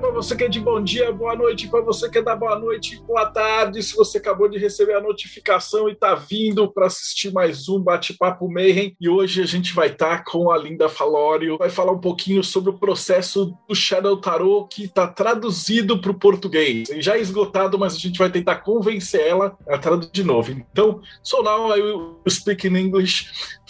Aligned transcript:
para 0.00 0.10
você 0.10 0.34
que 0.34 0.44
é 0.44 0.48
de 0.48 0.58
bom 0.58 0.82
dia, 0.82 1.12
boa 1.12 1.36
noite 1.36 1.68
para 1.68 1.82
você 1.82 2.08
que 2.08 2.16
é 2.16 2.22
da 2.22 2.34
boa 2.34 2.58
noite, 2.58 3.02
boa 3.06 3.26
tarde. 3.26 3.82
Se 3.82 3.94
você 3.94 4.16
acabou 4.16 4.48
de 4.48 4.58
receber 4.58 4.94
a 4.94 5.00
notificação 5.00 5.88
e 5.88 5.92
está 5.92 6.14
vindo 6.14 6.72
para 6.72 6.86
assistir 6.86 7.30
mais 7.30 7.68
um 7.68 7.78
Bate-Papo 7.78 8.50
Mayhem, 8.50 8.96
e 8.98 9.10
hoje 9.10 9.42
a 9.42 9.46
gente 9.46 9.74
vai 9.74 9.88
estar 9.88 10.18
tá 10.18 10.24
com 10.24 10.50
a 10.50 10.56
Linda 10.56 10.88
Falório, 10.88 11.58
vai 11.58 11.68
falar 11.68 11.92
um 11.92 12.00
pouquinho 12.00 12.42
sobre 12.42 12.70
o 12.70 12.78
processo 12.78 13.54
do 13.68 13.74
Shadow 13.74 14.16
Tarot 14.16 14.74
que 14.74 14.84
está 14.84 15.06
traduzido 15.06 16.00
para 16.00 16.10
o 16.10 16.18
português. 16.18 16.88
Já 16.98 17.18
é 17.18 17.20
esgotado, 17.20 17.78
mas 17.78 17.94
a 17.94 17.98
gente 17.98 18.18
vai 18.18 18.30
tentar 18.30 18.56
convencer 18.56 19.20
ela 19.20 19.54
a 19.68 19.76
traduzir 19.76 20.12
de 20.12 20.24
novo. 20.24 20.50
Então, 20.50 21.02
so 21.22 21.42
now 21.42 21.76
I 21.76 21.82
will 21.82 22.20
speak 22.26 22.66
in 22.66 22.74
English. 22.74 23.26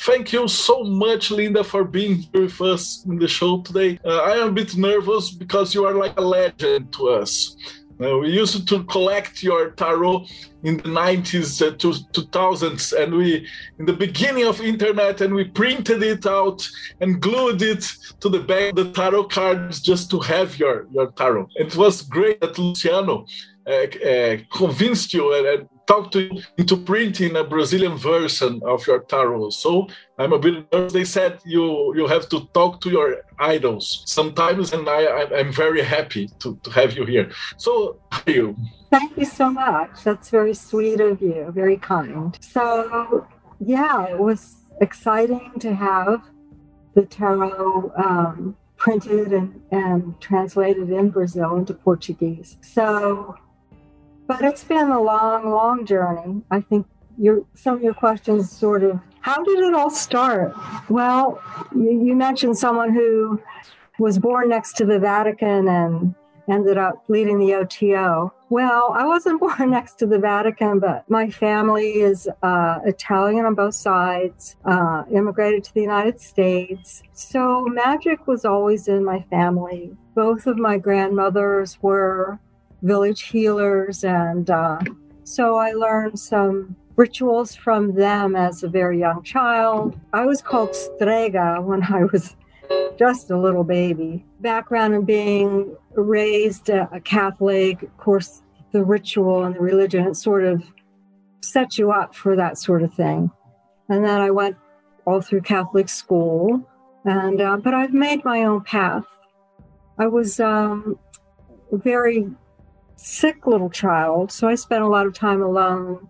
Thank 0.07 0.35
you 0.35 0.49
so 0.49 0.85
much, 0.85 1.31
Linda, 1.31 1.65
for 1.65 1.85
being 1.85 2.27
here 2.33 2.45
with 2.45 2.61
us 2.61 3.05
in 3.05 3.19
the 3.19 3.29
show 3.29 3.63
today. 3.63 3.99
Uh, 4.05 4.23
I 4.23 4.37
am 4.39 4.49
a 4.49 4.53
bit 4.53 4.77
nervous 4.77 5.31
because 5.31 5.75
you 5.75 5.85
are 5.85 5.93
like 5.93 6.20
a 6.21 6.27
legend 6.39 6.93
to 6.93 7.09
us. 7.09 7.57
Uh, 8.03 8.17
we 8.19 8.31
used 8.31 8.67
to 8.67 8.85
collect 8.85 9.43
your 9.43 9.73
tarot 9.73 10.25
in 10.63 10.79
the 10.79 10.85
90s 10.85 11.61
uh, 11.61 11.77
to 11.77 11.89
2000s 12.19 12.99
and 12.99 13.13
we 13.13 13.47
in 13.79 13.85
the 13.85 13.93
beginning 13.93 14.47
of 14.47 14.61
internet 14.61 15.21
and 15.21 15.35
we 15.35 15.45
printed 15.45 16.03
it 16.03 16.25
out 16.27 16.67
and 17.01 17.21
glued 17.21 17.61
it 17.61 17.85
to 18.21 18.29
the 18.31 18.41
back 18.41 18.71
of 18.71 18.77
the 18.77 18.91
tarot 18.93 19.25
cards 19.25 19.81
just 19.81 20.11
to 20.11 20.19
have 20.19 20.59
your 20.59 20.87
your 20.95 21.09
tarot 21.13 21.47
it 21.57 21.77
was 21.77 22.03
great 22.03 22.41
that 22.41 22.59
luciano 22.59 23.27
uh, 23.67 23.87
uh 24.11 24.37
convinced 24.61 25.13
you 25.13 25.25
and, 25.35 25.69
talk 25.91 26.13
to 26.13 26.21
into 26.57 26.77
printing 26.77 27.35
a 27.37 27.45
Brazilian 27.45 27.97
version 27.97 28.61
of 28.65 28.87
your 28.87 29.01
tarot. 29.13 29.51
So 29.51 29.89
I'm 30.19 30.33
a 30.33 30.39
bit 30.39 30.55
nervous. 30.73 30.93
They 30.93 31.05
said 31.05 31.33
you 31.55 31.65
you 31.99 32.07
have 32.15 32.29
to 32.33 32.39
talk 32.59 32.73
to 32.83 32.89
your 32.97 33.09
idols 33.55 33.87
sometimes, 34.07 34.73
and 34.75 34.85
I 34.89 35.01
I'm 35.39 35.53
very 35.65 35.83
happy 35.97 36.25
to, 36.43 36.49
to 36.65 36.71
have 36.79 36.91
you 36.97 37.05
here. 37.15 37.27
So 37.57 37.73
are 38.13 38.33
you. 38.39 38.57
Thank 38.91 39.11
you 39.21 39.29
so 39.41 39.47
much. 39.51 39.93
That's 40.07 40.29
very 40.31 40.55
sweet 40.55 41.01
of 41.01 41.21
you. 41.21 41.41
Very 41.63 41.79
kind. 41.93 42.37
So 42.41 43.27
yeah, 43.75 43.97
it 44.13 44.19
was 44.19 44.41
exciting 44.87 45.53
to 45.65 45.71
have 45.75 46.19
the 46.95 47.05
tarot 47.07 47.93
um, 48.07 48.57
printed 48.77 49.33
and, 49.33 49.61
and 49.71 50.21
translated 50.21 50.89
in 50.91 51.11
Brazil 51.11 51.57
into 51.57 51.75
Portuguese. 51.75 52.57
So 52.63 53.37
but 54.31 54.43
it's 54.43 54.63
been 54.63 54.93
a 54.93 55.03
long, 55.03 55.51
long 55.51 55.85
journey. 55.85 56.41
I 56.53 56.61
think 56.61 56.87
your 57.19 57.45
some 57.55 57.75
of 57.75 57.83
your 57.83 57.95
questions 57.95 58.49
sort 58.49 58.85
of 58.85 59.01
how 59.23 59.43
did 59.43 59.59
it 59.59 59.75
all 59.75 59.91
start? 59.91 60.55
Well, 60.89 61.43
you, 61.75 62.05
you 62.07 62.15
mentioned 62.15 62.57
someone 62.57 62.95
who 62.95 63.43
was 63.99 64.21
born 64.21 64.49
next 64.49 64.75
to 64.75 64.85
the 64.85 65.01
Vatican 65.01 65.67
and 65.67 66.15
ended 66.49 66.79
up 66.79 67.03
leading 67.09 67.41
the 67.41 67.55
OTO. 67.55 68.33
Well, 68.51 68.95
I 68.97 69.05
wasn't 69.05 69.41
born 69.47 69.69
next 69.69 69.95
to 69.99 70.07
the 70.07 70.21
Vatican, 70.21 70.79
but 70.79 71.11
my 71.11 71.29
family 71.29 71.95
is 72.01 72.29
uh, 72.45 72.79
Italian 72.85 73.45
on 73.47 73.57
both 73.57 73.75
sides, 73.75 74.55
uh, 74.65 75.03
immigrated 75.13 75.65
to 75.65 75.75
the 75.75 75.83
United 75.83 76.21
States. 76.21 77.03
So 77.15 77.67
magic 77.67 78.29
was 78.29 78.45
always 78.45 78.87
in 78.87 79.05
my 79.05 79.25
family. 79.29 79.97
Both 80.15 80.47
of 80.47 80.57
my 80.57 80.79
grandmothers 80.79 81.79
were 81.83 82.39
village 82.83 83.23
healers. 83.23 84.05
And 84.05 84.51
uh, 84.51 84.79
so 85.25 85.57
I 85.57 85.73
learned 85.73 86.19
some 86.19 86.77
rituals 86.97 87.55
from 87.55 87.95
them 87.95 88.37
as 88.37 88.63
a 88.63 88.69
very 88.69 88.99
young 88.99 89.23
child. 89.23 89.99
I 90.13 90.27
was 90.27 90.43
called 90.43 90.75
Strega 90.75 91.61
when 91.63 91.83
I 91.83 92.05
was 92.05 92.37
just 92.99 93.31
a 93.31 93.39
little 93.39 93.65
baby. 93.65 94.25
Background 94.41 94.95
in 94.95 95.05
being 95.05 95.77
raised 95.93 96.69
a 96.69 97.01
Catholic, 97.05 97.83
of 97.83 97.97
course, 97.97 98.43
the 98.73 98.85
ritual 98.85 99.45
and 99.45 99.55
the 99.55 99.61
religion, 99.61 100.07
it 100.07 100.15
sort 100.17 100.45
of 100.45 100.63
sets 101.43 101.79
you 101.79 101.91
up 101.91 102.15
for 102.15 102.37
that 102.37 102.59
sort 102.59 102.83
of 102.83 102.93
thing. 102.95 103.31
And 103.89 104.05
then 104.05 104.21
I 104.21 104.31
went 104.31 104.57
all 105.07 105.21
through 105.21 105.41
Catholic 105.41 105.89
school, 105.89 106.63
and 107.05 107.41
uh, 107.41 107.57
but 107.57 107.75
I've 107.75 107.93
made 107.93 108.25
my 108.25 108.45
own 108.45 108.63
path. 108.63 109.05
I 109.99 110.07
was 110.07 110.39
um, 110.39 110.99
very 111.73 112.29
sick 113.01 113.47
little 113.47 113.71
child, 113.71 114.31
so 114.31 114.49
I 114.49 114.55
spent 114.55 114.83
a 114.83 114.89
lot 114.89 115.07
of 115.07 115.15
time 115.15 115.43
alone 115.43 116.07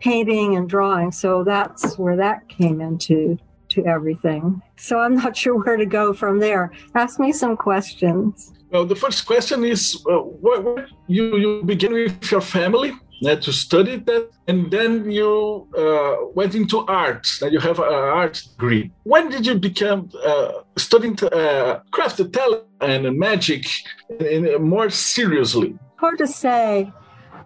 painting 0.00 0.56
and 0.56 0.68
drawing. 0.68 1.12
So 1.12 1.44
that's 1.44 1.98
where 1.98 2.16
that 2.16 2.48
came 2.48 2.80
into 2.80 3.38
to 3.70 3.86
everything. 3.86 4.62
So 4.76 4.98
I'm 4.98 5.14
not 5.14 5.36
sure 5.42 5.56
where 5.62 5.76
to 5.76 5.86
go 5.86 6.12
from 6.12 6.40
there. 6.40 6.72
Ask 6.94 7.20
me 7.20 7.32
some 7.32 7.56
questions. 7.56 8.52
Well, 8.70 8.86
the 8.86 8.96
first 8.96 9.26
question 9.26 9.64
is 9.64 10.02
uh, 10.10 10.16
what, 10.16 10.86
you 11.06 11.36
you 11.36 11.62
begin 11.62 11.92
with 11.92 12.30
your 12.30 12.40
family 12.40 12.92
uh, 13.26 13.36
to 13.36 13.52
study 13.52 13.96
that, 13.96 14.30
and 14.48 14.70
then 14.70 15.10
you 15.10 15.68
uh, 15.76 16.14
went 16.34 16.54
into 16.54 16.78
art. 16.86 17.26
That 17.40 17.52
you 17.52 17.60
have 17.60 17.78
an 17.78 18.04
art 18.22 18.42
degree. 18.52 18.90
When 19.04 19.28
did 19.28 19.46
you 19.46 19.56
become 19.58 20.10
uh, 20.24 20.52
studying 20.78 21.18
uh, 21.22 21.80
craft, 21.90 22.18
talent, 22.32 22.64
and 22.80 23.02
magic 23.18 23.64
in, 24.08 24.46
in 24.46 24.62
more 24.62 24.88
seriously? 24.88 25.78
Hard 26.02 26.18
to 26.18 26.26
say. 26.26 26.92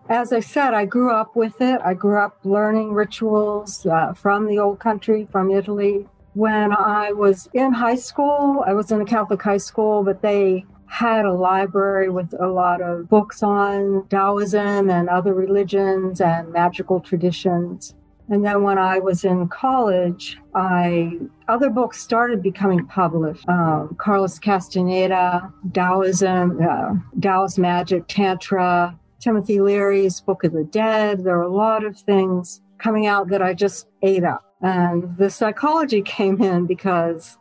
As 0.08 0.32
I 0.32 0.40
said, 0.40 0.72
I 0.72 0.86
grew 0.86 1.12
up 1.12 1.36
with 1.36 1.60
it. 1.60 1.78
I 1.84 1.92
grew 1.92 2.18
up 2.18 2.38
learning 2.42 2.94
rituals 2.94 3.84
uh, 3.84 4.14
from 4.14 4.46
the 4.46 4.58
old 4.58 4.78
country, 4.78 5.28
from 5.30 5.50
Italy. 5.50 6.06
When 6.32 6.72
I 6.72 7.12
was 7.12 7.50
in 7.52 7.74
high 7.74 7.96
school, 7.96 8.64
I 8.66 8.72
was 8.72 8.90
in 8.90 9.02
a 9.02 9.04
Catholic 9.04 9.42
high 9.42 9.58
school, 9.58 10.04
but 10.04 10.22
they 10.22 10.64
had 10.86 11.26
a 11.26 11.34
library 11.34 12.08
with 12.08 12.32
a 12.40 12.46
lot 12.46 12.80
of 12.80 13.10
books 13.10 13.42
on 13.42 14.06
Taoism 14.08 14.88
and 14.88 15.10
other 15.10 15.34
religions 15.34 16.22
and 16.22 16.50
magical 16.50 17.00
traditions. 17.00 17.94
And 18.28 18.44
then 18.44 18.62
when 18.62 18.76
I 18.76 18.98
was 18.98 19.24
in 19.24 19.48
college, 19.48 20.38
I 20.54 21.18
other 21.48 21.70
books 21.70 22.00
started 22.00 22.42
becoming 22.42 22.84
published. 22.86 23.48
Um, 23.48 23.96
Carlos 24.00 24.38
Castaneda, 24.38 25.52
Taoism, 25.72 26.58
uh, 26.60 26.94
Taoist 27.20 27.58
Magic, 27.58 28.04
Tantra, 28.08 28.98
Timothy 29.20 29.60
Leary's 29.60 30.20
Book 30.20 30.42
of 30.44 30.52
the 30.52 30.64
Dead. 30.64 31.22
There 31.22 31.36
were 31.36 31.42
a 31.42 31.54
lot 31.54 31.84
of 31.84 31.96
things 31.96 32.60
coming 32.78 33.06
out 33.06 33.28
that 33.28 33.42
I 33.42 33.54
just 33.54 33.86
ate 34.02 34.24
up. 34.24 34.44
And 34.60 35.16
the 35.16 35.30
psychology 35.30 36.02
came 36.02 36.42
in 36.42 36.66
because 36.66 37.38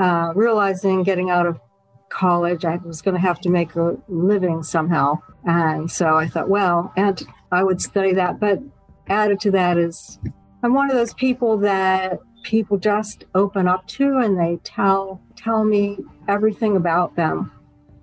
uh, 0.00 0.32
realizing 0.34 1.02
getting 1.02 1.30
out 1.30 1.46
of 1.46 1.60
college, 2.08 2.64
I 2.64 2.76
was 2.76 3.02
going 3.02 3.14
to 3.14 3.20
have 3.20 3.40
to 3.40 3.50
make 3.50 3.76
a 3.76 3.96
living 4.08 4.62
somehow. 4.62 5.18
And 5.44 5.90
so 5.90 6.16
I 6.16 6.26
thought, 6.26 6.48
well, 6.48 6.92
and 6.96 7.22
I 7.52 7.62
would 7.62 7.80
study 7.80 8.12
that. 8.14 8.40
But 8.40 8.60
added 9.08 9.40
to 9.40 9.50
that 9.52 9.78
is 9.78 10.18
I'm 10.62 10.74
one 10.74 10.90
of 10.90 10.96
those 10.96 11.14
people 11.14 11.58
that 11.58 12.18
people 12.42 12.78
just 12.78 13.24
open 13.34 13.68
up 13.68 13.86
to 13.86 14.18
and 14.18 14.38
they 14.38 14.58
tell 14.64 15.20
tell 15.36 15.64
me 15.64 15.98
everything 16.26 16.76
about 16.76 17.16
them. 17.16 17.52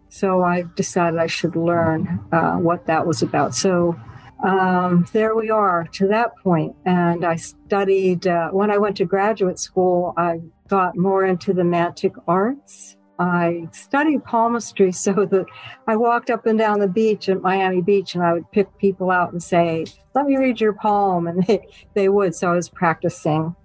So 0.10 0.44
I 0.44 0.64
decided 0.76 1.20
I 1.20 1.28
should 1.28 1.56
learn 1.56 2.24
uh, 2.32 2.54
what 2.54 2.86
that 2.86 3.06
was 3.06 3.22
about. 3.22 3.54
So 3.54 4.00
um, 4.44 5.06
there 5.12 5.36
we 5.36 5.50
are 5.50 5.88
to 5.94 6.08
that 6.08 6.38
point. 6.38 6.76
And 6.86 7.26
I 7.26 7.36
studied, 7.36 8.28
uh, 8.28 8.50
when 8.52 8.72
I 8.72 8.78
went 8.78 8.98
to 8.98 9.06
graduate 9.06 9.60
school, 9.60 10.14
I 10.18 10.40
got 10.68 10.96
more 10.96 11.26
into 11.26 11.54
the 11.54 11.64
mantic 11.64 12.14
arts 12.28 12.96
I 13.20 13.68
studied 13.72 14.24
palmistry 14.24 14.92
so 15.06 15.14
that 15.14 15.46
I 15.88 15.96
walked 15.96 16.30
up 16.30 16.46
and 16.46 16.58
down 16.58 16.80
the 16.80 16.88
beach 16.88 17.30
at 17.30 17.42
Miami 17.42 17.82
Beach 17.82 18.16
and 18.16 18.24
I 18.24 18.34
would 18.34 18.50
pick 18.52 18.78
people 18.78 19.12
out 19.12 19.32
and 19.32 19.42
say, 19.42 19.86
Let 20.14 20.26
me 20.26 20.38
read 20.38 20.60
your 20.60 20.74
palm. 20.74 21.28
And 21.28 21.44
they, 21.48 21.68
they 21.94 22.10
would. 22.10 22.36
So 22.36 22.52
I 22.52 22.56
was 22.56 22.70
practicing. 22.70 23.56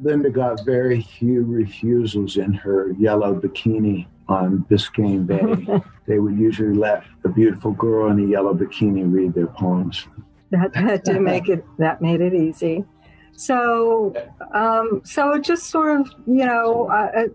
Linda 0.00 0.30
got 0.30 0.64
very 0.64 1.02
few 1.02 1.42
refusals 1.44 2.36
in 2.36 2.54
her 2.54 2.92
yellow 2.92 3.38
bikini 3.38 4.06
on 4.28 4.64
Biscayne 4.70 5.26
Bay. 5.26 5.82
they 6.06 6.18
would 6.18 6.38
usually 6.38 6.74
let 6.74 7.04
a 7.24 7.28
beautiful 7.28 7.72
girl 7.72 8.10
in 8.10 8.24
a 8.24 8.26
yellow 8.26 8.54
bikini 8.54 9.10
read 9.12 9.34
their 9.34 9.46
poems. 9.46 10.06
That, 10.50 10.72
that 10.72 11.04
did 11.04 11.20
make 11.20 11.48
it, 11.48 11.64
that 11.78 12.00
made 12.00 12.20
it 12.20 12.32
easy. 12.32 12.84
So, 13.36 14.14
um, 14.54 15.02
so 15.04 15.32
it 15.32 15.44
just 15.44 15.66
sort 15.66 16.00
of, 16.00 16.10
you 16.26 16.46
know, 16.46 16.90
uh, 16.90 17.26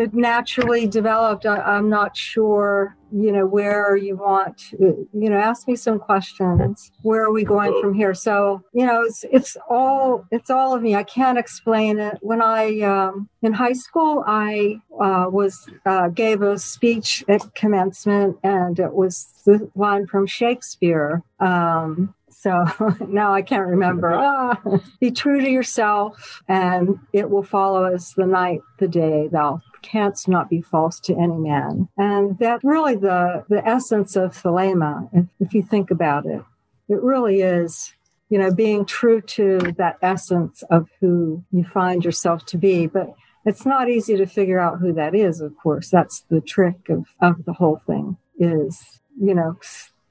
it 0.00 0.14
naturally 0.14 0.86
developed. 0.86 1.44
I, 1.44 1.76
am 1.76 1.90
not 1.90 2.16
sure, 2.16 2.96
you 3.12 3.30
know, 3.32 3.44
where 3.44 3.96
you 3.96 4.16
want, 4.16 4.72
you 4.72 5.06
know, 5.12 5.36
ask 5.36 5.68
me 5.68 5.76
some 5.76 5.98
questions. 5.98 6.90
Where 7.02 7.22
are 7.24 7.32
we 7.32 7.44
going 7.44 7.78
from 7.82 7.92
here? 7.92 8.14
So, 8.14 8.62
you 8.72 8.86
know, 8.86 9.02
it's 9.02 9.24
it's 9.30 9.56
all 9.68 10.24
it's 10.30 10.48
all 10.48 10.74
of 10.74 10.80
me. 10.82 10.94
I 10.94 11.02
can't 11.02 11.38
explain 11.38 11.98
it. 11.98 12.16
When 12.22 12.40
I 12.40 12.80
um, 12.80 13.28
in 13.42 13.52
high 13.52 13.74
school, 13.74 14.24
I 14.26 14.80
uh, 14.98 15.26
was 15.28 15.68
uh, 15.84 16.08
gave 16.08 16.40
a 16.40 16.58
speech 16.58 17.22
at 17.28 17.54
commencement, 17.54 18.38
and 18.42 18.78
it 18.78 18.94
was 18.94 19.26
the 19.44 19.70
one 19.74 20.06
from 20.06 20.26
Shakespeare. 20.26 21.22
Um, 21.40 22.14
so 22.40 22.64
now 23.08 23.34
I 23.34 23.42
can't 23.42 23.68
remember. 23.68 24.10
Ah, 24.30 24.60
be 25.00 25.10
true 25.10 25.40
to 25.40 25.50
yourself, 25.50 26.42
and 26.48 26.98
it 27.12 27.30
will 27.30 27.42
follow 27.42 27.84
as 27.84 28.12
the 28.16 28.26
night, 28.26 28.60
the 28.78 28.88
day. 28.88 29.28
Thou 29.28 29.60
canst 29.82 30.28
not 30.28 30.48
be 30.48 30.60
false 30.60 31.00
to 31.00 31.14
any 31.14 31.36
man. 31.36 31.88
And 31.96 32.38
that 32.38 32.60
really 32.62 32.96
the 32.96 33.44
the 33.48 33.66
essence 33.66 34.16
of 34.16 34.32
Thelema, 34.32 35.08
if, 35.12 35.26
if 35.40 35.54
you 35.54 35.62
think 35.62 35.90
about 35.90 36.26
it, 36.26 36.42
it 36.88 37.02
really 37.02 37.40
is 37.42 37.92
you 38.30 38.38
know 38.38 38.52
being 38.52 38.84
true 38.84 39.20
to 39.20 39.58
that 39.76 39.98
essence 40.02 40.62
of 40.70 40.88
who 41.00 41.44
you 41.52 41.64
find 41.64 42.04
yourself 42.04 42.46
to 42.46 42.56
be 42.56 42.86
but 42.86 43.14
it's 43.44 43.66
not 43.66 43.88
easy 43.88 44.16
to 44.16 44.26
figure 44.26 44.58
out 44.58 44.78
who 44.78 44.92
that 44.92 45.14
is 45.14 45.40
of 45.40 45.56
course 45.56 45.90
that's 45.90 46.24
the 46.30 46.40
trick 46.40 46.88
of, 46.88 47.06
of 47.20 47.44
the 47.44 47.52
whole 47.52 47.80
thing 47.86 48.16
is 48.38 49.00
you 49.20 49.34
know 49.34 49.58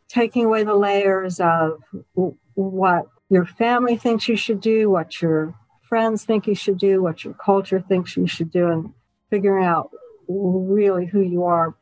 taking 0.10 0.46
away 0.46 0.64
the 0.64 0.76
layers 0.76 1.40
of 1.40 1.82
what 2.56 3.06
your 3.30 3.46
family 3.46 3.96
thinks 3.96 4.28
you 4.28 4.36
should 4.36 4.60
do, 4.60 4.90
what 4.90 5.22
your 5.22 5.56
friends 5.82 6.26
think 6.26 6.48
you 6.48 6.56
should 6.56 6.78
do, 6.78 7.02
what 7.02 7.24
your 7.24 7.34
culture 7.36 7.80
thinks 7.80 8.18
you 8.18 8.28
should 8.28 8.52
do, 8.52 8.68
and 8.68 8.94
figuring 9.30 9.66
out 9.66 9.92
really 10.28 11.06
who 11.06 11.22
you 11.22 11.44
are 11.44 11.76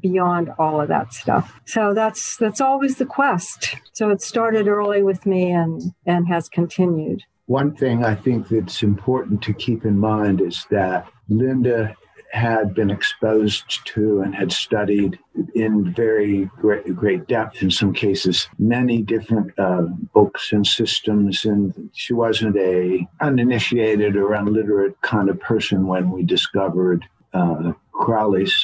beyond 0.00 0.50
all 0.58 0.80
of 0.80 0.88
that 0.88 1.12
stuff. 1.12 1.60
So 1.64 1.94
that's 1.94 2.36
that's 2.36 2.60
always 2.60 2.96
the 2.96 3.06
quest. 3.06 3.76
So 3.92 4.10
it 4.10 4.20
started 4.20 4.66
early 4.66 5.02
with 5.02 5.26
me 5.26 5.52
and 5.52 5.80
and 6.06 6.26
has 6.28 6.48
continued. 6.48 7.22
One 7.46 7.76
thing 7.76 8.04
I 8.04 8.16
think 8.16 8.48
that's 8.48 8.82
important 8.82 9.42
to 9.42 9.54
keep 9.54 9.84
in 9.84 9.98
mind 9.98 10.40
is 10.40 10.66
that 10.70 11.06
Linda 11.28 11.96
had 12.36 12.74
been 12.74 12.90
exposed 12.90 13.84
to 13.86 14.20
and 14.20 14.34
had 14.34 14.52
studied 14.52 15.18
in 15.54 15.92
very 15.94 16.44
great, 16.60 16.94
great 16.94 17.26
depth 17.26 17.62
in 17.62 17.70
some 17.70 17.92
cases 17.92 18.48
many 18.58 19.02
different 19.02 19.58
uh, 19.58 19.82
books 20.12 20.52
and 20.52 20.66
systems. 20.66 21.44
And 21.44 21.90
she 21.94 22.12
wasn't 22.12 22.56
a 22.56 23.08
uninitiated 23.20 24.16
or 24.16 24.34
unliterate 24.34 25.00
kind 25.00 25.30
of 25.30 25.40
person 25.40 25.86
when 25.86 26.10
we 26.10 26.22
discovered 26.22 27.04
uh, 27.32 27.72
crowley's 27.92 28.54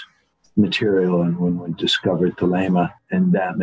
material 0.56 1.22
and 1.22 1.38
when 1.38 1.58
we 1.58 1.72
discovered 1.72 2.36
thelema 2.36 2.92
and 3.10 3.32
that 3.32 3.54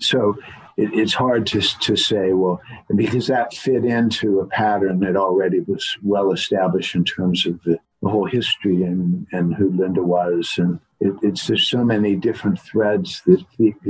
so 0.00 0.36
it, 0.78 0.90
it's 0.92 1.14
hard 1.14 1.46
to, 1.48 1.60
to 1.60 1.96
say, 1.96 2.32
well, 2.32 2.60
because 2.94 3.26
that 3.26 3.52
fit 3.52 3.84
into 3.84 4.40
a 4.40 4.46
pattern 4.46 5.00
that 5.00 5.16
already 5.16 5.60
was 5.60 5.96
well 6.02 6.32
established 6.32 6.94
in 6.94 7.04
terms 7.04 7.44
of 7.46 7.60
the, 7.64 7.78
the 8.02 8.08
whole 8.08 8.26
history 8.26 8.82
and, 8.82 9.26
and 9.32 9.54
who 9.54 9.70
Linda 9.70 10.02
was. 10.02 10.54
And 10.56 10.80
it, 11.00 11.14
it's 11.22 11.46
there's 11.46 11.68
so 11.68 11.84
many 11.84 12.16
different 12.16 12.60
threads 12.60 13.22
that 13.26 13.44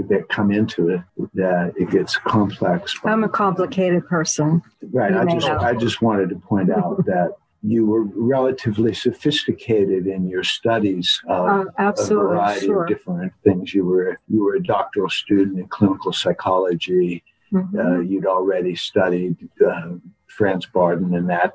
that 0.08 0.28
come 0.28 0.50
into 0.50 0.88
it 0.88 1.00
that 1.34 1.72
it 1.76 1.90
gets 1.90 2.16
complex. 2.18 2.96
I'm 3.04 3.24
a 3.24 3.28
complicated 3.28 4.06
person. 4.06 4.62
Right. 4.82 5.14
I 5.14 5.24
just 5.24 5.48
I 5.48 5.74
just 5.74 6.02
wanted 6.02 6.30
to 6.30 6.36
point 6.36 6.70
out 6.70 7.04
that 7.06 7.34
you 7.62 7.86
were 7.86 8.04
relatively 8.04 8.94
sophisticated 8.94 10.06
in 10.06 10.28
your 10.28 10.44
studies 10.44 11.20
of 11.28 11.66
uh, 11.78 11.92
a 11.96 12.06
variety 12.06 12.66
sure. 12.66 12.84
of 12.84 12.88
different 12.88 13.32
things. 13.42 13.74
You 13.74 13.84
were 13.84 14.16
you 14.28 14.44
were 14.44 14.56
a 14.56 14.62
doctoral 14.62 15.10
student 15.10 15.58
in 15.58 15.68
clinical 15.68 16.12
psychology. 16.12 17.24
Mm-hmm. 17.52 17.78
Uh, 17.78 18.00
you'd 18.00 18.26
already 18.26 18.76
studied 18.76 19.36
uh, 19.66 19.92
Franz 20.28 20.66
Bardon 20.66 21.14
and 21.14 21.28
that 21.30 21.54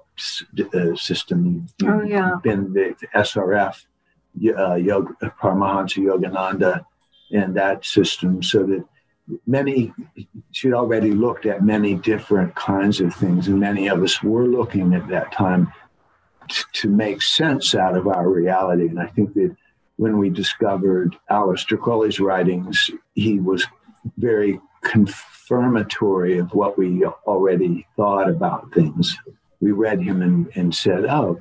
uh, 0.74 0.96
system. 0.96 1.68
You, 1.80 1.90
oh 1.92 2.02
yeah, 2.04 2.31
been 2.44 2.74
the 2.74 2.96
SRF, 3.16 3.86
uh, 4.58 4.75
Yoga, 4.75 5.14
Paramahansa 5.22 6.00
Yogananda, 6.00 6.86
and 7.31 7.56
that 7.56 7.86
system, 7.86 8.44
so 8.44 8.64
that 8.64 8.86
many 9.48 9.94
she'd 10.52 10.74
already 10.74 11.12
looked 11.12 11.46
at 11.46 11.64
many 11.64 11.96
different 11.96 12.54
kinds 12.56 13.00
of 13.00 13.14
things 13.16 13.48
and 13.48 13.60
many 13.60 13.88
of 13.88 14.04
us 14.04 14.22
were 14.22 14.46
looking 14.46 14.94
at 14.94 15.08
that 15.08 15.31
time 15.31 15.72
to 16.74 16.90
make 16.90 17.22
sense 17.22 17.74
out 17.74 17.96
of 17.96 18.08
our 18.08 18.28
reality. 18.28 18.88
And 18.88 19.00
I 19.00 19.08
think 19.08 19.34
that 19.36 19.56
when 19.96 20.18
we 20.18 20.30
discovered 20.30 21.16
Aleister 21.30 21.80
Crowley's 21.80 22.20
writings, 22.20 22.90
he 23.14 23.40
was 23.40 23.66
very 24.18 24.60
confirmatory 24.83 26.38
of 26.38 26.53
what 26.53 26.77
we 26.77 27.06
already 27.06 27.88
thought 27.95 28.30
about 28.30 28.74
things. 28.74 29.18
We 29.59 29.71
read 29.71 30.01
him 30.01 30.21
and, 30.21 30.50
and 30.56 30.75
said, 30.75 31.06
oh, 31.06 31.39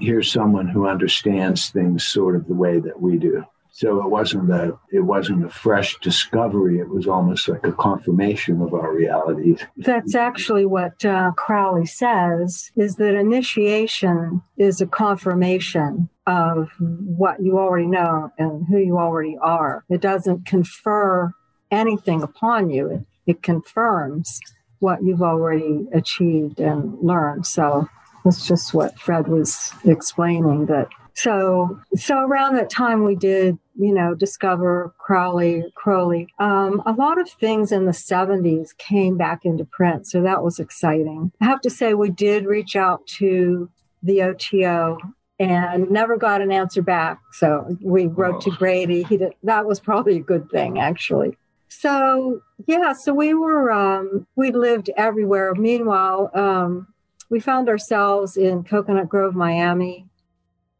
here's 0.00 0.30
someone 0.30 0.68
who 0.68 0.86
understands 0.86 1.70
things 1.70 2.06
sort 2.06 2.36
of 2.36 2.46
the 2.46 2.54
way 2.54 2.78
that 2.80 3.00
we 3.00 3.18
do. 3.18 3.44
So 3.74 4.02
it 4.02 4.10
wasn't 4.10 4.50
a 4.50 4.78
it 4.92 5.00
wasn't 5.00 5.46
a 5.46 5.48
fresh 5.48 5.98
discovery. 6.00 6.78
It 6.78 6.90
was 6.90 7.08
almost 7.08 7.48
like 7.48 7.66
a 7.66 7.72
confirmation 7.72 8.60
of 8.60 8.74
our 8.74 8.92
realities. 8.92 9.60
That's 9.78 10.14
actually 10.14 10.66
what 10.66 11.02
uh, 11.06 11.30
Crowley 11.38 11.86
says: 11.86 12.70
is 12.76 12.96
that 12.96 13.14
initiation 13.14 14.42
is 14.58 14.82
a 14.82 14.86
confirmation 14.86 16.10
of 16.26 16.68
what 16.78 17.42
you 17.42 17.58
already 17.58 17.86
know 17.86 18.30
and 18.38 18.66
who 18.68 18.76
you 18.76 18.98
already 18.98 19.38
are. 19.40 19.84
It 19.88 20.02
doesn't 20.02 20.44
confer 20.44 21.32
anything 21.72 22.22
upon 22.22 22.70
you. 22.70 22.88
It, 22.90 23.00
it 23.26 23.42
confirms 23.42 24.40
what 24.78 25.02
you've 25.02 25.22
already 25.22 25.86
achieved 25.92 26.60
and 26.60 26.98
learned. 27.00 27.46
So 27.46 27.88
that's 28.24 28.46
just 28.46 28.74
what 28.74 28.98
Fred 28.98 29.28
was 29.28 29.72
explaining 29.84 30.66
that. 30.66 30.88
So 31.14 31.80
so 31.94 32.18
around 32.18 32.56
that 32.56 32.70
time 32.70 33.04
we 33.04 33.14
did 33.14 33.58
you 33.76 33.92
know 33.92 34.14
discover 34.14 34.94
crowley 34.98 35.64
crowley. 35.74 36.28
Um, 36.38 36.82
a 36.86 36.92
lot 36.92 37.20
of 37.20 37.28
things 37.28 37.70
in 37.70 37.84
the 37.84 37.92
70s 37.92 38.76
came 38.78 39.16
back 39.16 39.44
into 39.44 39.64
print 39.64 40.06
so 40.06 40.22
that 40.22 40.42
was 40.42 40.58
exciting. 40.58 41.30
I 41.40 41.44
have 41.44 41.60
to 41.62 41.70
say 41.70 41.94
we 41.94 42.10
did 42.10 42.46
reach 42.46 42.76
out 42.76 43.06
to 43.18 43.70
the 44.02 44.22
oto 44.22 44.98
and 45.38 45.90
never 45.90 46.16
got 46.16 46.40
an 46.40 46.50
answer 46.50 46.82
back. 46.82 47.18
So 47.32 47.76
we 47.82 48.06
wrote 48.06 48.40
to 48.42 48.50
grady 48.50 49.02
he 49.02 49.18
did 49.18 49.34
that 49.42 49.66
was 49.66 49.80
probably 49.80 50.16
a 50.16 50.20
good 50.20 50.50
thing 50.50 50.78
actually 50.80 51.36
so 51.80 52.40
yeah 52.66 52.92
so 52.92 53.12
we 53.14 53.34
were 53.34 53.70
um, 53.70 54.26
we 54.36 54.50
lived 54.50 54.90
everywhere 54.96 55.54
meanwhile 55.54 56.30
um, 56.34 56.86
we 57.30 57.40
found 57.40 57.68
ourselves 57.68 58.36
in 58.36 58.62
coconut 58.64 59.08
grove 59.08 59.34
miami 59.34 60.06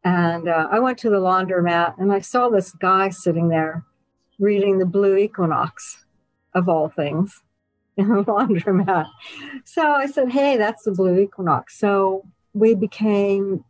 and 0.03 0.49
uh, 0.49 0.67
I 0.69 0.79
went 0.79 0.97
to 0.99 1.09
the 1.09 1.19
laundromat 1.19 1.97
and 1.97 2.11
I 2.11 2.19
saw 2.19 2.49
this 2.49 2.71
guy 2.71 3.09
sitting 3.09 3.47
there 3.47 3.85
reading 4.37 4.79
the 4.79 4.85
Blue 4.85 5.15
Equinox, 5.15 6.05
of 6.53 6.67
all 6.67 6.89
things, 6.89 7.41
in 7.97 8.09
the 8.09 8.23
laundromat. 8.23 9.07
So 9.65 9.91
I 9.91 10.07
said, 10.07 10.31
Hey, 10.31 10.57
that's 10.57 10.83
the 10.83 10.91
Blue 10.91 11.17
Equinox. 11.19 11.79
So 11.79 12.25
we 12.53 12.75
became 12.75 13.63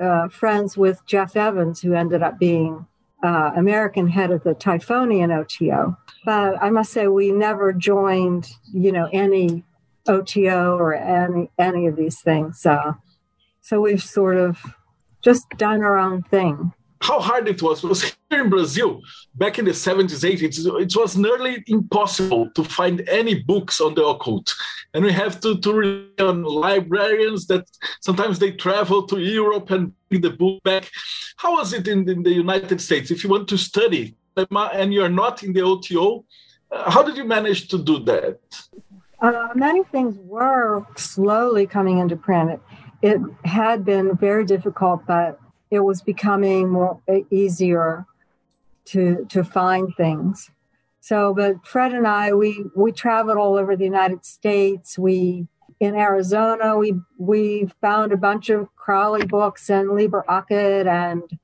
uh, 0.00 0.28
friends 0.28 0.76
with 0.76 1.04
Jeff 1.06 1.36
Evans, 1.36 1.80
who 1.80 1.94
ended 1.94 2.22
up 2.22 2.38
being 2.38 2.86
uh, 3.24 3.52
American 3.56 4.06
head 4.06 4.30
of 4.30 4.44
the 4.44 4.54
Typhonian 4.54 5.32
OTO. 5.32 5.96
But 6.26 6.62
I 6.62 6.68
must 6.68 6.92
say, 6.92 7.08
we 7.08 7.32
never 7.32 7.72
joined, 7.72 8.50
you 8.72 8.92
know, 8.92 9.08
any 9.12 9.64
OTO 10.06 10.76
or 10.76 10.94
any 10.94 11.50
any 11.58 11.86
of 11.86 11.96
these 11.96 12.20
things. 12.20 12.60
So, 12.60 12.96
so 13.62 13.80
we've 13.80 14.02
sort 14.02 14.36
of 14.36 14.58
just 15.22 15.48
done 15.56 15.82
our 15.82 15.96
own 15.98 16.22
thing. 16.22 16.74
How 17.00 17.20
hard 17.20 17.48
it 17.48 17.60
was 17.62 17.82
was 17.82 18.14
here 18.30 18.44
in 18.44 18.50
Brazil 18.50 19.00
back 19.34 19.58
in 19.58 19.64
the 19.64 19.72
70s, 19.72 20.24
80s. 20.24 20.80
It 20.80 20.96
was 20.96 21.16
nearly 21.16 21.62
impossible 21.66 22.50
to 22.54 22.64
find 22.64 23.06
any 23.08 23.42
books 23.42 23.80
on 23.80 23.94
the 23.94 24.04
occult, 24.04 24.54
and 24.94 25.04
we 25.04 25.12
have 25.12 25.40
to 25.40 25.58
to 25.58 25.72
rely 25.72 26.30
on 26.30 26.42
librarians 26.42 27.46
that 27.48 27.64
sometimes 28.00 28.38
they 28.38 28.52
travel 28.52 29.06
to 29.06 29.18
Europe 29.18 29.70
and 29.70 29.92
bring 30.08 30.22
the 30.22 30.30
book 30.30 30.62
back. 30.62 30.90
How 31.36 31.56
was 31.56 31.72
it 31.72 31.88
in, 31.88 32.08
in 32.08 32.22
the 32.22 32.32
United 32.32 32.80
States? 32.80 33.10
If 33.10 33.22
you 33.22 33.30
want 33.30 33.48
to 33.48 33.58
study 33.58 34.16
and 34.36 34.94
you're 34.94 35.16
not 35.24 35.42
in 35.42 35.52
the 35.52 35.62
OTO, 35.62 36.24
uh, 36.70 36.90
how 36.90 37.02
did 37.02 37.16
you 37.16 37.24
manage 37.24 37.68
to 37.68 37.78
do 37.78 37.98
that? 38.00 38.38
Uh, 39.20 39.48
many 39.54 39.84
things 39.84 40.16
were 40.18 40.84
slowly 40.96 41.66
coming 41.66 41.98
into 41.98 42.16
print 42.16 42.60
it 43.04 43.20
had 43.44 43.84
been 43.84 44.16
very 44.16 44.46
difficult, 44.46 45.02
but 45.06 45.38
it 45.74 45.84
was 45.84 46.02
becoming 46.02 46.70
more 46.70 47.00
easier 47.30 48.06
to 48.86 49.26
to 49.30 49.44
find 49.44 49.94
things. 49.96 50.50
So, 51.00 51.34
but 51.34 51.66
Fred 51.66 51.92
and 51.92 52.06
I, 52.06 52.32
we 52.32 52.64
we 52.74 52.92
traveled 52.92 53.36
all 53.36 53.56
over 53.56 53.76
the 53.76 53.84
United 53.84 54.24
States. 54.24 54.98
We 54.98 55.46
in 55.80 55.94
Arizona, 55.94 56.76
we 56.78 56.94
we 57.18 57.70
found 57.80 58.12
a 58.12 58.16
bunch 58.16 58.48
of 58.50 58.74
Crowley 58.76 59.26
books 59.26 59.68
and 59.68 59.90
Liber 59.90 60.24
Acad 60.28 60.86
and 60.86 61.38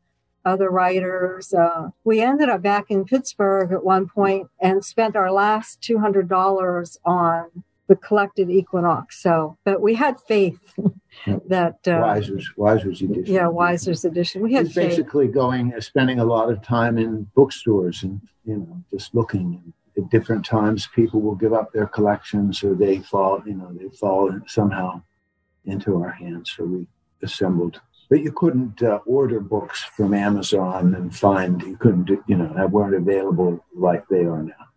other 0.44 0.70
writers. 0.70 1.52
Uh, 1.52 1.90
we 2.04 2.20
ended 2.20 2.49
up 2.49 2.62
back 2.62 2.87
in 2.88 3.04
Pittsburgh 3.04 3.72
at 3.72 3.84
one 3.84 4.08
point 4.08 4.49
and 4.60 4.84
spent 4.84 5.16
our 5.16 5.30
last 5.30 5.82
$200 5.82 6.99
on 7.04 7.64
the 7.90 7.97
collected 7.97 8.49
equinox. 8.49 9.20
So, 9.20 9.59
but 9.64 9.82
we 9.82 9.97
had 9.97 10.20
faith 10.20 10.61
that 11.26 11.80
uh, 11.88 12.00
Weiser's 12.00 12.49
Weiser's 12.56 13.02
edition. 13.02 13.35
Yeah, 13.35 13.47
Weiser's 13.47 14.04
edition. 14.04 14.42
We 14.42 14.54
had 14.54 14.66
He's 14.66 14.76
basically 14.76 15.26
going, 15.26 15.75
uh, 15.75 15.80
spending 15.80 16.20
a 16.20 16.25
lot 16.25 16.50
of 16.52 16.62
time 16.62 16.99
in 16.99 17.25
bookstores 17.35 18.04
and 18.04 18.20
you 18.44 18.59
know 18.59 18.82
just 18.90 19.14
looking. 19.14 19.75
At 19.99 20.09
different 20.09 20.44
times, 20.47 20.88
people 20.94 21.20
will 21.20 21.35
give 21.35 21.52
up 21.52 21.73
their 21.73 21.88
collections, 21.88 22.62
or 22.62 22.76
they 22.76 23.00
fall, 23.00 23.42
you 23.44 23.54
know, 23.54 23.73
they 23.73 23.88
fall 23.88 24.30
somehow 24.47 25.02
into 25.64 26.00
our 26.00 26.12
hands. 26.12 26.54
So 26.56 26.62
we 26.64 26.87
assembled. 27.25 27.80
But 28.09 28.20
you 28.20 28.30
couldn't 28.30 28.85
uh, 28.85 29.00
order 29.04 29.40
books 29.40 29.82
from 29.82 30.14
Amazon 30.14 30.94
and 30.94 31.14
find 31.14 31.61
you 31.62 31.76
couldn't, 31.76 32.09
you 32.28 32.37
know, 32.37 32.52
that 32.54 32.70
weren't 32.70 32.94
available 32.94 33.64
like 33.75 34.06
they 34.06 34.25
are 34.26 34.44
now. 34.44 34.68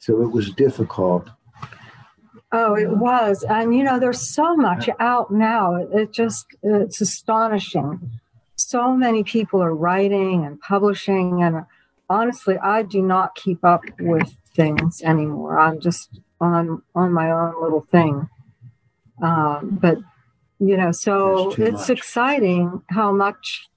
So 0.00 0.22
it 0.22 0.32
was 0.32 0.50
difficult 0.50 1.30
Oh, 2.56 2.76
it 2.76 2.88
was. 2.88 3.42
And, 3.42 3.74
you 3.74 3.82
know, 3.82 3.98
there's 3.98 4.28
so 4.28 4.54
much 4.54 4.88
out 5.00 5.30
now. 5.32 5.74
It 5.74 6.12
just, 6.12 6.46
it's 6.62 7.00
astonishing. 7.00 8.10
So 8.56 8.96
many 8.96 9.24
people 9.24 9.60
are 9.60 9.74
writing 9.74 10.44
and 10.44 10.60
publishing. 10.60 11.42
And 11.42 11.64
honestly, 12.08 12.56
I 12.58 12.82
do 12.82 13.02
not 13.02 13.34
keep 13.34 13.64
up 13.64 13.82
with 13.98 14.32
things 14.54 15.02
anymore. 15.02 15.58
I'm 15.58 15.80
just 15.80 16.20
on, 16.40 16.82
on 16.94 17.12
my 17.12 17.30
own 17.30 17.60
little 17.60 17.86
thing. 17.90 18.28
Um, 19.20 19.78
but, 19.80 19.98
you 20.60 20.76
know, 20.76 20.92
so 20.92 21.50
it's 21.52 21.88
much. 21.88 21.90
exciting 21.90 22.82
how 22.90 23.12
much 23.12 23.68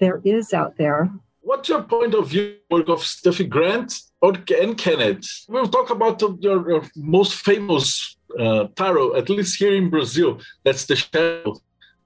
there 0.00 0.20
is 0.24 0.54
out 0.54 0.76
there. 0.78 1.10
What's 1.40 1.68
your 1.68 1.82
point 1.82 2.14
of 2.14 2.28
view 2.28 2.56
work 2.70 2.88
of 2.88 3.00
Steffi 3.00 3.46
Grant 3.46 3.94
or 4.22 4.32
and 4.62 4.78
Kenneth? 4.78 5.44
We'll 5.46 5.68
talk 5.68 5.90
about 5.90 6.20
your, 6.22 6.70
your 6.70 6.82
most 6.96 7.34
famous 7.34 8.13
uh, 8.38 8.68
tarot, 8.76 9.16
at 9.16 9.28
least 9.28 9.58
here 9.58 9.74
in 9.74 9.90
Brazil. 9.90 10.40
That's 10.64 10.86
the 10.86 10.96
Shadow 10.96 11.56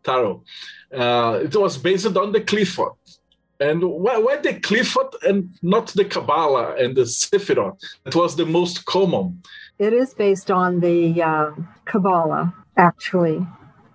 Tarot. 0.03 0.43
Uh, 0.93 1.41
it 1.43 1.55
was 1.55 1.77
based 1.79 2.07
on 2.07 2.33
the 2.33 2.41
Qliphoth. 2.41 2.97
And 3.61 3.83
why, 3.83 4.19
why 4.19 4.37
the 4.37 4.55
Qliphoth 4.55 5.15
and 5.29 5.51
not 5.63 5.89
the 5.89 6.05
Kabbalah 6.05 6.77
and 6.77 6.97
the 6.97 7.03
Sephiroth? 7.03 7.79
It 8.07 8.15
was 8.15 8.37
the 8.37 8.47
most 8.47 8.85
common. 8.85 9.43
It 9.79 9.93
is 9.93 10.15
based 10.15 10.51
on 10.51 10.81
the 10.81 11.23
uh, 11.23 11.51
Kabbalah, 11.85 12.55
actually. 12.77 13.47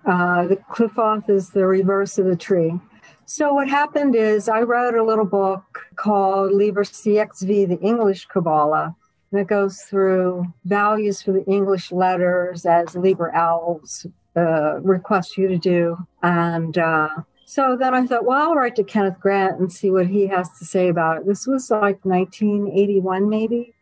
Uh, 0.06 0.46
the 0.46 0.56
Qliphoth 0.56 1.30
is 1.30 1.50
the 1.50 1.66
reverse 1.66 2.18
of 2.18 2.26
the 2.26 2.36
tree. 2.36 2.78
So 3.26 3.54
what 3.54 3.68
happened 3.68 4.14
is 4.14 4.50
I 4.50 4.60
wrote 4.60 4.94
a 4.94 5.02
little 5.02 5.24
book 5.24 5.64
called 5.96 6.52
Liber 6.52 6.84
CXV, 6.84 7.68
the 7.68 7.80
English 7.80 8.26
Kabbalah, 8.26 8.94
and 9.30 9.40
it 9.40 9.46
goes 9.46 9.80
through 9.82 10.46
values 10.64 11.22
for 11.22 11.32
the 11.32 11.44
English 11.46 11.92
letters 11.92 12.66
as 12.66 12.94
Liber 12.94 13.30
ALS 13.30 14.06
uh, 14.36 14.80
requests 14.80 15.36
you 15.36 15.48
to 15.48 15.58
do. 15.58 15.96
And 16.22 16.76
uh, 16.78 17.08
so 17.44 17.76
then 17.78 17.94
I 17.94 18.06
thought, 18.06 18.24
well, 18.24 18.50
I'll 18.50 18.54
write 18.54 18.76
to 18.76 18.84
Kenneth 18.84 19.20
Grant 19.20 19.58
and 19.58 19.72
see 19.72 19.90
what 19.90 20.06
he 20.06 20.26
has 20.28 20.48
to 20.58 20.64
say 20.64 20.88
about 20.88 21.18
it. 21.18 21.26
This 21.26 21.46
was 21.46 21.70
like 21.70 22.04
1981, 22.04 23.28
maybe. 23.28 23.74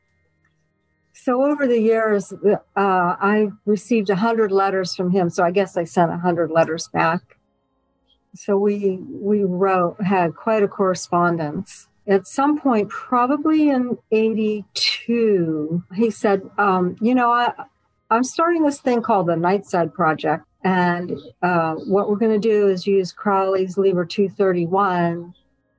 So 1.13 1.45
over 1.45 1.67
the 1.67 1.81
years, 1.81 2.33
uh, 2.33 2.57
I 2.77 3.49
received 3.67 4.09
100 4.09 4.51
letters 4.51 4.95
from 4.95 5.11
him. 5.11 5.29
So 5.29 5.45
I 5.45 5.51
guess 5.51 5.77
I 5.77 5.85
sent 5.85 6.11
100 6.11 6.51
letters 6.51 6.89
back 6.93 7.37
so 8.35 8.57
we 8.57 8.99
we 9.11 9.45
wrote 9.45 10.01
had 10.03 10.35
quite 10.35 10.63
a 10.63 10.69
correspondence 10.69 11.89
at 12.07 12.27
some 12.27 12.59
point 12.59 12.89
probably 12.89 13.69
in 13.69 13.99
82 14.11 15.85
he 15.95 16.11
said 16.11 16.43
um, 16.59 16.97
you 17.01 17.15
know 17.15 17.31
I, 17.31 17.53
i'm 18.11 18.25
starting 18.25 18.63
this 18.63 18.81
thing 18.81 19.03
called 19.03 19.29
the 19.29 19.35
nightside 19.35 19.93
project 19.93 20.45
and 20.65 21.19
uh, 21.43 21.75
what 21.75 22.09
we're 22.09 22.17
going 22.17 22.41
to 22.41 22.49
do 22.49 22.69
is 22.69 22.87
use 22.87 23.13
crowley's 23.13 23.77
liber 23.77 24.05
231 24.05 25.35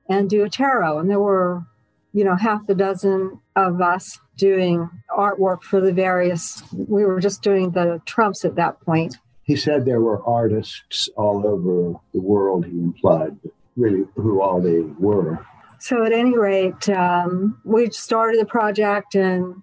and 0.08 0.30
do 0.30 0.44
a 0.44 0.50
tarot 0.50 0.98
and 0.98 1.10
there 1.10 1.20
were 1.20 1.64
you 2.12 2.24
know 2.24 2.36
half 2.36 2.68
a 2.68 2.74
dozen 2.74 3.40
of 3.56 3.80
us 3.80 4.18
doing 4.36 4.88
artwork 5.16 5.62
for 5.62 5.80
the 5.80 5.92
various 5.92 6.62
we 6.72 7.04
were 7.04 7.20
just 7.20 7.42
doing 7.42 7.70
the 7.70 8.00
trumps 8.06 8.44
at 8.44 8.56
that 8.56 8.80
point 8.80 9.16
he 9.44 9.56
said 9.56 9.84
there 9.84 10.00
were 10.00 10.24
artists 10.24 11.08
all 11.16 11.46
over 11.46 12.00
the 12.14 12.20
world, 12.20 12.64
he 12.64 12.72
implied, 12.72 13.36
really 13.76 14.06
who 14.16 14.40
all 14.40 14.60
they 14.60 14.80
were. 14.80 15.44
So, 15.78 16.04
at 16.04 16.12
any 16.12 16.36
rate, 16.36 16.88
um, 16.88 17.60
we 17.64 17.90
started 17.90 18.40
the 18.40 18.46
project 18.46 19.14
and 19.14 19.62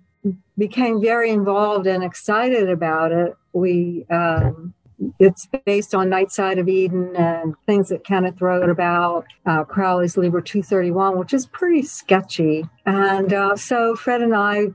became 0.57 1.01
very 1.01 1.31
involved 1.31 1.87
and 1.87 2.03
excited 2.03 2.69
about 2.69 3.11
it. 3.11 3.35
We 3.53 4.05
um, 4.09 4.73
it's 5.19 5.47
based 5.65 5.95
on 5.95 6.09
Night 6.09 6.31
Side 6.31 6.59
of 6.59 6.69
Eden 6.69 7.15
and 7.15 7.55
things 7.65 7.89
that 7.89 8.03
Kenneth 8.03 8.41
wrote 8.41 8.69
about 8.69 9.25
uh, 9.45 9.63
Crowley's 9.63 10.17
Liber 10.17 10.41
231, 10.41 11.17
which 11.17 11.33
is 11.33 11.47
pretty 11.47 11.81
sketchy. 11.81 12.67
And 12.85 13.33
uh, 13.33 13.55
so 13.55 13.95
Fred 13.95 14.21
and 14.21 14.35
I, 14.35 14.67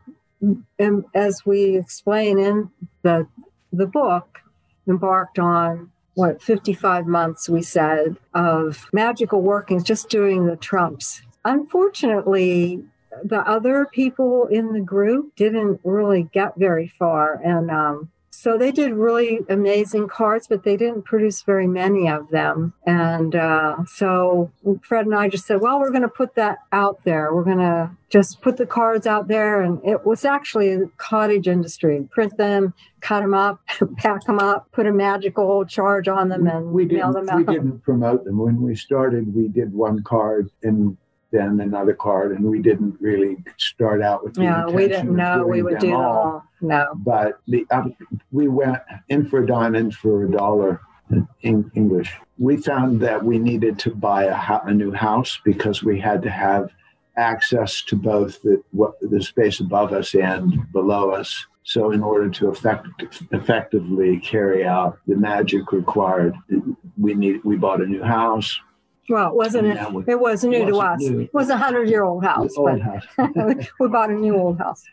as 1.15 1.47
we 1.47 1.77
explain 1.77 2.39
in 2.39 2.71
the 3.03 3.27
the 3.73 3.87
book, 3.87 4.41
embarked 4.89 5.39
on 5.39 5.91
what 6.15 6.43
55 6.43 7.07
months 7.07 7.49
we 7.49 7.63
said 7.63 8.17
of 8.33 8.89
magical 8.93 9.43
workings 9.43 9.85
just 9.85 10.09
doing 10.09 10.47
the 10.47 10.57
trumps 10.57 11.23
unfortunately 11.47 12.83
the 13.25 13.41
other 13.49 13.87
people 13.93 14.47
in 14.47 14.73
the 14.73 14.81
group 14.81 15.35
didn't 15.37 15.81
really 15.85 16.29
get 16.33 16.57
very 16.57 16.89
far 16.99 17.41
and 17.43 17.71
um, 17.71 18.11
so 18.39 18.59
they 18.59 18.71
did 18.71 18.93
really 18.93 19.41
amazing 19.49 20.09
cards, 20.09 20.47
but 20.47 20.63
they 20.63 20.77
didn't 20.77 21.05
produce 21.05 21.41
very 21.41 21.67
many 21.67 22.07
of 22.07 22.29
them. 22.29 22.75
And 22.85 23.35
uh, 23.35 23.79
so 23.87 24.53
Fred 24.83 25.07
and 25.07 25.15
I 25.15 25.31
just 25.31 25.47
said, 25.47 25.63
well, 25.63 25.81
we're 25.81 25.91
going 25.91 26.03
to 26.03 26.09
put 26.09 26.35
that 26.35 26.59
out 26.71 27.03
there. 27.05 27.35
We're 27.35 27.45
going 27.45 27.59
to 27.59 27.91
just 28.11 28.43
put 28.43 28.59
the 28.59 28.67
cards 28.67 29.07
out 29.07 29.29
there. 29.29 29.63
And 29.63 29.83
it 29.87 30.05
was 30.05 30.27
actually 30.27 30.75
a 30.75 30.87
cottage 30.99 31.49
industry. 31.49 32.07
Print 32.11 32.37
them, 32.37 32.75
cut 33.01 33.21
them 33.21 33.33
up, 33.33 33.59
pack 33.97 34.25
them 34.25 34.39
up, 34.39 34.71
put 34.71 34.87
a 34.87 34.93
magical 34.93 35.65
charge 35.65 36.07
on 36.07 36.29
them, 36.29 36.47
and 36.47 36.73
we 36.73 36.85
mail 36.85 37.15
them 37.15 37.31
out. 37.31 37.39
We 37.39 37.45
didn't 37.45 37.81
promote 37.85 38.27
them. 38.27 38.37
When 38.37 38.61
we 38.61 38.77
started, 38.77 39.35
we 39.35 39.49
did 39.49 39.73
one 39.73 40.03
card 40.03 40.51
and 40.63 40.99
then 41.31 41.61
another 41.61 41.95
card, 41.95 42.33
and 42.33 42.45
we 42.45 42.61
didn't 42.61 42.97
really 43.01 43.37
start 43.57 44.03
out 44.03 44.25
with 44.25 44.35
the 44.35 44.43
yeah, 44.43 44.67
we 44.67 44.89
didn't 44.89 45.15
know 45.15 45.47
we 45.47 45.63
would 45.63 45.79
do 45.79 45.95
all. 45.95 46.03
all. 46.03 46.45
No, 46.61 46.87
but 46.97 47.41
the 47.49 47.67
um, 47.71 47.95
we 48.33 48.49
went 48.49 48.79
in 49.09 49.29
for 49.29 49.43
a 49.43 49.47
diamond 49.47 49.95
for 49.95 50.25
a 50.25 50.31
dollar 50.31 50.81
in 51.43 51.71
English. 51.75 52.15
We 52.39 52.57
found 52.57 53.01
that 53.01 53.25
we 53.25 53.39
needed 53.39 53.79
to 53.81 53.95
buy 53.95 54.25
a, 54.25 54.61
a 54.69 54.75
new 54.75 54.93
house 54.93 55.41
because 55.45 55.83
we 55.83 56.01
had 56.01 56.23
to 56.23 56.31
have 56.31 56.71
access 57.17 57.83
to 57.83 57.97
both 57.97 58.43
the 58.43 58.63
what, 58.73 58.95
the 59.01 59.23
space 59.23 59.61
above 59.61 59.93
us 59.93 60.15
and 60.15 60.71
below 60.73 61.11
us. 61.11 61.47
So, 61.65 61.91
in 61.91 62.03
order 62.03 62.31
to 62.31 62.49
effect, 62.49 62.87
effectively 63.33 64.21
carry 64.21 64.65
out 64.65 64.99
the 65.09 65.17
magic 65.17 65.73
required, 65.73 66.35
we 66.97 67.15
need 67.15 67.43
we 67.45 67.57
bought 67.57 67.83
a 67.83 67.87
new 67.87 68.03
house. 68.03 68.61
Well, 69.09 69.29
it 69.29 69.35
wasn't 69.35 69.69
it? 69.69 69.93
Was, 69.93 70.05
it 70.09 70.21
was 70.21 70.45
new 70.45 70.67
to 70.67 70.77
us. 70.79 71.01
New. 71.01 71.21
It 71.21 71.35
was 71.35 71.49
a 71.49 71.57
hundred 71.57 71.89
year 71.89 72.05
old 72.05 72.25
house. 72.25 72.57
Old 72.57 72.81
house. 72.81 73.05
we 73.81 73.89
bought 73.89 74.11
a 74.11 74.15
new 74.15 74.37
old 74.37 74.59
house. 74.59 74.83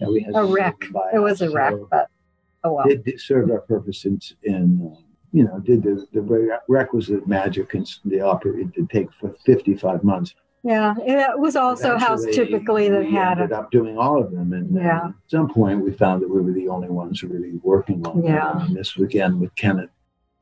Yeah, 0.00 0.06
we 0.06 0.22
had 0.22 0.36
a 0.36 0.44
wreck. 0.44 0.76
It 1.12 1.18
was 1.18 1.42
a 1.42 1.50
wreck, 1.50 1.72
so 1.72 1.88
but 1.90 2.08
oh 2.62 2.74
well. 2.74 2.88
It, 2.88 3.02
it 3.06 3.20
served 3.20 3.50
our 3.50 3.58
purpose 3.58 4.04
in, 4.04 4.20
in 4.44 4.88
uh, 4.88 5.00
you 5.32 5.42
know, 5.42 5.58
did 5.58 5.82
the, 5.82 6.06
the 6.12 6.60
requisite 6.68 7.26
magic 7.26 7.74
and 7.74 7.84
the 8.04 8.20
opera. 8.20 8.56
It 8.56 8.72
did 8.72 8.88
take 8.88 9.12
for 9.14 9.34
55 9.44 10.04
months. 10.04 10.36
Yeah, 10.62 10.94
it 11.04 11.38
was 11.40 11.56
also 11.56 11.98
house 11.98 12.24
typically 12.32 12.88
that 12.88 13.04
had 13.04 13.38
ended 13.38 13.52
up 13.52 13.72
doing 13.72 13.98
all 13.98 14.22
of 14.22 14.30
them, 14.30 14.52
and 14.52 14.74
yeah. 14.76 15.08
at 15.08 15.14
some 15.26 15.52
point 15.52 15.84
we 15.84 15.92
found 15.92 16.22
that 16.22 16.30
we 16.30 16.40
were 16.40 16.52
the 16.52 16.68
only 16.68 16.88
ones 16.88 17.22
really 17.24 17.58
working 17.64 18.06
on 18.06 18.24
yeah. 18.24 18.52
them. 18.52 18.62
And 18.62 18.76
this 18.76 18.96
again 18.96 19.40
with 19.40 19.54
Kenneth 19.56 19.90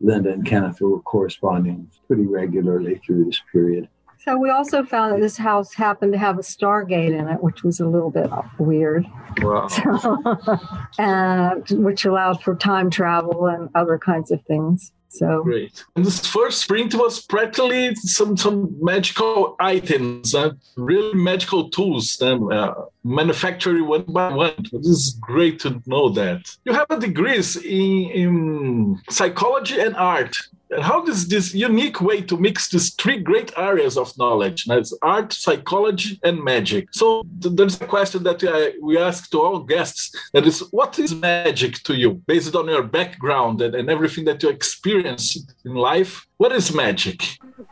Linda 0.02 0.32
and 0.32 0.44
Kenneth 0.44 0.80
were 0.80 1.00
corresponding 1.00 1.88
pretty 2.06 2.26
regularly 2.26 3.00
through 3.06 3.24
this 3.24 3.40
period. 3.50 3.88
So 4.24 4.36
we 4.36 4.50
also 4.50 4.84
found 4.84 5.14
that 5.14 5.20
this 5.20 5.36
house 5.36 5.74
happened 5.74 6.12
to 6.12 6.18
have 6.18 6.38
a 6.38 6.42
Stargate 6.42 7.18
in 7.18 7.28
it, 7.28 7.42
which 7.42 7.64
was 7.64 7.80
a 7.80 7.88
little 7.88 8.10
bit 8.10 8.30
weird. 8.58 9.04
Wow. 9.40 9.66
So, 9.66 10.18
and 10.98 11.68
which 11.70 12.04
allowed 12.04 12.40
for 12.40 12.54
time 12.54 12.88
travel 12.88 13.46
and 13.46 13.68
other 13.74 13.98
kinds 13.98 14.30
of 14.30 14.40
things. 14.42 14.92
So 15.12 15.42
great. 15.42 15.84
And 15.94 16.06
this 16.06 16.26
first 16.26 16.66
print 16.66 16.94
was 16.94 17.20
practically 17.20 17.94
some 17.96 18.34
some 18.34 18.74
magical 18.80 19.56
items, 19.60 20.34
uh, 20.34 20.52
really 20.76 21.14
magical 21.14 21.68
tools, 21.68 22.20
um, 22.22 22.50
uh, 22.50 22.72
manufactured 23.04 23.82
one 23.82 24.04
by 24.04 24.32
one. 24.32 24.54
This 24.72 24.86
is 24.86 25.18
great 25.20 25.60
to 25.60 25.82
know 25.84 26.08
that 26.10 26.56
you 26.64 26.72
have 26.72 26.86
a 26.88 26.98
degrees 26.98 27.56
in, 27.56 28.10
in 28.22 29.02
psychology 29.10 29.78
and 29.80 29.94
art. 29.96 30.34
How 30.80 31.04
does 31.04 31.28
this 31.28 31.54
unique 31.54 32.00
way 32.00 32.22
to 32.22 32.36
mix 32.36 32.68
these 32.68 32.94
three 32.94 33.18
great 33.18 33.52
areas 33.56 33.98
of 33.98 34.16
knowledge, 34.16 34.64
that's 34.64 34.96
art, 35.02 35.32
psychology, 35.32 36.18
and 36.22 36.42
magic? 36.42 36.88
So 36.92 37.22
there's 37.26 37.80
a 37.80 37.86
question 37.86 38.22
that 38.24 38.42
I, 38.44 38.78
we 38.80 38.96
ask 38.98 39.30
to 39.30 39.42
all 39.42 39.60
guests 39.60 40.14
that 40.32 40.46
is, 40.46 40.60
what 40.70 40.98
is 40.98 41.14
magic 41.14 41.82
to 41.84 41.94
you, 41.94 42.22
based 42.26 42.54
on 42.54 42.68
your 42.68 42.82
background 42.82 43.60
and, 43.60 43.74
and 43.74 43.90
everything 43.90 44.24
that 44.26 44.42
you 44.42 44.48
experienced 44.48 45.52
in 45.64 45.74
life? 45.74 46.26
What 46.38 46.52
is 46.52 46.74
magic? 46.74 47.22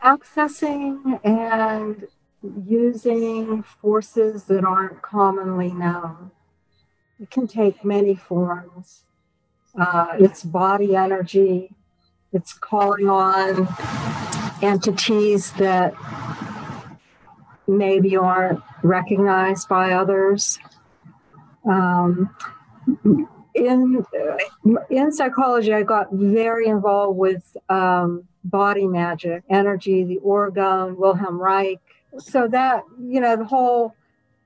Accessing 0.03 1.19
and 1.23 2.07
using 2.67 3.63
forces 3.63 4.45
that 4.45 4.63
aren't 4.63 5.01
commonly 5.01 5.71
known. 5.71 6.31
It 7.19 7.29
can 7.29 7.47
take 7.47 7.85
many 7.85 8.15
forms. 8.15 9.03
Uh, 9.79 10.07
it's 10.19 10.43
body 10.43 10.95
energy, 10.95 11.73
it's 12.33 12.53
calling 12.53 13.09
on 13.09 13.67
entities 14.61 15.51
that 15.53 15.93
maybe 17.67 18.15
aren't 18.15 18.61
recognized 18.83 19.67
by 19.67 19.93
others. 19.93 20.59
Um, 21.65 22.35
in 23.53 24.05
in 24.89 25.11
psychology, 25.11 25.73
I 25.73 25.83
got 25.83 26.07
very 26.11 26.67
involved 26.67 27.17
with 27.17 27.57
um, 27.69 28.27
body 28.43 28.87
magic, 28.87 29.43
energy, 29.49 30.03
the 30.03 30.19
orgone, 30.25 30.95
Wilhelm 30.95 31.39
Reich. 31.39 31.79
So 32.17 32.47
that 32.47 32.83
you 32.99 33.21
know, 33.21 33.35
the 33.35 33.45
whole 33.45 33.95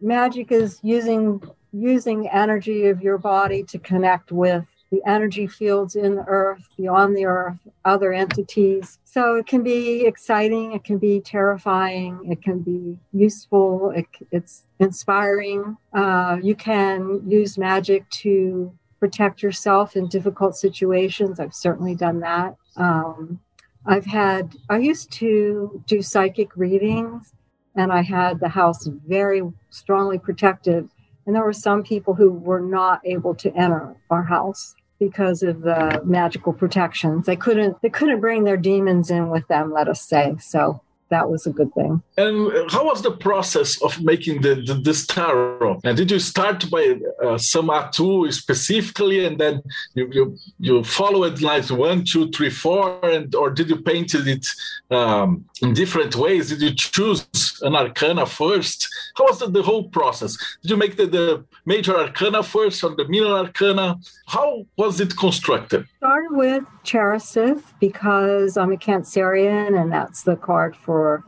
magic 0.02 0.52
is 0.52 0.80
using 0.84 1.42
using 1.72 2.28
energy 2.30 2.88
of 2.88 3.02
your 3.02 3.18
body 3.18 3.64
to 3.64 3.80
connect 3.80 4.32
with 4.32 4.66
the 4.96 5.10
energy 5.10 5.46
fields 5.46 5.96
in 5.96 6.16
the 6.16 6.24
earth, 6.26 6.70
beyond 6.78 7.16
the 7.18 7.26
earth, 7.26 7.60
other 7.84 8.14
entities. 8.14 8.98
So 9.04 9.36
it 9.36 9.46
can 9.46 9.62
be 9.62 10.06
exciting, 10.06 10.72
it 10.72 10.86
can 10.86 10.98
be 10.98 11.20
terrifying, 11.20 12.20
it 12.32 12.42
can 12.42 12.60
be 12.60 12.98
useful, 13.12 13.92
it, 13.92 14.06
it's 14.32 14.64
inspiring. 14.80 15.76
Uh, 15.94 16.38
you 16.42 16.56
can 16.56 17.22
use 17.30 17.58
magic 17.58 18.10
to 18.22 18.72
protect 19.02 19.44
yourself 19.44 19.98
in 19.98 20.08
difficult 20.08 20.56
situations. 20.56 21.40
I've 21.40 21.54
certainly 21.54 21.96
done 21.96 22.22
that. 22.22 22.56
Um, 22.78 23.40
I've 23.86 24.06
had, 24.06 24.56
I 24.70 24.78
used 24.78 25.12
to 25.14 25.84
do 25.86 26.02
psychic 26.02 26.56
readings 26.56 27.34
and 27.76 27.92
I 27.92 28.02
had 28.02 28.40
the 28.40 28.50
house 28.50 28.88
very 29.06 29.42
strongly 29.70 30.18
protected 30.18 30.90
and 31.26 31.36
there 31.36 31.44
were 31.44 31.54
some 31.54 31.84
people 31.84 32.14
who 32.14 32.32
were 32.32 32.60
not 32.60 33.02
able 33.04 33.34
to 33.36 33.54
enter 33.56 33.96
our 34.10 34.24
house 34.24 34.76
because 35.00 35.44
of 35.44 35.62
the 35.62 36.02
magical 36.06 36.54
protections. 36.54 37.26
They 37.26 37.36
couldn't 37.36 37.82
they 37.82 37.90
couldn't 37.90 38.22
bring 38.22 38.44
their 38.44 38.58
demons 38.58 39.12
in 39.12 39.30
with 39.30 39.48
them, 39.48 39.72
let 39.72 39.88
us 39.88 40.02
say. 40.02 40.36
So 40.40 40.82
that 41.10 41.30
was 41.30 41.46
a 41.46 41.52
good 41.52 41.74
thing. 41.74 42.02
And 42.18 42.72
how 42.72 42.86
was 42.86 43.02
the 43.02 43.12
process 43.12 43.82
of 43.82 44.02
making 44.02 44.42
the, 44.42 44.56
the 44.56 44.74
this 44.74 45.06
tarot? 45.06 45.80
And 45.84 45.96
did 45.96 46.10
you 46.10 46.20
start 46.20 46.70
by 46.70 47.00
uh, 47.24 47.38
some 47.38 47.68
atu 47.68 48.32
specifically, 48.34 49.26
and 49.26 49.38
then 49.38 49.62
you, 49.94 50.10
you 50.12 50.38
you 50.60 50.84
follow 50.84 51.24
it 51.24 51.42
like 51.42 51.70
one, 51.70 52.04
two, 52.04 52.30
three, 52.32 52.50
four, 52.50 53.00
and 53.04 53.34
or 53.36 53.52
did 53.52 53.70
you 53.70 53.78
paint 53.78 54.16
it 54.16 54.46
um, 54.90 55.46
in 55.62 55.74
different 55.74 56.16
ways? 56.16 56.50
Did 56.50 56.62
you 56.62 56.74
choose 56.74 57.28
an 57.62 57.76
arcana 57.76 58.26
first? 58.26 58.88
How 59.16 59.26
was 59.26 59.40
the, 59.40 59.48
the 59.48 59.64
whole 59.64 59.90
process? 59.90 60.38
Did 60.62 60.72
you 60.72 60.78
make 60.78 60.98
the, 60.98 61.06
the 61.06 61.46
major 61.66 61.96
arcana 61.98 62.42
first 62.44 62.84
or 62.84 62.96
the 62.96 63.08
minor 63.08 63.36
arcana? 63.44 63.98
How 64.28 64.66
was 64.78 65.00
it 65.00 65.16
constructed? 65.16 65.86
Started 65.98 66.32
with 66.32 66.64
Characith 66.86 67.74
because 67.80 68.58
I'm 68.58 68.72
a 68.72 68.78
Cancerian, 68.78 69.80
and 69.80 69.92
that's 69.92 70.24
the 70.24 70.36
card 70.36 70.76
for 70.76 71.24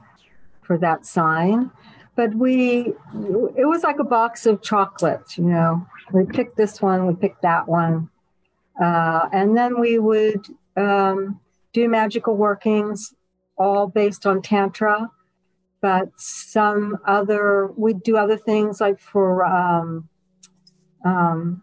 for 0.61 0.77
that 0.77 1.05
sign. 1.05 1.71
But 2.15 2.33
we 2.35 2.93
it 3.57 3.65
was 3.67 3.83
like 3.83 3.99
a 3.99 4.03
box 4.03 4.45
of 4.45 4.61
chocolates, 4.61 5.37
you 5.37 5.45
know. 5.45 5.85
We 6.13 6.25
picked 6.25 6.57
this 6.57 6.81
one, 6.81 7.05
we 7.05 7.15
picked 7.15 7.41
that 7.41 7.67
one. 7.67 8.09
Uh, 8.81 9.27
and 9.33 9.57
then 9.57 9.79
we 9.79 9.97
would 9.97 10.45
um, 10.75 11.39
do 11.73 11.89
magical 11.89 12.35
workings, 12.35 13.13
all 13.57 13.87
based 13.87 14.25
on 14.25 14.41
Tantra, 14.41 15.09
but 15.81 16.09
some 16.17 16.97
other, 17.05 17.67
we'd 17.75 18.03
do 18.03 18.17
other 18.17 18.37
things 18.37 18.79
like 18.79 18.99
for 18.99 19.45
um, 19.45 20.07
um, 21.05 21.61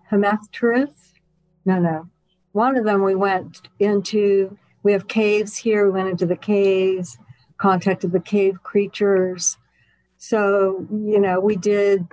No, 1.65 1.79
no. 1.79 2.09
One 2.55 2.77
of 2.77 2.85
them 2.85 3.03
we 3.05 3.15
went 3.15 3.69
into, 3.79 4.57
we 4.83 4.93
have 4.93 5.07
caves 5.07 5.57
here, 5.57 5.85
we 5.85 5.93
went 5.93 6.09
into 6.09 6.27
the 6.27 6.37
caves 6.37 7.19
contacted 7.59 8.13
the 8.13 8.21
cave 8.21 8.63
creatures. 8.63 9.57
So, 10.19 10.87
you 10.91 11.21
know, 11.21 11.41
we 11.41 11.57
did 11.57 12.07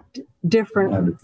different. 0.47 1.19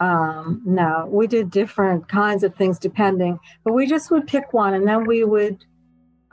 Um, 0.00 0.62
no, 0.64 1.08
we 1.10 1.26
did 1.26 1.50
different 1.50 2.08
kinds 2.08 2.42
of 2.42 2.54
things 2.54 2.78
depending, 2.78 3.38
but 3.64 3.72
we 3.72 3.86
just 3.86 4.10
would 4.10 4.26
pick 4.26 4.52
one 4.52 4.74
and 4.74 4.86
then 4.86 5.04
we 5.04 5.22
would, 5.22 5.64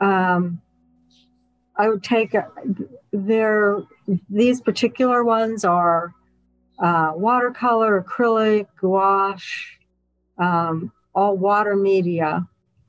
um, 0.00 0.60
I 1.76 1.88
would 1.88 2.02
take 2.02 2.34
a, 2.34 2.48
their, 3.12 3.82
these 4.28 4.60
particular 4.60 5.22
ones 5.22 5.64
are 5.64 6.12
uh, 6.80 7.12
watercolor, 7.14 8.02
acrylic, 8.02 8.66
gouache, 8.80 9.78
um, 10.38 10.90
all 11.14 11.36
water 11.36 11.76
media. 11.76 12.46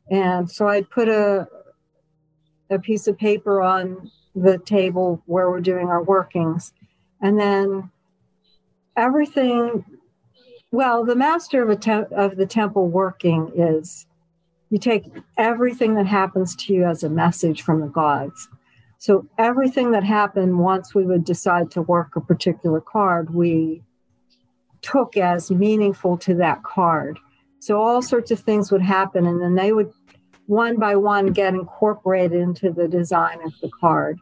And 0.10 0.50
so 0.50 0.68
I'd 0.68 0.90
put 0.90 1.08
a, 1.08 1.48
a 2.70 2.80
piece 2.80 3.08
of 3.08 3.18
paper 3.18 3.62
on 3.62 4.12
the 4.36 4.58
table 4.58 5.22
where 5.26 5.50
we're 5.50 5.62
doing 5.62 5.88
our 5.88 6.04
workings. 6.04 6.74
And 7.22 7.40
then 7.40 7.92
everything, 8.96 9.86
well, 10.72 11.06
the 11.06 11.16
master 11.16 11.70
of, 11.70 11.80
te- 11.80 11.92
of 11.92 12.38
the 12.38 12.46
temple 12.46 12.88
working 12.88 13.52
is 13.56 14.06
you 14.70 14.78
take 14.78 15.06
everything 15.38 15.96
that 15.96 16.08
happens 16.08 16.56
to 16.56 16.74
you 16.74 16.86
as 16.86 17.04
a 17.04 17.10
message 17.10 17.62
from 17.62 17.82
the 17.82 17.88
gods. 17.88 18.48
So 18.98 19.28
everything 19.38 19.92
that 19.92 20.04
happened 20.04 20.60
once 20.60 20.94
we 20.94 21.06
would 21.06 21.26
decide 21.26 21.72
to 21.72 21.82
work 21.82 22.16
a 22.16 22.22
particular 22.22 22.80
card, 22.80 23.34
we 23.34 23.84
took 24.82 25.18
as 25.18 25.52
meaningful 25.52 26.18
to 26.20 26.36
that 26.36 26.64
card. 26.64 27.20
So 27.62 27.80
all 27.80 28.02
sorts 28.02 28.32
of 28.32 28.39
things 28.39 28.71
would 28.71 28.82
happen, 28.82 29.28
and 29.28 29.39
then 29.39 29.54
they 29.54 29.71
would 29.71 29.93
one 30.47 30.78
by 30.78 30.95
one 30.95 31.28
get 31.28 31.54
incorporated 31.54 32.41
into 32.41 32.71
the 32.71 32.88
design 32.88 33.39
of 33.45 33.54
the 33.62 33.69
card 33.80 34.17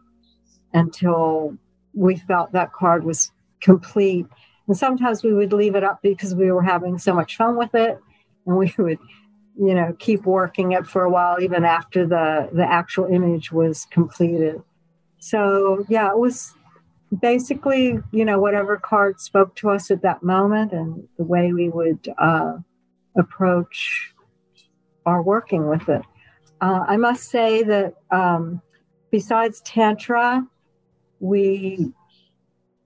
until 0.73 1.57
we 1.93 2.17
felt 2.17 2.51
that 2.51 2.73
card 2.73 3.05
was 3.05 3.31
complete. 3.61 4.25
And 4.67 4.77
sometimes 4.77 5.23
we 5.23 5.33
would 5.33 5.53
leave 5.53 5.75
it 5.75 5.85
up 5.85 6.01
because 6.03 6.35
we 6.35 6.51
were 6.51 6.61
having 6.61 6.97
so 6.97 7.13
much 7.13 7.37
fun 7.37 7.55
with 7.55 7.73
it, 7.73 7.97
and 8.45 8.57
we 8.57 8.73
would, 8.77 8.99
you 9.57 9.73
know, 9.73 9.95
keep 9.99 10.25
working 10.25 10.73
it 10.73 10.85
for 10.85 11.03
a 11.05 11.09
while 11.09 11.41
even 11.41 11.63
after 11.63 12.05
the 12.05 12.49
the 12.51 12.69
actual 12.69 13.05
image 13.05 13.53
was 13.53 13.85
completed. 13.89 14.61
So 15.19 15.85
yeah, 15.87 16.09
it 16.11 16.19
was 16.19 16.53
basically, 17.21 17.99
you 18.11 18.25
know, 18.25 18.37
whatever 18.37 18.75
card 18.75 19.21
spoke 19.21 19.55
to 19.55 19.69
us 19.69 19.89
at 19.91 20.01
that 20.01 20.23
moment, 20.23 20.73
and 20.73 21.07
the 21.17 21.23
way 21.23 21.53
we 21.53 21.69
would 21.69 22.13
uh, 22.17 22.57
approach 23.17 24.13
are 25.05 25.21
working 25.21 25.67
with 25.67 25.89
it. 25.89 26.01
Uh, 26.61 26.83
I 26.87 26.97
must 26.97 27.29
say 27.29 27.63
that 27.63 27.95
um, 28.11 28.61
besides 29.11 29.61
Tantra, 29.61 30.45
we 31.19 31.91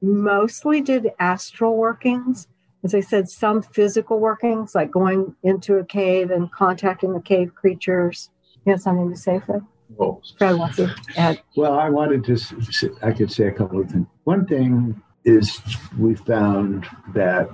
mostly 0.01 0.81
did 0.81 1.11
astral 1.19 1.75
workings. 1.75 2.47
As 2.83 2.93
I 2.93 2.99
said, 2.99 3.29
some 3.29 3.61
physical 3.61 4.19
workings, 4.19 4.75
like 4.75 4.91
going 4.91 5.35
into 5.43 5.75
a 5.77 5.85
cave 5.85 6.31
and 6.31 6.51
contacting 6.51 7.13
the 7.13 7.21
cave 7.21 7.55
creatures. 7.55 8.29
You 8.65 8.73
have 8.73 8.81
something 8.81 9.09
to 9.09 9.17
say, 9.17 9.39
Fred? 9.39 9.61
Well, 9.95 10.21
Fred 10.37 10.57
wants 10.57 10.77
to 10.77 10.93
add. 11.15 11.41
Well, 11.55 11.79
I 11.79 11.89
wanted 11.89 12.25
to, 12.25 12.95
I 13.01 13.11
could 13.11 13.31
say 13.31 13.47
a 13.47 13.51
couple 13.51 13.79
of 13.79 13.89
things. 13.89 14.07
One 14.23 14.45
thing 14.45 15.01
is 15.23 15.59
we 15.97 16.15
found 16.15 16.85
that 17.13 17.49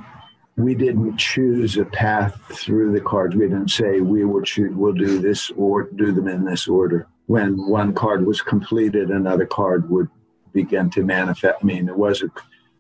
we 0.60 0.76
didn't 0.76 1.16
choose 1.18 1.78
a 1.78 1.86
path 1.86 2.38
through 2.52 2.92
the 2.92 3.00
cards. 3.00 3.34
We 3.34 3.48
didn't 3.48 3.70
say 3.70 4.02
we 4.02 4.26
will 4.26 4.42
choose, 4.42 4.76
we'll 4.76 4.92
do 4.92 5.20
this 5.20 5.52
or 5.52 5.84
do 5.84 6.12
them 6.12 6.28
in 6.28 6.44
this 6.44 6.68
order. 6.68 7.08
When 7.28 7.58
one 7.70 7.94
card 7.94 8.26
was 8.26 8.42
completed, 8.42 9.10
another 9.10 9.46
card 9.46 9.90
would 9.90 10.10
begin 10.52 10.90
to 10.92 11.04
manifest. 11.04 11.60
I 11.62 11.66
mean, 11.66 11.88
it 11.88 11.96
was 11.96 12.22
a, 12.24 12.30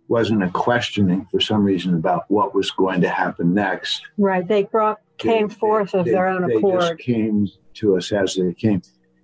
wasn't 0.10 0.44
a 0.44 0.50
questioning 0.50 1.26
for 1.32 1.40
some 1.40 1.64
reason 1.64 1.94
about 1.94 2.26
what 2.28 2.54
was 2.54 2.70
going 2.72 3.00
to 3.02 3.10
happen 3.10 3.54
next. 3.54 4.02
Right. 4.18 4.46
They 4.46 4.64
brought 4.64 5.00
came 5.18 5.48
they, 5.48 5.56
forth 5.56 5.94
of 5.94 6.06
they, 6.06 6.12
their 6.12 6.28
own 6.28 6.48
they 6.48 6.56
accord. 6.56 6.82
They 6.82 6.88
just 6.90 7.00
came 7.00 7.48
to 7.76 7.96
us 7.96 8.12
as 8.12 8.36
they 8.36 8.54
came. 8.56 8.82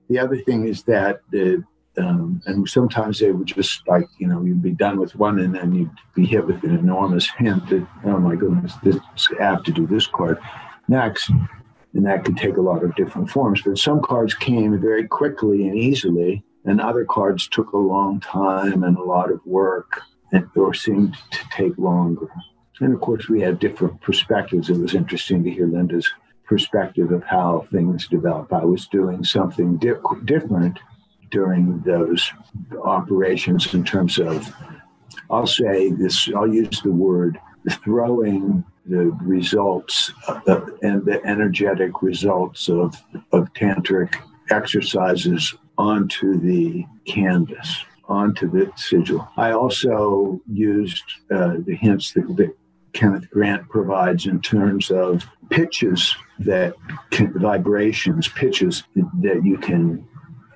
The 0.08 0.20
other 0.20 0.38
thing 0.38 0.66
is 0.66 0.84
that 0.84 1.20
the 1.30 1.62
um, 1.98 2.42
and 2.46 2.68
sometimes 2.68 3.20
they 3.20 3.32
would 3.32 3.48
just 3.48 3.88
like 3.88 4.08
you 4.18 4.28
know 4.28 4.44
you'd 4.44 4.62
be 4.62 4.72
done 4.72 5.00
with 5.00 5.16
one 5.16 5.40
and 5.40 5.56
then 5.56 5.74
you'd 5.74 5.90
be 6.14 6.26
hit 6.26 6.46
with 6.46 6.64
an 6.64 6.78
enormous 6.78 7.30
hint 7.38 7.68
that 7.70 7.88
oh 8.06 8.18
my 8.20 8.36
goodness 8.36 8.74
this 8.84 8.98
I 9.40 9.44
have 9.44 9.64
to 9.64 9.72
do 9.72 9.88
this 9.88 10.08
card 10.08 10.40
next 10.88 11.30
And 11.94 12.06
that 12.06 12.26
could 12.26 12.38
take 12.38 12.58
a 12.58 12.62
lot 12.62 12.84
of 12.84 12.96
different 12.96 13.30
forms. 13.30 13.62
But 13.62 13.78
some 13.78 14.02
cards 14.02 14.34
came 14.34 14.80
very 14.80 15.08
quickly 15.08 15.68
and 15.68 15.78
easily, 15.78 16.44
and 16.66 16.82
other 16.82 17.06
cards 17.06 17.48
took 17.48 17.72
a 17.72 17.78
long 17.78 18.20
time 18.20 18.84
and 18.84 18.98
a 18.98 19.04
lot 19.04 19.32
of 19.32 19.40
work 19.46 20.02
and, 20.32 20.48
or 20.56 20.74
seemed 20.74 21.16
to 21.32 21.40
take 21.52 21.78
longer. 21.78 22.28
And 22.82 22.94
of 22.94 23.00
course, 23.00 23.30
we 23.30 23.40
had 23.40 23.60
different 23.60 24.02
perspectives. 24.02 24.70
It 24.70 24.78
was 24.78 24.94
interesting 24.94 25.44
to 25.46 25.50
hear 25.50 25.68
Linda's 25.68 26.12
perspective 26.44 27.12
of 27.12 27.24
how 27.24 27.66
things 27.72 28.08
develop. 28.08 28.52
I 28.52 28.66
was 28.66 28.88
doing 28.88 29.24
something 29.24 29.78
di- 29.78 29.94
different 30.26 30.80
during 31.36 31.82
those 31.82 32.32
operations 32.86 33.74
in 33.74 33.84
terms 33.84 34.20
of, 34.20 34.56
I'll 35.30 35.46
say 35.46 35.92
this, 35.92 36.30
I'll 36.34 36.54
use 36.64 36.80
the 36.82 36.94
word 36.94 37.38
throwing 37.84 38.64
the 38.86 39.08
results 39.36 40.14
of, 40.48 40.72
and 40.82 41.04
the 41.04 41.20
energetic 41.26 42.02
results 42.02 42.70
of, 42.70 42.96
of 43.34 43.52
tantric 43.54 44.16
exercises 44.50 45.54
onto 45.78 46.40
the 46.40 46.86
canvas, 47.06 47.84
onto 48.08 48.50
the 48.50 48.72
sigil. 48.78 49.28
I 49.36 49.52
also 49.52 50.40
used 50.48 51.04
uh, 51.30 51.56
the 51.68 51.76
hints 51.76 52.14
that, 52.14 52.28
that 52.38 52.56
Kenneth 52.94 53.30
Grant 53.30 53.68
provides 53.68 54.26
in 54.26 54.40
terms 54.40 54.90
of 54.90 55.26
pitches 55.50 56.16
that 56.40 56.76
can, 57.10 57.38
vibrations, 57.38 58.30
pitches 58.30 58.84
that 58.96 59.42
you 59.44 59.58
can 59.58 60.08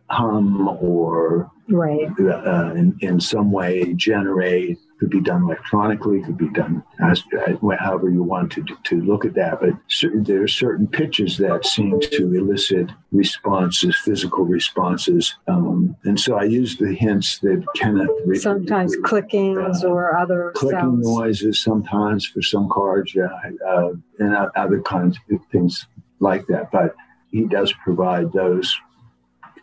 hum 0.10 0.67
or 0.82 1.52
right 1.67 2.10
uh, 2.19 2.72
in, 2.74 2.98
in 3.02 3.19
some 3.19 3.52
way 3.52 3.93
generate 3.93 4.80
could 5.00 5.10
be 5.10 5.22
done 5.22 5.43
electronically 5.43 6.22
could 6.22 6.38
be 6.38 6.50
done 6.50 6.84
as, 7.00 7.24
however 7.80 8.10
you 8.10 8.24
want 8.24 8.52
to, 8.52 8.63
to 8.84 9.00
look 9.02 9.24
at 9.24 9.36
that 9.36 9.60
but 9.62 9.69
there 10.26 10.41
are 10.41 10.48
certain 10.48 10.88
pitches 10.88 11.38
that 11.38 11.63
seem 11.65 12.00
to 12.00 12.34
elicit 12.34 12.89
responses 13.12 13.95
physical 13.98 14.45
responses 14.45 15.36
um, 15.48 15.95
and 16.06 16.19
so 16.19 16.36
i 16.36 16.43
use 16.43 16.78
the 16.78 16.93
hints 16.93 17.38
that 17.39 17.63
kenneth 17.76 18.10
sometimes 18.41 18.95
re- 18.95 19.04
clickings 19.04 19.84
uh, 19.84 19.88
or 19.88 20.17
other 20.17 20.52
clicking 20.56 20.80
sounds. 20.80 21.08
noises 21.08 21.62
sometimes 21.62 22.26
for 22.26 22.41
some 22.41 22.67
cards 22.69 23.15
uh, 23.15 23.91
and 24.17 24.36
other 24.56 24.82
kinds 24.82 25.17
of 25.32 25.39
things 25.52 25.86
like 26.19 26.45
that 26.48 26.72
but 26.72 26.95
he 27.32 27.45
does 27.45 27.72
provide 27.84 28.34
those 28.34 28.76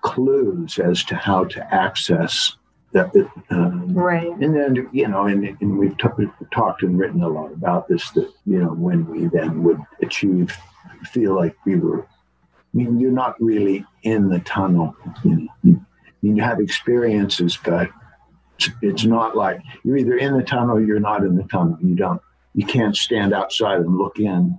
clues 0.02 0.78
as 0.78 1.04
to 1.04 1.14
how 1.14 1.44
to 1.44 1.74
access 1.74 2.56
that. 2.92 3.12
Um, 3.50 3.92
right. 3.94 4.28
And 4.28 4.54
then, 4.54 4.88
you 4.92 5.09
know, 5.09 5.26
and, 5.26 5.56
and 5.61 5.78
we've, 5.78 5.96
t- 5.98 6.09
we've 6.16 6.30
talked 6.50 6.82
and 6.82 6.98
written 6.98 7.22
a 7.22 7.28
lot 7.28 7.52
about 7.52 7.88
this 7.88 8.11
that, 8.12 8.30
you 8.46 8.59
know, 8.59 8.72
when 8.72 9.06
we 9.06 9.26
then 9.26 9.62
would 9.64 9.80
achieve, 10.02 10.56
feel 11.04 11.35
like 11.35 11.56
we 11.64 11.76
were, 11.76 12.02
I 12.02 12.06
mean, 12.72 12.98
you're 12.98 13.11
not 13.11 13.40
really 13.40 13.85
in 14.02 14.28
the 14.28 14.40
tunnel. 14.40 14.96
You, 15.24 15.37
know, 15.37 15.48
you, 15.62 15.87
you 16.22 16.42
have 16.42 16.61
experiences, 16.61 17.59
but 17.62 17.90
it's, 18.56 18.70
it's 18.82 19.04
not 19.04 19.37
like 19.37 19.61
you're 19.85 19.96
either 19.96 20.16
in 20.16 20.37
the 20.37 20.42
tunnel 20.42 20.76
or 20.76 20.80
you're 20.80 21.00
not 21.00 21.24
in 21.24 21.37
the 21.37 21.44
tunnel. 21.44 21.78
You 21.82 21.94
don't, 21.94 22.20
you 22.54 22.66
can't 22.66 22.96
stand 22.96 23.35
outside 23.35 23.80
and 23.80 23.98
look 23.98 24.18
in 24.18 24.59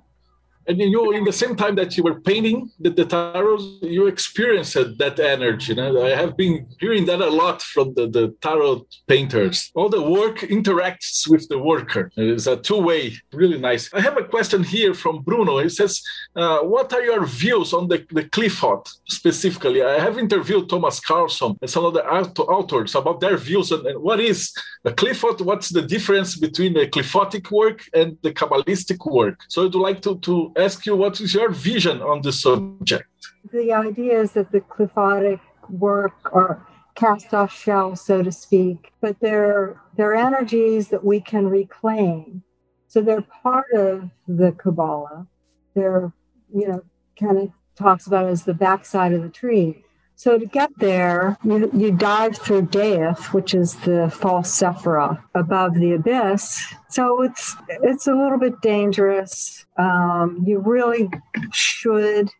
and 0.67 0.79
you 0.79 1.11
in 1.11 1.23
the 1.23 1.33
same 1.33 1.55
time 1.55 1.75
that 1.75 1.95
you 1.95 2.03
were 2.03 2.19
painting 2.21 2.69
the, 2.79 2.89
the 2.89 3.05
tarot 3.05 3.57
you 3.81 4.07
experienced 4.07 4.73
that 4.73 5.19
energy 5.19 5.73
you 5.73 5.75
know? 5.75 6.05
i 6.05 6.09
have 6.09 6.35
been 6.35 6.67
hearing 6.79 7.05
that 7.05 7.21
a 7.21 7.29
lot 7.29 7.61
from 7.61 7.93
the, 7.95 8.07
the 8.07 8.35
tarot 8.41 8.85
painters. 9.07 9.71
All 9.75 9.89
the 9.89 10.01
work 10.01 10.37
interacts 10.39 11.27
with 11.27 11.47
the 11.49 11.57
worker. 11.57 12.11
It's 12.15 12.47
a 12.47 12.57
two-way 12.57 13.15
really 13.33 13.59
nice. 13.59 13.93
I 13.93 14.01
have 14.01 14.17
a 14.17 14.23
question 14.23 14.63
here 14.63 14.93
from 14.93 15.21
bruno. 15.21 15.59
He 15.59 15.69
says 15.69 16.01
uh, 16.35 16.59
what 16.59 16.93
are 16.93 17.01
your 17.01 17.25
views 17.25 17.73
on 17.73 17.87
the, 17.87 18.05
the 18.11 18.23
qliphoth 18.23 18.87
specifically? 19.07 19.83
I 19.83 19.99
have 19.99 20.17
interviewed 20.17 20.69
thomas 20.69 20.99
karlsson 20.99 21.57
and 21.61 21.69
some 21.69 21.85
other 21.85 22.05
authors 22.07 22.95
about 22.95 23.19
their 23.19 23.37
views 23.37 23.71
on 23.71 23.79
what 24.01 24.19
is 24.19 24.53
a 24.85 24.91
qliphoth 24.91 25.41
what's 25.41 25.69
the 25.69 25.81
difference 25.81 26.37
between 26.37 26.73
the 26.73 26.87
qliphothic 26.87 27.51
work 27.51 27.83
and 27.93 28.17
the 28.23 28.31
kabbalistic 28.31 28.99
work? 29.11 29.39
So 29.49 29.65
i'd 29.65 29.75
like 29.75 30.01
to, 30.01 30.17
to 30.19 30.51
ask 30.57 30.85
you 30.85 30.95
what 30.95 31.21
is 31.21 31.33
your 31.33 31.51
vision 31.51 32.01
on 32.01 32.21
the 32.21 32.31
subject. 32.31 33.09
The 33.51 33.71
idea 33.71 34.19
is 34.21 34.31
that 34.33 34.51
the 34.51 34.61
qliphothic 34.61 35.39
work 35.69 36.33
are 36.33 36.65
cast 36.95 37.33
off 37.33 37.53
shell, 37.53 37.95
so 37.95 38.23
to 38.23 38.31
speak, 38.31 38.91
but 39.01 39.19
they're 39.19 39.79
they're 39.95 40.15
energies 40.15 40.89
that 40.89 41.03
we 41.03 41.19
can 41.21 41.47
reclaim. 41.47 42.43
So 42.87 43.01
they're 43.01 43.21
part 43.43 43.71
of 43.73 44.09
the 44.27 44.51
Kabbalah. 44.53 45.27
They're, 45.75 46.11
you 46.53 46.67
know, 46.67 46.83
kind 47.19 47.37
of 47.37 47.51
talks 47.75 48.07
about 48.07 48.27
as 48.27 48.43
the 48.43 48.53
backside 48.53 49.13
of 49.13 49.21
the 49.21 49.29
tree. 49.29 49.83
So 50.19 50.39
to 50.39 50.47
get 50.47 50.71
there, 50.79 51.37
you, 51.43 51.69
you 51.75 51.91
dive 51.91 52.35
through 52.35 52.63
Death, 52.63 53.35
which 53.35 53.53
is 53.53 53.75
the 53.75 54.09
false 54.09 54.49
Sephirah 54.49 55.21
above 55.35 55.75
the 55.75 55.93
abyss. 55.93 56.73
So 56.89 57.21
it's 57.21 57.55
it's 57.83 58.07
a 58.07 58.15
little 58.15 58.39
bit 58.39 58.59
dangerous. 58.61 59.67
Um, 59.77 60.43
you 60.43 60.57
really 60.57 61.11
should 61.51 62.31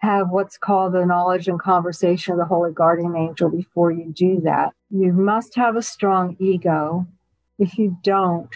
have 0.00 0.28
what's 0.28 0.58
called 0.58 0.92
the 0.92 1.06
knowledge 1.06 1.48
and 1.48 1.58
conversation 1.58 2.32
of 2.32 2.38
the 2.38 2.44
holy 2.44 2.70
guardian 2.70 3.16
angel 3.16 3.48
before 3.48 3.90
you 3.90 4.12
do 4.12 4.42
that. 4.42 4.74
You 4.90 5.14
must 5.14 5.54
have 5.54 5.74
a 5.74 5.82
strong 5.82 6.36
ego. 6.38 7.06
If 7.58 7.78
you 7.78 7.96
don't, 8.02 8.50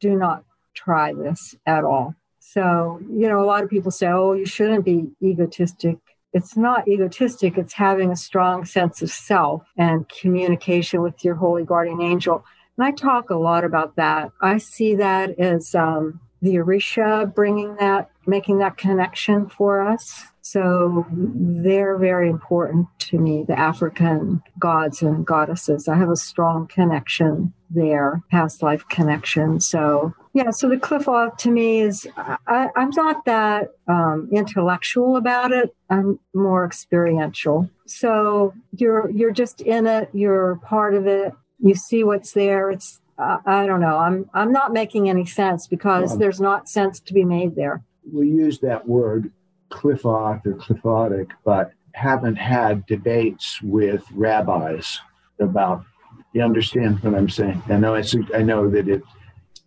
do 0.00 0.16
not 0.16 0.44
try 0.74 1.14
this 1.14 1.56
at 1.64 1.82
all. 1.82 2.14
So, 2.40 3.00
you 3.10 3.26
know, 3.26 3.42
a 3.42 3.46
lot 3.46 3.62
of 3.62 3.70
people 3.70 3.90
say, 3.90 4.08
oh, 4.08 4.34
you 4.34 4.44
shouldn't 4.44 4.84
be 4.84 5.12
egotistic 5.22 5.96
it's 6.32 6.56
not 6.56 6.86
egotistic, 6.88 7.56
it's 7.56 7.74
having 7.74 8.10
a 8.10 8.16
strong 8.16 8.64
sense 8.64 9.02
of 9.02 9.10
self 9.10 9.62
and 9.76 10.08
communication 10.08 11.02
with 11.02 11.24
your 11.24 11.34
holy 11.34 11.64
guardian 11.64 12.00
angel. 12.00 12.44
And 12.76 12.86
I 12.86 12.92
talk 12.92 13.30
a 13.30 13.36
lot 13.36 13.64
about 13.64 13.96
that. 13.96 14.30
I 14.40 14.58
see 14.58 14.94
that 14.96 15.38
as 15.38 15.74
um, 15.74 16.20
the 16.42 16.56
Orisha 16.56 17.34
bringing 17.34 17.76
that, 17.76 18.10
making 18.26 18.58
that 18.58 18.76
connection 18.76 19.48
for 19.48 19.82
us. 19.82 20.24
So 20.42 21.06
they're 21.10 21.98
very 21.98 22.30
important 22.30 22.86
to 23.00 23.18
me, 23.18 23.44
the 23.46 23.58
African 23.58 24.42
gods 24.58 25.02
and 25.02 25.26
goddesses. 25.26 25.88
I 25.88 25.96
have 25.96 26.10
a 26.10 26.16
strong 26.16 26.66
connection 26.66 27.52
there, 27.68 28.22
past 28.30 28.62
life 28.62 28.86
connection. 28.88 29.60
So 29.60 30.14
yeah, 30.38 30.50
so 30.50 30.68
the 30.68 30.76
qliphoth 30.76 31.36
to 31.38 31.50
me 31.50 31.80
is 31.80 32.06
I, 32.46 32.68
am 32.76 32.90
not 32.90 33.24
that 33.24 33.70
um, 33.88 34.28
intellectual 34.30 35.16
about 35.16 35.50
it. 35.50 35.74
I'm 35.90 36.20
more 36.32 36.64
experiential. 36.64 37.68
So 37.86 38.54
you're 38.76 39.10
you're 39.10 39.32
just 39.32 39.60
in 39.62 39.88
it. 39.88 40.10
You're 40.12 40.60
part 40.64 40.94
of 40.94 41.08
it. 41.08 41.32
You 41.58 41.74
see 41.74 42.04
what's 42.04 42.32
there. 42.32 42.70
It's 42.70 43.00
uh, 43.18 43.38
I 43.46 43.66
don't 43.66 43.80
know. 43.80 43.98
I'm 43.98 44.30
I'm 44.32 44.52
not 44.52 44.72
making 44.72 45.08
any 45.08 45.26
sense 45.26 45.66
because 45.66 46.10
well, 46.10 46.18
there's 46.18 46.40
not 46.40 46.68
sense 46.68 47.00
to 47.00 47.12
be 47.12 47.24
made 47.24 47.56
there. 47.56 47.82
We 48.12 48.28
use 48.28 48.60
that 48.60 48.86
word 48.86 49.32
qliphoth 49.72 50.46
or 50.46 50.52
qliphotic, 50.52 51.32
but 51.44 51.72
haven't 51.94 52.36
had 52.36 52.86
debates 52.86 53.60
with 53.60 54.04
rabbis 54.12 55.00
about. 55.40 55.84
You 56.32 56.42
understand 56.42 57.02
what 57.02 57.14
I'm 57.14 57.28
saying? 57.28 57.60
I 57.68 57.78
know 57.78 57.94
it's, 57.94 58.14
I 58.34 58.42
know 58.42 58.68
that 58.68 58.86
it 58.86 59.02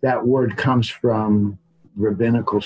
that 0.02 0.26
word 0.26 0.56
comes 0.56 0.88
from 0.88 1.58
rabbinical, 1.96 2.62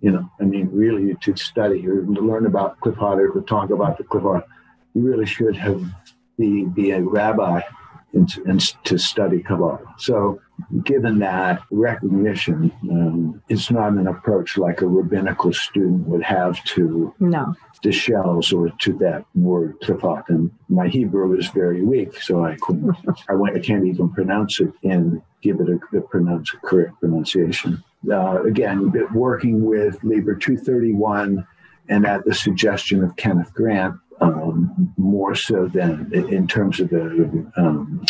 you 0.00 0.10
know, 0.10 0.30
I 0.40 0.44
mean, 0.44 0.68
really 0.72 1.14
to 1.22 1.36
study 1.36 1.86
or 1.88 2.02
to 2.02 2.20
learn 2.20 2.46
about 2.46 2.80
qliphoth 2.80 3.34
or 3.34 3.40
talk 3.42 3.70
about 3.70 3.96
the 3.98 4.04
qliphoth, 4.04 4.44
you 4.94 5.02
really 5.02 5.26
should 5.26 5.56
have 5.56 5.84
be, 6.38 6.64
be 6.64 6.90
a 6.90 7.00
rabbi 7.00 7.60
and, 8.14 8.30
and 8.46 8.60
to 8.84 8.98
study 8.98 9.42
Kabbalah. 9.42 9.80
So, 9.98 10.40
given 10.84 11.18
that 11.18 11.62
recognition, 11.70 12.72
um, 12.90 13.42
it's 13.48 13.70
not 13.70 13.92
an 13.92 14.06
approach 14.06 14.56
like 14.56 14.82
a 14.82 14.86
rabbinical 14.86 15.52
student 15.52 16.06
would 16.06 16.22
have 16.22 16.62
to 16.64 17.12
no. 17.18 17.54
the 17.82 17.92
shells 17.92 18.52
or 18.52 18.70
to 18.80 18.92
that 18.98 19.24
word 19.34 19.80
qliphoth. 19.80 20.28
And 20.28 20.50
my 20.68 20.88
Hebrew 20.88 21.36
is 21.36 21.48
very 21.48 21.82
weak, 21.82 22.20
so 22.22 22.44
I 22.44 22.56
couldn't. 22.60 22.96
I, 23.28 23.34
went, 23.34 23.56
I 23.56 23.60
can't 23.60 23.84
even 23.84 24.10
pronounce 24.10 24.60
it 24.60 24.72
and 24.84 25.20
give 25.42 25.60
it 25.60 25.68
a, 25.68 25.96
a 25.96 26.00
pronounce 26.00 26.54
a 26.54 26.56
correct 26.58 27.00
pronunciation. 27.00 27.82
Uh, 28.10 28.42
again, 28.42 28.92
working 29.14 29.64
with 29.64 30.02
Liber 30.04 30.34
231 30.34 31.46
and 31.88 32.06
at 32.06 32.24
the 32.24 32.34
suggestion 32.34 33.02
of 33.02 33.16
Kenneth 33.16 33.52
Grant, 33.52 33.96
um, 34.20 34.92
more 34.96 35.34
so 35.34 35.68
than 35.68 36.10
in 36.12 36.46
terms 36.46 36.80
of 36.80 36.90
the 36.90 37.50
um, 37.56 38.04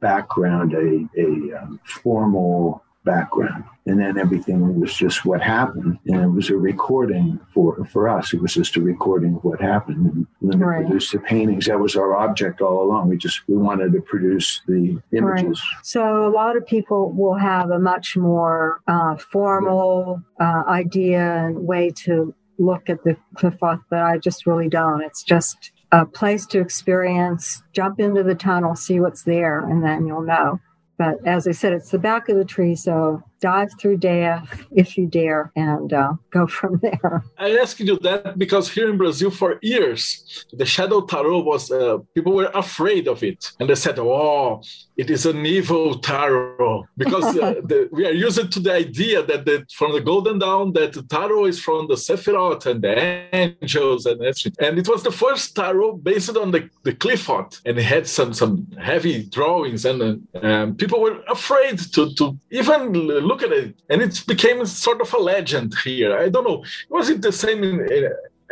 background, 0.00 0.74
a, 0.74 1.08
a 1.20 1.60
um, 1.60 1.80
formal 1.84 2.82
background. 3.04 3.64
And 3.86 3.98
then 3.98 4.18
everything 4.18 4.78
was 4.78 4.94
just 4.94 5.24
what 5.24 5.40
happened. 5.40 5.98
And 6.06 6.22
it 6.24 6.28
was 6.28 6.50
a 6.50 6.56
recording 6.56 7.40
for, 7.54 7.82
for 7.86 8.06
us. 8.06 8.34
It 8.34 8.42
was 8.42 8.52
just 8.52 8.76
a 8.76 8.82
recording 8.82 9.36
of 9.36 9.44
what 9.44 9.62
happened. 9.62 10.04
And 10.06 10.26
then 10.42 10.58
right. 10.58 10.84
produced 10.84 11.12
the 11.12 11.20
paintings. 11.20 11.66
That 11.66 11.80
was 11.80 11.96
our 11.96 12.14
object 12.14 12.60
all 12.60 12.82
along. 12.82 13.08
We 13.08 13.16
just 13.16 13.40
we 13.48 13.56
wanted 13.56 13.92
to 13.92 14.02
produce 14.02 14.60
the 14.68 15.00
images. 15.12 15.62
Right. 15.74 15.84
So 15.84 16.26
a 16.26 16.28
lot 16.28 16.56
of 16.56 16.66
people 16.66 17.10
will 17.12 17.36
have 17.36 17.70
a 17.70 17.78
much 17.78 18.14
more 18.14 18.82
uh, 18.86 19.16
formal 19.16 20.22
uh, 20.38 20.64
idea 20.68 21.46
and 21.46 21.66
way 21.66 21.90
to 22.04 22.34
look 22.58 22.90
at 22.90 23.04
the 23.04 23.16
Qliphoth, 23.36 23.82
but 23.90 24.00
I 24.00 24.18
just 24.18 24.46
really 24.46 24.68
don't. 24.68 25.02
It's 25.02 25.22
just 25.22 25.72
a 25.92 26.04
place 26.04 26.46
to 26.46 26.60
experience, 26.60 27.62
jump 27.72 28.00
into 28.00 28.22
the 28.22 28.34
tunnel, 28.34 28.74
see 28.76 29.00
what's 29.00 29.22
there, 29.22 29.60
and 29.60 29.82
then 29.82 30.06
you'll 30.06 30.22
know. 30.22 30.60
But 30.98 31.24
as 31.26 31.46
I 31.46 31.52
said, 31.52 31.72
it's 31.72 31.90
the 31.90 31.98
back 31.98 32.28
of 32.28 32.36
the 32.36 32.44
tree, 32.44 32.74
so 32.74 33.22
dive 33.40 33.70
through 33.80 33.98
death 33.98 34.66
if 34.72 34.96
you 34.96 35.06
dare 35.06 35.52
and 35.56 35.92
uh, 35.92 36.12
go 36.30 36.46
from 36.46 36.78
there. 36.82 37.24
I 37.38 37.56
asked 37.58 37.80
you 37.80 37.98
that 38.00 38.38
because 38.38 38.70
here 38.70 38.88
in 38.90 38.98
Brazil 38.98 39.30
for 39.30 39.58
years, 39.62 40.46
the 40.52 40.66
shadow 40.66 41.00
tarot 41.02 41.40
was, 41.40 41.70
uh, 41.70 41.98
people 42.14 42.32
were 42.32 42.50
afraid 42.54 43.08
of 43.08 43.22
it. 43.22 43.52
And 43.60 43.68
they 43.68 43.74
said, 43.74 43.98
oh, 43.98 44.62
it 44.96 45.10
is 45.10 45.26
an 45.26 45.44
evil 45.46 45.98
tarot. 45.98 46.86
Because 46.96 47.36
uh, 47.36 47.54
the, 47.70 47.88
we 47.92 48.06
are 48.06 48.12
used 48.12 48.50
to 48.52 48.60
the 48.60 48.72
idea 48.72 49.22
that 49.22 49.44
the, 49.44 49.64
from 49.72 49.92
the 49.92 50.00
Golden 50.00 50.38
Dawn, 50.38 50.72
that 50.72 50.92
the 50.92 51.02
tarot 51.02 51.46
is 51.46 51.60
from 51.60 51.88
the 51.88 51.94
Sephiroth 51.94 52.66
and 52.66 52.82
the 52.82 52.94
angels 53.32 54.06
and 54.06 54.20
everything. 54.20 54.54
And 54.60 54.78
it 54.78 54.88
was 54.88 55.02
the 55.02 55.12
first 55.12 55.54
tarot 55.54 55.98
based 55.98 56.36
on 56.36 56.50
the, 56.50 56.68
the 56.82 56.92
Qliphoth. 56.92 57.60
And 57.64 57.78
it 57.78 57.84
had 57.84 58.06
some, 58.06 58.32
some 58.32 58.66
heavy 58.80 59.24
drawings 59.24 59.84
and 59.84 60.26
um, 60.42 60.74
people 60.76 61.00
were 61.00 61.22
afraid 61.28 61.78
to, 61.94 62.14
to 62.14 62.38
even 62.50 62.92
look 63.28 63.42
at 63.42 63.52
it, 63.52 63.68
and 63.90 63.98
it 64.06 64.14
became 64.26 64.58
sort 64.66 65.00
of 65.04 65.08
a 65.18 65.20
legend 65.34 65.74
here. 65.84 66.10
I 66.24 66.28
don't 66.34 66.46
know. 66.48 66.64
Was 66.88 67.08
it 67.12 67.20
the 67.28 67.32
same 67.44 67.62
in, 67.68 67.76
in 67.96 68.02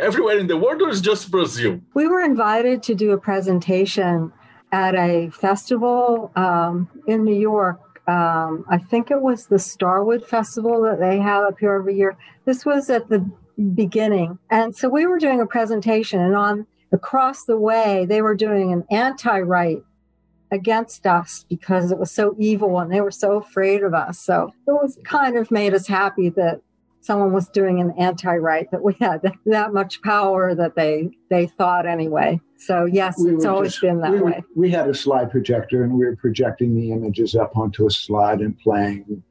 everywhere 0.07 0.37
in 0.37 0.47
the 0.47 0.57
world, 0.63 0.81
or 0.81 0.89
is 0.89 1.01
just 1.01 1.31
Brazil? 1.31 1.73
We 1.99 2.05
were 2.07 2.21
invited 2.21 2.77
to 2.87 2.93
do 3.03 3.07
a 3.11 3.19
presentation 3.29 4.31
at 4.71 4.93
a 4.95 5.29
festival 5.45 6.31
um, 6.35 6.73
in 7.07 7.23
New 7.29 7.39
York. 7.51 7.79
Um, 8.07 8.51
I 8.69 8.77
think 8.77 9.11
it 9.11 9.21
was 9.29 9.47
the 9.47 9.59
Starwood 9.59 10.23
Festival 10.25 10.75
that 10.83 10.99
they 10.99 11.17
have 11.29 11.43
up 11.49 11.57
here 11.59 11.73
every 11.73 11.95
year. 12.01 12.15
This 12.45 12.65
was 12.65 12.89
at 12.89 13.09
the 13.09 13.19
beginning, 13.83 14.29
and 14.57 14.75
so 14.79 14.87
we 14.87 15.03
were 15.07 15.19
doing 15.19 15.41
a 15.41 15.45
presentation, 15.57 16.21
and 16.21 16.35
on 16.35 16.67
across 16.93 17.43
the 17.43 17.59
way 17.69 18.05
they 18.05 18.21
were 18.21 18.35
doing 18.35 18.71
an 18.71 18.83
anti-rite 18.89 19.83
against 20.51 21.05
us 21.05 21.45
because 21.49 21.91
it 21.91 21.97
was 21.97 22.11
so 22.11 22.35
evil 22.37 22.79
and 22.79 22.91
they 22.91 23.01
were 23.01 23.11
so 23.11 23.37
afraid 23.37 23.83
of 23.83 23.93
us. 23.93 24.19
So 24.19 24.53
it 24.67 24.71
was 24.71 24.97
kind 25.03 25.37
of 25.37 25.51
made 25.51 25.73
us 25.73 25.87
happy 25.87 26.29
that 26.29 26.61
someone 27.01 27.31
was 27.31 27.47
doing 27.49 27.79
an 27.79 27.93
anti-rite 27.97 28.71
that 28.71 28.83
we 28.83 28.95
had 28.99 29.21
that 29.45 29.73
much 29.73 30.01
power 30.01 30.53
that 30.55 30.75
they 30.75 31.09
they 31.29 31.47
thought 31.47 31.85
anyway. 31.85 32.39
So 32.57 32.85
yes, 32.85 33.17
we 33.19 33.35
it's 33.35 33.45
always 33.45 33.71
just, 33.71 33.81
been 33.81 34.01
that 34.01 34.11
we 34.11 34.19
were, 34.19 34.25
way. 34.25 34.43
We 34.55 34.71
had 34.71 34.89
a 34.89 34.93
slide 34.93 35.31
projector 35.31 35.83
and 35.83 35.93
we 35.93 36.05
were 36.05 36.15
projecting 36.15 36.75
the 36.75 36.91
images 36.91 37.35
up 37.35 37.55
onto 37.55 37.85
a 37.85 37.91
slide 37.91 38.41
and 38.41 38.57
playing 38.59 39.23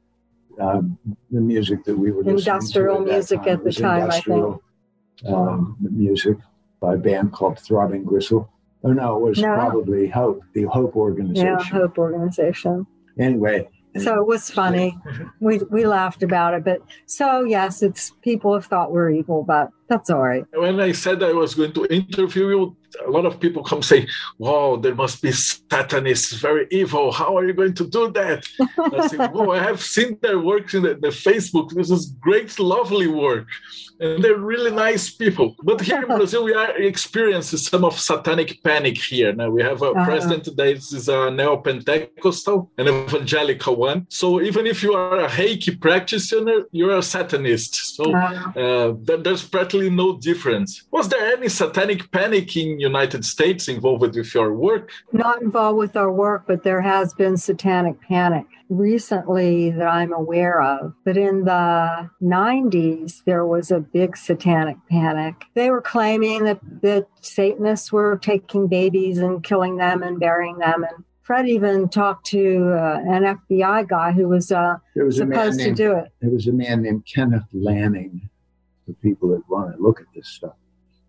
um, 0.59 0.97
the 1.31 1.41
music 1.41 1.83
that 1.85 1.97
we 1.97 2.11
were 2.11 2.27
industrial 2.27 2.99
music 2.99 3.45
at 3.47 3.63
the 3.63 3.71
time. 3.71 4.09
I 4.09 4.21
think 4.21 4.61
um, 5.27 5.77
music 5.79 6.37
by 6.79 6.95
a 6.95 6.97
band 6.97 7.31
called 7.31 7.59
Throbbing 7.59 8.03
Gristle. 8.03 8.49
Oh 8.83 8.93
no, 8.93 9.17
it 9.17 9.29
was 9.29 9.39
no. 9.39 9.53
probably 9.55 10.07
Hope, 10.07 10.41
the 10.53 10.63
Hope 10.63 10.95
organization. 10.95 11.45
Yeah, 11.45 11.63
Hope 11.63 11.97
organization. 11.97 12.85
Anyway, 13.19 13.67
so 13.99 14.19
it 14.19 14.27
was 14.27 14.49
funny. 14.49 14.97
we 15.39 15.59
we 15.69 15.85
laughed 15.85 16.23
about 16.23 16.53
it, 16.53 16.63
but 16.63 16.79
so 17.05 17.43
yes, 17.43 17.81
it's 17.81 18.11
people 18.21 18.53
have 18.53 18.65
thought 18.65 18.91
we're 18.91 19.09
evil, 19.09 19.43
but 19.43 19.69
that's 19.87 20.09
all 20.09 20.21
right. 20.21 20.45
When 20.53 20.79
I 20.79 20.91
said 20.91 21.23
I 21.23 21.33
was 21.33 21.55
going 21.55 21.73
to 21.73 21.85
interview 21.85 22.49
you, 22.49 22.77
a 23.05 23.09
lot 23.09 23.25
of 23.25 23.39
people 23.39 23.63
come 23.63 23.81
say, 23.81 24.07
"Wow, 24.37 24.77
there 24.77 24.95
must 24.95 25.21
be 25.21 25.31
Satanists, 25.31 26.33
very 26.33 26.67
evil. 26.71 27.11
How 27.11 27.37
are 27.37 27.45
you 27.45 27.53
going 27.53 27.73
to 27.75 27.85
do 27.87 28.11
that?" 28.11 28.45
I 28.95 29.07
say, 29.07 29.17
"Well, 29.17 29.51
I 29.51 29.59
have 29.59 29.81
seen 29.81 30.17
their 30.21 30.39
work 30.39 30.73
in 30.73 30.83
the, 30.83 30.93
the, 30.95 31.13
Facebook. 31.27 31.69
This 31.71 31.91
is 31.91 32.13
great, 32.27 32.59
lovely 32.59 33.07
work, 33.07 33.47
and 33.99 34.23
they're 34.23 34.37
really 34.37 34.71
nice 34.71 35.09
people." 35.09 35.55
But 35.63 35.81
here 35.81 36.01
in 36.01 36.07
Brazil, 36.07 36.43
we 36.43 36.53
are 36.53 36.71
experiencing 36.77 37.59
some 37.59 37.83
of 37.83 37.99
satanic 37.99 38.63
panic 38.63 38.97
here. 38.97 39.33
Now 39.33 39.49
we 39.49 39.61
have 39.63 39.81
a 39.81 39.91
uh-huh. 39.91 40.05
president 40.05 40.43
that 40.55 40.67
is 40.67 41.09
a 41.09 41.31
neo-Pentecostal, 41.31 42.71
an 42.77 42.87
evangelical 42.87 43.75
one. 43.75 44.05
So 44.09 44.41
even 44.41 44.65
if 44.65 44.83
you 44.83 44.93
are 44.93 45.19
a 45.25 45.29
Reiki 45.29 45.79
practitioner, 45.79 46.65
you're 46.71 46.97
a 46.97 47.03
Satanist. 47.03 47.73
So 47.95 48.03
uh-huh. 48.13 48.59
uh, 48.59 49.17
there's 49.23 49.43
practically 49.43 49.89
no 49.89 50.17
difference. 50.17 50.83
Was 50.91 51.09
there 51.09 51.35
any 51.35 51.49
satanic 51.49 52.11
panic 52.11 52.55
in 52.55 52.79
United 52.87 53.25
States 53.25 53.67
involved 53.67 54.01
with 54.01 54.15
your 54.15 54.53
work? 54.53 54.91
Not 55.11 55.41
involved 55.41 55.77
with 55.77 55.95
our 55.95 56.11
work, 56.11 56.43
but 56.47 56.63
there 56.63 56.81
has 56.81 57.13
been 57.13 57.37
satanic 57.37 58.01
panic 58.01 58.45
recently 58.69 59.71
that 59.71 59.87
I'm 59.87 60.13
aware 60.13 60.61
of. 60.61 60.93
But 61.05 61.17
in 61.17 61.45
the 61.45 62.09
90s, 62.21 63.23
there 63.25 63.45
was 63.45 63.71
a 63.71 63.79
big 63.79 64.17
satanic 64.17 64.77
panic. 64.89 65.35
They 65.53 65.69
were 65.69 65.81
claiming 65.81 66.45
that, 66.45 66.59
that 66.81 67.07
Satanists 67.21 67.91
were 67.91 68.17
taking 68.17 68.67
babies 68.67 69.17
and 69.19 69.43
killing 69.43 69.77
them 69.77 70.03
and 70.03 70.19
burying 70.19 70.57
them. 70.57 70.83
And 70.83 71.03
Fred 71.21 71.47
even 71.47 71.89
talked 71.89 72.25
to 72.27 72.73
uh, 72.73 72.99
an 73.05 73.23
FBI 73.23 73.87
guy 73.87 74.11
who 74.11 74.27
was, 74.29 74.51
uh, 74.51 74.77
was 74.95 75.17
supposed 75.17 75.57
named, 75.57 75.77
to 75.77 75.83
do 75.83 75.91
it. 75.93 76.11
There 76.21 76.31
was 76.31 76.47
a 76.47 76.53
man 76.53 76.83
named 76.83 77.05
Kenneth 77.05 77.47
Lanning, 77.53 78.29
the 78.87 78.93
people 78.93 79.29
that 79.29 79.47
want 79.49 79.75
to 79.75 79.81
look 79.81 79.99
at 79.99 80.07
this 80.15 80.27
stuff. 80.27 80.55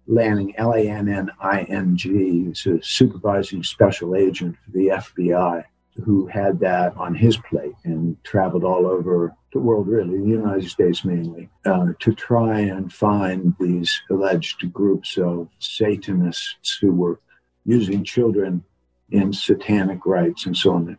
Lanning, 0.09 0.55
L 0.57 0.73
A 0.73 0.89
N 0.89 1.09
N 1.09 1.31
I 1.39 1.63
N 1.65 1.97
G, 1.97 2.49
is 2.51 2.67
a 2.67 2.83
supervising 2.83 3.63
special 3.63 4.17
agent 4.17 4.57
for 4.65 4.71
the 4.73 4.89
FBI 4.89 5.65
who 6.05 6.27
had 6.27 6.61
that 6.61 6.97
on 6.97 7.15
his 7.15 7.37
plate 7.37 7.75
and 7.85 8.17
traveled 8.25 8.65
all 8.65 8.87
over 8.87 9.35
the 9.53 9.59
world, 9.59 9.87
really, 9.87 10.19
the 10.19 10.29
United 10.29 10.69
States 10.69 11.05
mainly, 11.05 11.49
uh, 11.67 11.89
to 11.99 12.15
try 12.15 12.61
and 12.61 12.93
find 12.93 13.55
these 13.61 14.01
alleged 14.11 14.73
groups 14.73 15.19
of 15.19 15.49
Satanists 15.59 16.79
who 16.81 16.93
were 16.93 17.21
using 17.65 18.03
children 18.03 18.65
in 19.11 19.33
satanic 19.33 20.07
rites 20.07 20.47
and 20.47 20.57
so 20.57 20.73
on. 20.73 20.99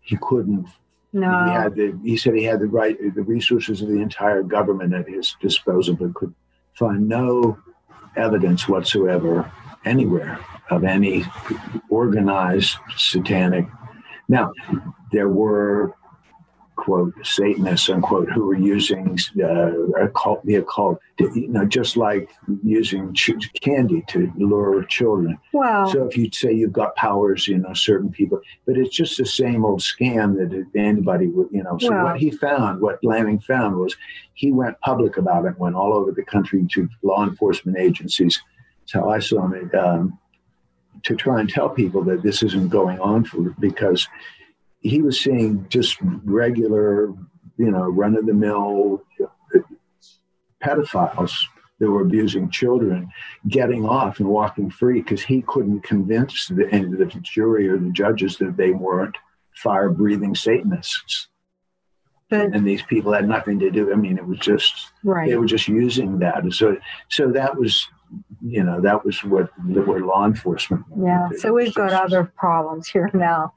He 0.00 0.16
couldn't. 0.20 0.66
No. 1.12 1.44
He 1.44 1.50
had 1.50 1.74
the. 1.74 1.98
He 2.02 2.16
said 2.16 2.34
he 2.34 2.44
had 2.44 2.60
the 2.60 2.66
right, 2.66 2.96
the 3.14 3.22
resources 3.22 3.82
of 3.82 3.88
the 3.88 4.00
entire 4.00 4.42
government 4.42 4.94
at 4.94 5.08
his 5.08 5.36
disposal, 5.40 5.94
but 5.94 6.14
could 6.14 6.34
find 6.74 7.08
no 7.08 7.58
evidence 8.16 8.68
whatsoever 8.68 9.50
anywhere 9.84 10.38
of 10.70 10.84
any 10.84 11.24
organized 11.88 12.76
satanic. 12.96 13.66
Now, 14.28 14.52
there 15.12 15.28
were 15.28 15.94
quote 16.80 17.14
Satanists 17.22 17.88
unquote 17.90 18.30
who 18.30 18.46
were 18.46 18.56
using 18.56 19.18
uh, 19.42 19.72
occult, 20.02 20.44
the 20.46 20.56
occult, 20.56 20.98
you 21.18 21.48
know, 21.48 21.64
just 21.64 21.96
like 21.96 22.30
using 22.64 23.12
ch- 23.12 23.52
candy 23.60 24.02
to 24.08 24.32
lure 24.36 24.82
children. 24.84 25.38
Wow. 25.52 25.86
So 25.86 26.06
if 26.06 26.16
you 26.16 26.30
say 26.32 26.52
you've 26.52 26.72
got 26.72 26.96
powers, 26.96 27.46
you 27.46 27.58
know, 27.58 27.74
certain 27.74 28.10
people, 28.10 28.40
but 28.66 28.78
it's 28.78 28.96
just 28.96 29.18
the 29.18 29.26
same 29.26 29.64
old 29.64 29.80
scam 29.80 30.36
that 30.38 30.66
anybody 30.74 31.26
would, 31.28 31.48
you 31.50 31.62
know. 31.62 31.76
So 31.78 31.90
wow. 31.92 32.04
what 32.04 32.18
he 32.18 32.30
found, 32.30 32.80
what 32.80 33.02
Lanning 33.04 33.40
found, 33.40 33.76
was 33.76 33.94
he 34.34 34.50
went 34.50 34.80
public 34.80 35.18
about 35.18 35.44
it, 35.44 35.58
went 35.58 35.76
all 35.76 35.92
over 35.92 36.12
the 36.12 36.24
country 36.24 36.66
to 36.72 36.88
law 37.02 37.24
enforcement 37.24 37.78
agencies. 37.78 38.42
That's 38.80 38.92
how 38.92 39.10
I 39.10 39.18
saw 39.18 39.50
it. 39.52 39.74
Um, 39.74 40.18
to 41.02 41.14
try 41.16 41.40
and 41.40 41.48
tell 41.48 41.68
people 41.68 42.02
that 42.04 42.22
this 42.22 42.42
isn't 42.42 42.68
going 42.68 42.98
on 43.00 43.24
for 43.24 43.54
because 43.58 44.06
he 44.80 45.02
was 45.02 45.20
seeing 45.20 45.66
just 45.68 45.98
regular, 46.24 47.12
you 47.56 47.70
know, 47.70 47.84
run 47.84 48.16
of 48.16 48.26
the 48.26 48.34
mill 48.34 49.02
pedophiles 50.62 51.32
that 51.78 51.90
were 51.90 52.02
abusing 52.02 52.50
children 52.50 53.08
getting 53.48 53.86
off 53.86 54.20
and 54.20 54.28
walking 54.28 54.70
free 54.70 55.00
because 55.00 55.22
he 55.22 55.42
couldn't 55.42 55.80
convince 55.80 56.48
the, 56.48 56.54
the 56.54 57.20
jury 57.22 57.68
or 57.68 57.78
the 57.78 57.90
judges 57.90 58.36
that 58.36 58.56
they 58.56 58.70
weren't 58.70 59.16
fire 59.54 59.88
breathing 59.88 60.34
Satanists. 60.34 61.28
But, 62.28 62.54
and 62.54 62.66
these 62.66 62.82
people 62.82 63.12
had 63.12 63.26
nothing 63.26 63.58
to 63.58 63.70
do. 63.70 63.92
I 63.92 63.96
mean, 63.96 64.16
it 64.16 64.26
was 64.26 64.38
just 64.38 64.92
right. 65.02 65.28
they 65.28 65.36
were 65.36 65.46
just 65.46 65.66
using 65.66 66.20
that. 66.20 66.44
So, 66.52 66.76
so 67.08 67.32
that 67.32 67.58
was, 67.58 67.88
you 68.40 68.62
know, 68.62 68.80
that 68.82 69.04
was 69.04 69.24
what 69.24 69.50
where 69.66 70.00
law 70.00 70.26
enforcement. 70.26 70.84
Yeah. 70.96 71.28
So 71.38 71.52
we've 71.52 71.74
got 71.74 71.92
other 71.92 72.24
problems 72.36 72.88
here 72.88 73.10
now 73.12 73.52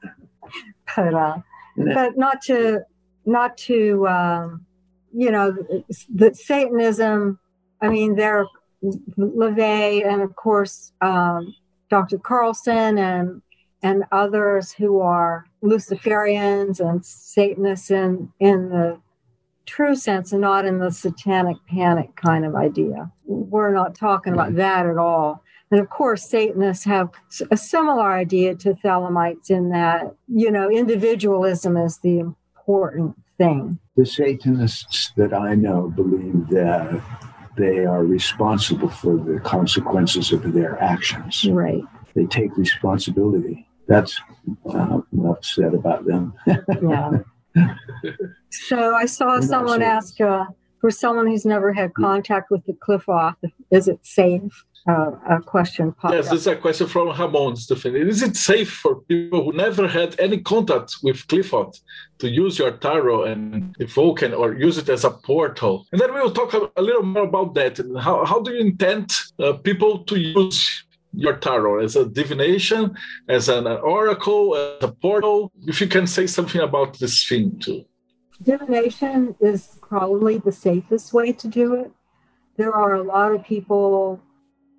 but 1.76 1.94
but 1.94 2.16
not 2.16 2.42
to 2.42 2.80
not 3.26 3.56
to 3.58 4.06
um, 4.06 4.66
you 5.12 5.30
know 5.30 5.56
the 6.12 6.34
Satanism. 6.34 7.38
I 7.80 7.88
mean, 7.88 8.16
there 8.16 8.46
LaVey 9.18 10.06
and 10.06 10.22
of 10.22 10.36
course 10.36 10.92
um, 11.00 11.54
Dr. 11.90 12.18
Karlsson 12.18 12.98
and 12.98 13.42
and 13.82 14.04
others 14.12 14.72
who 14.72 15.00
are 15.00 15.46
Luciferians 15.62 16.80
and 16.80 17.04
Satanists 17.04 17.90
in 17.90 18.32
in 18.40 18.70
the 18.70 19.00
true 19.66 19.94
sense 19.94 20.32
and 20.32 20.40
not 20.40 20.64
in 20.64 20.78
the 20.78 20.90
satanic 20.90 21.56
panic 21.68 22.14
kind 22.16 22.44
of 22.44 22.54
idea. 22.54 23.10
We're 23.24 23.72
not 23.72 23.94
talking 23.94 24.32
about 24.32 24.56
that 24.56 24.86
at 24.86 24.98
all. 24.98 25.43
And 25.74 25.80
of 25.80 25.90
course, 25.90 26.22
Satanists 26.22 26.84
have 26.84 27.10
a 27.50 27.56
similar 27.56 28.12
idea 28.12 28.54
to 28.54 28.74
Thelemites 28.74 29.50
in 29.50 29.70
that, 29.70 30.14
you 30.28 30.48
know, 30.48 30.70
individualism 30.70 31.76
is 31.76 31.98
the 31.98 32.20
important 32.20 33.20
thing. 33.36 33.80
The 33.96 34.06
Satanists 34.06 35.10
that 35.16 35.34
I 35.34 35.56
know 35.56 35.88
believe 35.88 36.46
that 36.50 37.02
they 37.56 37.84
are 37.86 38.04
responsible 38.04 38.88
for 38.88 39.16
the 39.16 39.40
consequences 39.40 40.30
of 40.30 40.52
their 40.52 40.80
actions. 40.80 41.44
Right. 41.50 41.82
They 42.14 42.26
take 42.26 42.56
responsibility. 42.56 43.66
That's 43.88 44.20
uh, 44.72 45.00
enough 45.12 45.44
said 45.44 45.74
about 45.74 46.06
them. 46.06 46.34
Yeah. 46.46 47.18
so 48.50 48.94
I 48.94 49.06
saw 49.06 49.40
someone 49.40 49.82
ask 49.82 50.20
uh, 50.20 50.44
for 50.80 50.92
someone 50.92 51.26
who's 51.26 51.44
never 51.44 51.72
had 51.72 51.94
contact 51.94 52.52
with 52.52 52.64
the 52.64 52.74
qliphoth, 52.74 53.34
is 53.72 53.88
it 53.88 53.98
safe? 54.06 54.64
Uh, 54.86 55.12
a 55.30 55.40
question 55.40 55.92
popped 55.92 56.12
Yes, 56.14 56.26
up. 56.26 56.32
this 56.32 56.40
is 56.42 56.46
a 56.46 56.56
question 56.56 56.86
from 56.86 57.08
Ramon, 57.08 57.56
Stephanie. 57.56 58.00
Is 58.00 58.22
it 58.22 58.36
safe 58.36 58.70
for 58.70 58.96
people 59.12 59.42
who 59.42 59.52
never 59.54 59.88
had 59.88 60.14
any 60.20 60.38
contact 60.38 60.96
with 61.02 61.26
qliphoth 61.26 61.80
to 62.18 62.28
use 62.28 62.58
your 62.58 62.72
tarot 62.72 63.24
and 63.24 63.74
and, 63.78 64.34
or 64.34 64.52
use 64.52 64.76
it 64.76 64.90
as 64.90 65.04
a 65.04 65.10
portal? 65.10 65.86
And 65.90 65.98
then 65.98 66.12
we 66.12 66.20
will 66.20 66.32
talk 66.32 66.52
a, 66.52 66.70
a 66.76 66.82
little 66.82 67.02
more 67.02 67.24
about 67.24 67.54
that. 67.54 67.78
And 67.78 67.98
how, 67.98 68.26
how 68.26 68.40
do 68.42 68.52
you 68.52 68.60
intend 68.60 69.10
uh, 69.38 69.54
people 69.54 70.04
to 70.04 70.18
use 70.18 70.84
your 71.14 71.36
tarot 71.36 71.78
as 71.78 71.96
a 71.96 72.04
divination, 72.04 72.94
as 73.26 73.48
an 73.48 73.66
oracle, 73.66 74.54
as 74.54 74.84
a 74.84 74.92
portal? 74.92 75.50
If 75.66 75.80
you 75.80 75.86
can 75.86 76.06
say 76.06 76.26
something 76.26 76.60
about 76.60 76.98
this 76.98 77.26
thing 77.26 77.58
too. 77.58 77.86
Divination 78.42 79.34
is 79.40 79.78
probably 79.80 80.36
the 80.36 80.52
safest 80.52 81.14
way 81.14 81.32
to 81.32 81.48
do 81.48 81.74
it. 81.74 81.90
There 82.58 82.74
are 82.74 82.94
a 82.96 83.02
lot 83.02 83.32
of 83.32 83.42
people 83.44 84.20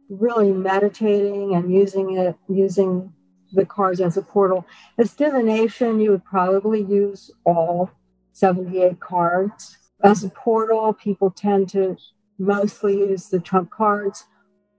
really 0.09 0.51
meditating 0.51 1.55
and 1.55 1.73
using 1.73 2.17
it, 2.17 2.35
using 2.47 3.11
the 3.53 3.65
cards 3.65 4.01
as 4.01 4.17
a 4.17 4.21
portal. 4.21 4.65
As 4.97 5.13
divination, 5.13 5.99
you 5.99 6.11
would 6.11 6.25
probably 6.25 6.81
use 6.81 7.31
all 7.45 7.91
78 8.33 8.99
cards. 8.99 9.77
As 10.03 10.23
a 10.23 10.29
portal, 10.29 10.93
people 10.93 11.31
tend 11.31 11.69
to 11.69 11.97
mostly 12.37 12.97
use 12.97 13.29
the 13.29 13.39
trump 13.39 13.71
cards. 13.71 14.25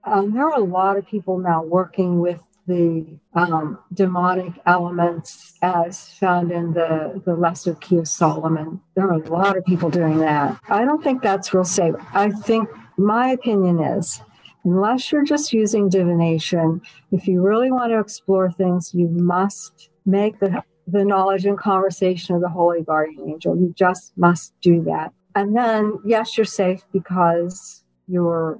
Um, 0.04 0.32
there 0.32 0.46
are 0.46 0.58
a 0.58 0.64
lot 0.64 0.96
of 0.96 1.06
people 1.06 1.38
now 1.38 1.62
working 1.62 2.20
with 2.20 2.40
the 2.66 3.18
um, 3.34 3.78
demonic 3.94 4.52
elements 4.66 5.54
as 5.62 6.10
found 6.14 6.50
in 6.50 6.72
the, 6.72 7.22
the 7.24 7.34
Lesser 7.34 7.74
Key 7.76 7.98
of 7.98 8.08
Solomon. 8.08 8.80
There 8.94 9.06
are 9.06 9.22
a 9.22 9.30
lot 9.30 9.56
of 9.56 9.64
people 9.64 9.88
doing 9.88 10.18
that. 10.18 10.60
I 10.68 10.84
don't 10.84 11.02
think 11.02 11.22
that's 11.22 11.54
real 11.54 11.64
safe. 11.64 11.94
I 12.12 12.30
think 12.30 12.68
my 12.96 13.28
opinion 13.28 13.80
is 13.80 14.20
unless 14.66 15.12
you're 15.12 15.24
just 15.24 15.52
using 15.52 15.88
divination, 15.88 16.82
if 17.12 17.26
you 17.28 17.40
really 17.40 17.70
want 17.70 17.92
to 17.92 18.00
explore 18.00 18.50
things, 18.50 18.92
you 18.92 19.06
must 19.08 19.90
make 20.04 20.40
the, 20.40 20.62
the 20.88 21.04
knowledge 21.04 21.46
and 21.46 21.56
conversation 21.56 22.34
of 22.34 22.42
the 22.42 22.48
Holy 22.48 22.82
Guardian 22.82 23.30
Angel. 23.30 23.56
You 23.56 23.72
just 23.76 24.12
must 24.18 24.52
do 24.60 24.82
that. 24.82 25.12
And 25.36 25.56
then, 25.56 25.98
yes, 26.04 26.36
you're 26.36 26.44
safe 26.44 26.82
because 26.92 27.84
you're 28.08 28.58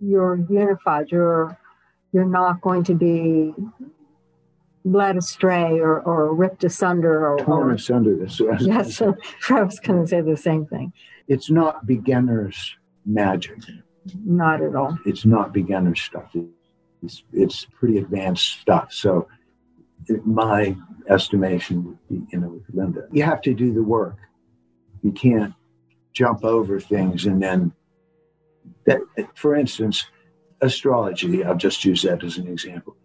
you're 0.00 0.36
unified. 0.50 1.10
You're 1.10 1.56
you're 2.12 2.24
not 2.24 2.60
going 2.60 2.82
to 2.84 2.94
be 2.94 3.54
led 4.84 5.16
astray 5.16 5.78
or, 5.78 6.00
or 6.00 6.34
ripped 6.34 6.64
asunder 6.64 7.28
or, 7.28 7.38
Torn 7.38 7.70
or 7.70 7.74
asunder 7.74 8.16
this. 8.16 8.40
yes, 8.60 9.00
I 9.00 9.12
was 9.62 9.78
going 9.78 10.02
to 10.02 10.08
say 10.08 10.20
the 10.20 10.36
same 10.36 10.66
thing. 10.66 10.92
It's 11.28 11.50
not 11.50 11.86
beginner's 11.86 12.76
magic. 13.06 13.58
Not 14.24 14.62
at 14.62 14.74
all. 14.74 14.98
It's 15.06 15.24
not 15.24 15.52
beginner 15.52 15.94
stuff. 15.94 16.34
It's, 17.02 17.22
it's 17.32 17.64
pretty 17.64 17.98
advanced 17.98 18.60
stuff. 18.60 18.92
So, 18.92 19.28
my 20.24 20.76
estimation 21.08 21.98
you 22.10 22.26
know, 22.32 22.48
with 22.48 22.64
Linda, 22.72 23.06
you 23.12 23.22
have 23.22 23.40
to 23.42 23.54
do 23.54 23.72
the 23.72 23.82
work. 23.82 24.16
You 25.02 25.12
can't 25.12 25.54
jump 26.12 26.44
over 26.44 26.80
things 26.80 27.26
and 27.26 27.42
then 27.42 27.72
that, 28.84 29.00
for 29.34 29.54
instance, 29.54 30.04
astrology, 30.60 31.44
I'll 31.44 31.56
just 31.56 31.84
use 31.84 32.02
that 32.02 32.24
as 32.24 32.38
an 32.38 32.46
example 32.46 32.96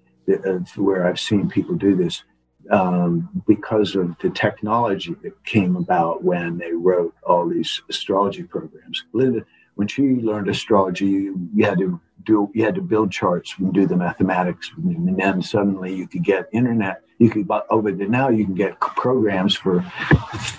of 0.45 0.77
where 0.77 1.07
I've 1.07 1.19
seen 1.19 1.49
people 1.49 1.75
do 1.75 1.95
this 1.95 2.23
um, 2.71 3.29
because 3.47 3.95
of 3.95 4.15
the 4.21 4.29
technology 4.29 5.15
that 5.23 5.43
came 5.45 5.75
about 5.75 6.23
when 6.23 6.57
they 6.57 6.71
wrote 6.73 7.15
all 7.23 7.47
these 7.47 7.81
astrology 7.89 8.43
programs. 8.43 9.03
Linda, 9.13 9.45
when 9.77 9.87
she 9.87 10.01
learned 10.01 10.49
astrology, 10.49 11.05
you, 11.05 11.49
you 11.53 11.63
had 11.63 11.77
to 11.77 11.99
do 12.23 12.49
you 12.53 12.65
had 12.65 12.75
to 12.75 12.81
build 12.81 13.11
charts 13.11 13.53
and 13.59 13.73
do 13.73 13.85
the 13.85 13.95
mathematics, 13.95 14.71
and 14.75 15.17
then 15.17 15.41
suddenly 15.41 15.93
you 15.95 16.07
could 16.07 16.23
get 16.23 16.49
internet. 16.51 17.03
You 17.19 17.29
could 17.29 17.47
buy 17.47 17.61
over 17.69 17.91
the 17.91 18.05
now 18.05 18.29
you 18.29 18.43
can 18.43 18.55
get 18.55 18.79
programs 18.79 19.55
for 19.55 19.81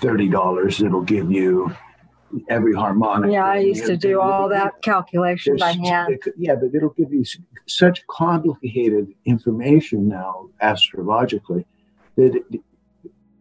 thirty 0.01 0.29
dollars 0.29 0.77
that'll 0.77 1.01
give 1.01 1.31
you 1.31 1.75
every 2.47 2.73
harmonic. 2.73 3.31
Yeah, 3.31 3.45
I 3.45 3.57
used 3.57 3.85
to 3.87 3.97
do 3.97 4.21
all 4.21 4.47
that 4.49 4.81
calculation 4.81 5.57
by 5.57 5.73
hand. 5.73 6.17
yeah, 6.37 6.55
but 6.55 6.73
it'll 6.73 6.89
give 6.89 7.13
you 7.13 7.25
such 7.67 8.07
complicated 8.07 9.13
information 9.25 10.07
now 10.07 10.47
astrologically 10.61 11.65
that 12.15 12.35
it, 12.35 12.61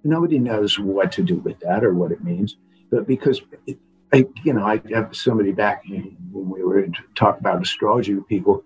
nobody 0.03 0.39
knows 0.39 0.79
what 0.79 1.13
to 1.13 1.23
do 1.23 1.37
with 1.37 1.61
that 1.61 1.85
or 1.85 1.95
what 1.95 2.11
it 2.11 2.25
means. 2.25 2.57
But 2.91 3.07
because 3.07 3.43
it, 3.67 3.79
I, 4.13 4.27
you 4.43 4.53
know, 4.53 4.65
I 4.65 4.81
have 4.93 5.15
somebody 5.15 5.53
back 5.53 5.85
when 5.89 6.17
we 6.33 6.63
were 6.63 6.83
to 6.83 6.93
talk 7.15 7.39
about 7.41 7.63
astrology 7.63 8.15
with 8.15 8.27
people, 8.27 8.65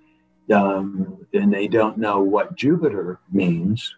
um, 0.52 1.26
and 1.32 1.52
they 1.52 1.66
don't 1.66 1.98
know 1.98 2.20
what 2.20 2.56
Jupiter 2.56 3.18
means 3.32 3.94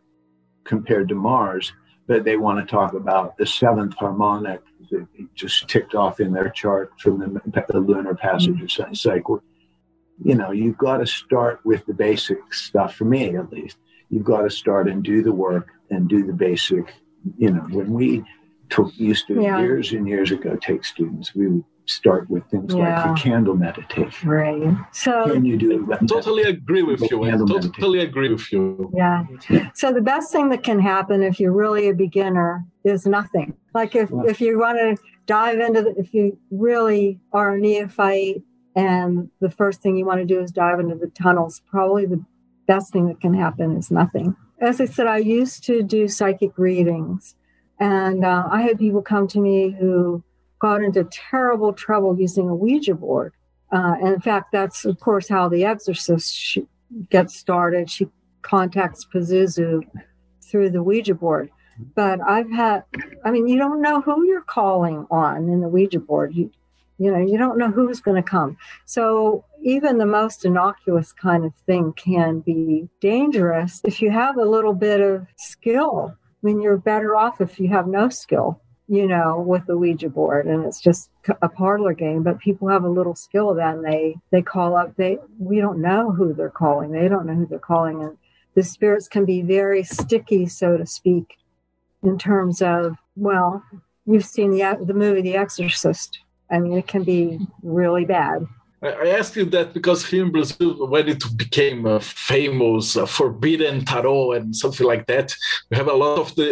compared 0.64 1.08
to 1.10 1.14
Mars, 1.14 1.72
but 2.06 2.24
they 2.24 2.36
want 2.36 2.58
to 2.58 2.70
talk 2.70 2.94
about 2.94 3.36
the 3.36 3.46
seventh 3.46 3.94
harmonic 3.94 4.62
that 4.90 5.06
just 5.34 5.68
ticked 5.68 5.94
off 5.94 6.20
in 6.20 6.32
their 6.32 6.48
chart 6.50 6.92
from 6.98 7.18
the, 7.18 7.64
the 7.68 7.78
lunar 7.78 8.14
passage. 8.14 8.78
It's 8.78 9.04
like, 9.04 9.28
well, 9.28 9.42
you 10.22 10.34
know, 10.34 10.52
you've 10.52 10.78
got 10.78 10.98
to 10.98 11.06
start 11.06 11.60
with 11.64 11.84
the 11.86 11.94
basic 11.94 12.54
stuff. 12.54 12.94
For 12.94 13.04
me, 13.04 13.36
at 13.36 13.50
least, 13.50 13.78
you've 14.10 14.24
got 14.24 14.42
to 14.42 14.50
start 14.50 14.88
and 14.88 15.02
do 15.02 15.22
the 15.22 15.32
work 15.32 15.68
and 15.90 16.08
do 16.08 16.24
the 16.26 16.32
basic. 16.32 16.94
You 17.38 17.52
know, 17.52 17.62
when 17.62 17.92
we 17.92 18.22
took 18.70 18.96
used 18.98 19.26
to 19.28 19.34
Yeah. 19.40 19.60
years 19.60 19.92
and 19.92 20.08
years 20.08 20.30
ago 20.30 20.56
take 20.56 20.84
students, 20.84 21.34
we 21.34 21.48
would 21.48 21.64
start 21.86 22.28
with 22.30 22.44
things 22.50 22.74
Yeah. 22.74 23.04
like 23.04 23.16
the 23.16 23.20
candle 23.22 23.56
meditation. 23.56 24.28
Right. 24.28 24.74
So 24.92 25.30
Can 25.32 25.44
you 25.44 25.56
do 25.58 25.86
that? 25.86 26.08
Totally 26.08 26.44
agree 26.44 26.82
with 26.82 27.02
you. 27.10 27.22
I 27.22 27.30
Handle 27.30 27.46
totally 27.46 28.00
agree 28.00 28.30
with 28.30 28.50
you. 28.52 28.90
Yeah. 28.94 29.24
So 29.74 29.92
the 29.92 30.00
best 30.00 30.32
thing 30.32 30.48
that 30.48 30.62
can 30.62 30.78
happen 30.78 31.22
if 31.22 31.38
you're 31.38 31.52
really 31.52 31.88
a 31.88 31.94
beginner 31.94 32.64
is 32.84 33.06
nothing. 33.06 33.54
Like 33.74 33.94
if, 33.94 34.10
if 34.26 34.40
you 34.40 34.58
want 34.58 34.78
to 34.78 34.96
dive 35.26 35.58
into 35.58 35.82
the, 35.82 35.94
if 35.98 36.14
you 36.14 36.38
really 36.50 37.20
are 37.32 37.54
a 37.54 37.60
neophyte 37.60 38.42
and 38.74 39.28
the 39.40 39.50
first 39.50 39.82
thing 39.82 39.96
you 39.96 40.06
want 40.06 40.20
to 40.20 40.26
do 40.26 40.40
is 40.40 40.50
dive 40.50 40.80
into 40.80 40.94
the 40.94 41.08
tunnels, 41.08 41.60
probably 41.70 42.06
the 42.06 42.24
best 42.66 42.92
thing 42.92 43.08
that 43.08 43.20
can 43.20 43.34
happen 43.34 43.76
is 43.76 43.90
nothing. 43.90 44.34
As 44.60 44.80
I 44.80 44.86
said, 44.86 45.06
I 45.06 45.18
used 45.18 45.64
to 45.64 45.82
do 45.82 46.08
psychic 46.08 46.56
readings 46.56 47.34
and 47.84 48.24
uh, 48.24 48.48
I 48.50 48.62
had 48.62 48.78
people 48.78 49.02
come 49.02 49.28
to 49.28 49.38
me 49.38 49.76
who 49.78 50.24
got 50.58 50.82
into 50.82 51.04
terrible 51.04 51.74
trouble 51.74 52.18
using 52.18 52.48
a 52.48 52.54
Ouija 52.54 52.94
board. 52.94 53.34
Uh, 53.70 53.96
and 54.00 54.14
in 54.14 54.20
fact, 54.22 54.52
that's 54.52 54.86
of 54.86 54.98
course 55.00 55.28
how 55.28 55.50
The 55.50 55.66
Exorcist 55.66 56.58
gets 57.10 57.36
started. 57.36 57.90
She 57.90 58.08
contacts 58.40 59.06
Pazuzu 59.12 59.82
through 60.42 60.70
the 60.70 60.82
Ouija 60.82 61.14
board. 61.14 61.50
But 61.94 62.20
I've 62.22 62.50
had, 62.50 62.84
I 63.22 63.30
mean, 63.30 63.48
you 63.48 63.58
don't 63.58 63.82
know 63.82 64.00
who 64.00 64.24
you're 64.26 64.40
calling 64.40 65.06
on 65.10 65.50
in 65.50 65.60
the 65.60 65.68
Ouija 65.68 65.98
board. 65.98 66.34
You, 66.34 66.50
you 66.96 67.10
know, 67.10 67.18
you 67.18 67.36
don't 67.36 67.58
know 67.58 67.70
who's 67.70 68.00
going 68.00 68.22
to 68.22 68.26
come. 68.26 68.56
So 68.86 69.44
even 69.62 69.98
the 69.98 70.06
most 70.06 70.46
innocuous 70.46 71.12
kind 71.12 71.44
of 71.44 71.52
thing 71.66 71.92
can 71.92 72.40
be 72.40 72.88
dangerous 73.00 73.82
if 73.84 74.00
you 74.00 74.10
have 74.10 74.38
a 74.38 74.44
little 74.44 74.72
bit 74.72 75.00
of 75.02 75.26
skill. 75.36 76.16
I 76.44 76.46
mean, 76.46 76.60
you're 76.60 76.76
better 76.76 77.16
off 77.16 77.40
if 77.40 77.58
you 77.58 77.68
have 77.68 77.86
no 77.86 78.10
skill, 78.10 78.60
you 78.86 79.06
know, 79.06 79.40
with 79.40 79.64
the 79.66 79.78
Ouija 79.78 80.10
board, 80.10 80.46
and 80.46 80.66
it's 80.66 80.80
just 80.80 81.08
a 81.40 81.48
parlor 81.48 81.94
game. 81.94 82.22
But 82.22 82.38
people 82.38 82.68
have 82.68 82.84
a 82.84 82.88
little 82.88 83.14
skill, 83.14 83.54
then 83.54 83.80
they 83.80 84.16
they 84.30 84.42
call 84.42 84.76
up. 84.76 84.94
They 84.96 85.18
we 85.38 85.58
don't 85.60 85.80
know 85.80 86.12
who 86.12 86.34
they're 86.34 86.50
calling. 86.50 86.92
They 86.92 87.08
don't 87.08 87.26
know 87.26 87.34
who 87.34 87.46
they're 87.46 87.58
calling, 87.58 88.02
and 88.02 88.18
the 88.54 88.62
spirits 88.62 89.08
can 89.08 89.24
be 89.24 89.40
very 89.40 89.82
sticky, 89.82 90.46
so 90.46 90.76
to 90.76 90.84
speak, 90.84 91.38
in 92.02 92.18
terms 92.18 92.60
of 92.60 92.96
well, 93.16 93.64
you've 94.04 94.26
seen 94.26 94.50
the 94.50 94.78
the 94.84 94.92
movie 94.92 95.22
The 95.22 95.36
Exorcist. 95.36 96.18
I 96.50 96.58
mean, 96.58 96.76
it 96.76 96.86
can 96.86 97.04
be 97.04 97.38
really 97.62 98.04
bad. 98.04 98.46
I 98.84 98.88
I 99.04 99.08
ask 99.20 99.30
you 99.38 99.46
that 99.56 99.68
because 99.78 100.00
here 100.10 100.24
in 100.26 100.32
Brazil, 100.36 100.70
when 100.94 101.06
it 101.14 101.22
became 101.44 101.80
uh, 101.86 101.98
famous, 102.00 102.96
uh, 102.96 103.06
forbidden 103.06 103.84
tarot 103.90 104.32
and 104.36 104.54
something 104.62 104.86
like 104.92 105.04
that, 105.12 105.28
we 105.70 105.76
have 105.80 105.88
a 105.88 105.98
lot 106.04 106.18
of 106.24 106.28
the 106.40 106.48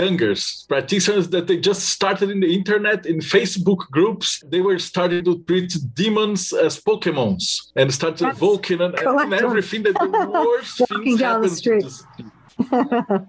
younger 0.00 0.34
practitioners 0.68 1.26
that 1.34 1.44
they 1.48 1.58
just 1.70 1.82
started 1.96 2.28
in 2.34 2.40
the 2.40 2.52
internet, 2.60 3.06
in 3.12 3.18
Facebook 3.36 3.80
groups. 3.96 4.28
They 4.52 4.60
were 4.68 4.78
starting 4.78 5.24
to 5.28 5.34
treat 5.48 5.70
demons 5.94 6.52
as 6.66 6.72
Pokemons 6.88 7.44
and 7.76 7.86
started 8.00 8.20
Yes. 8.26 8.36
evoking 8.36 8.80
and, 8.86 8.94
and 8.98 9.32
everything 9.46 9.82
that 9.84 9.94
the 9.98 10.08
worst 10.48 10.74
things 10.88 11.20
down 11.20 11.40
the 11.42 11.48
street. 11.62 11.90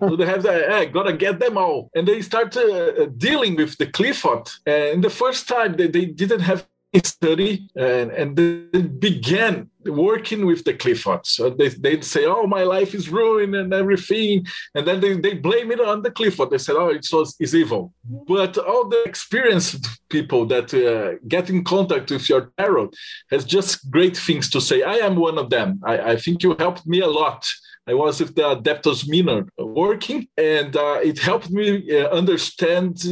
so 0.01 0.15
they 0.17 0.25
have 0.33 0.43
that, 0.43 0.69
hey, 0.71 0.85
gotta 0.97 1.13
get 1.13 1.39
them 1.39 1.57
all. 1.57 1.89
And 1.95 2.03
they 2.07 2.21
start 2.21 2.49
uh, 2.57 3.05
dealing 3.17 3.55
with 3.55 3.77
the 3.77 3.87
qliphoth. 3.87 4.49
And 4.65 5.03
the 5.03 5.09
first 5.09 5.47
time, 5.47 5.71
they, 5.77 5.87
they 5.87 6.05
didn't 6.05 6.41
have 6.41 6.65
study 6.99 7.69
and, 7.75 8.11
and 8.11 8.35
then 8.35 8.97
began 8.99 9.69
working 9.85 10.45
with 10.45 10.63
the 10.65 10.73
qliphoths. 10.73 11.27
So 11.27 11.49
they, 11.49 11.69
they'd 11.69 12.03
say, 12.03 12.25
oh, 12.25 12.45
my 12.45 12.63
life 12.63 12.93
is 12.93 13.09
ruined 13.09 13.55
and 13.55 13.73
everything. 13.73 14.45
And 14.75 14.85
then 14.85 14.99
they, 14.99 15.15
they 15.15 15.33
blame 15.33 15.71
it 15.71 15.79
on 15.79 16.01
the 16.01 16.11
qliphoth. 16.11 16.51
They 16.51 16.57
said, 16.57 16.75
oh, 16.75 16.89
it 16.89 17.07
was, 17.11 17.35
it's 17.39 17.53
evil. 17.53 17.93
But 18.03 18.57
all 18.57 18.87
the 18.89 19.03
experienced 19.03 19.87
people 20.09 20.45
that 20.47 20.73
uh, 20.73 21.17
get 21.27 21.49
in 21.49 21.63
contact 21.63 22.11
with 22.11 22.27
your 22.29 22.51
tarot 22.57 22.91
has 23.31 23.45
just 23.45 23.89
great 23.89 24.17
things 24.17 24.49
to 24.49 24.61
say. 24.61 24.83
I 24.83 24.95
am 24.95 25.15
one 25.15 25.37
of 25.37 25.49
them. 25.49 25.81
I, 25.85 26.11
I 26.11 26.15
think 26.17 26.43
you 26.43 26.55
helped 26.59 26.85
me 26.85 26.99
a 26.99 27.07
lot 27.07 27.47
I 27.87 27.93
was 27.93 28.19
with 28.19 28.35
the 28.35 28.43
Adeptus 28.43 29.07
Minor 29.09 29.47
working, 29.57 30.27
and 30.37 30.75
uh, 30.75 30.99
it 31.03 31.17
helped 31.19 31.49
me 31.49 31.99
uh, 31.99 32.09
understand 32.09 33.03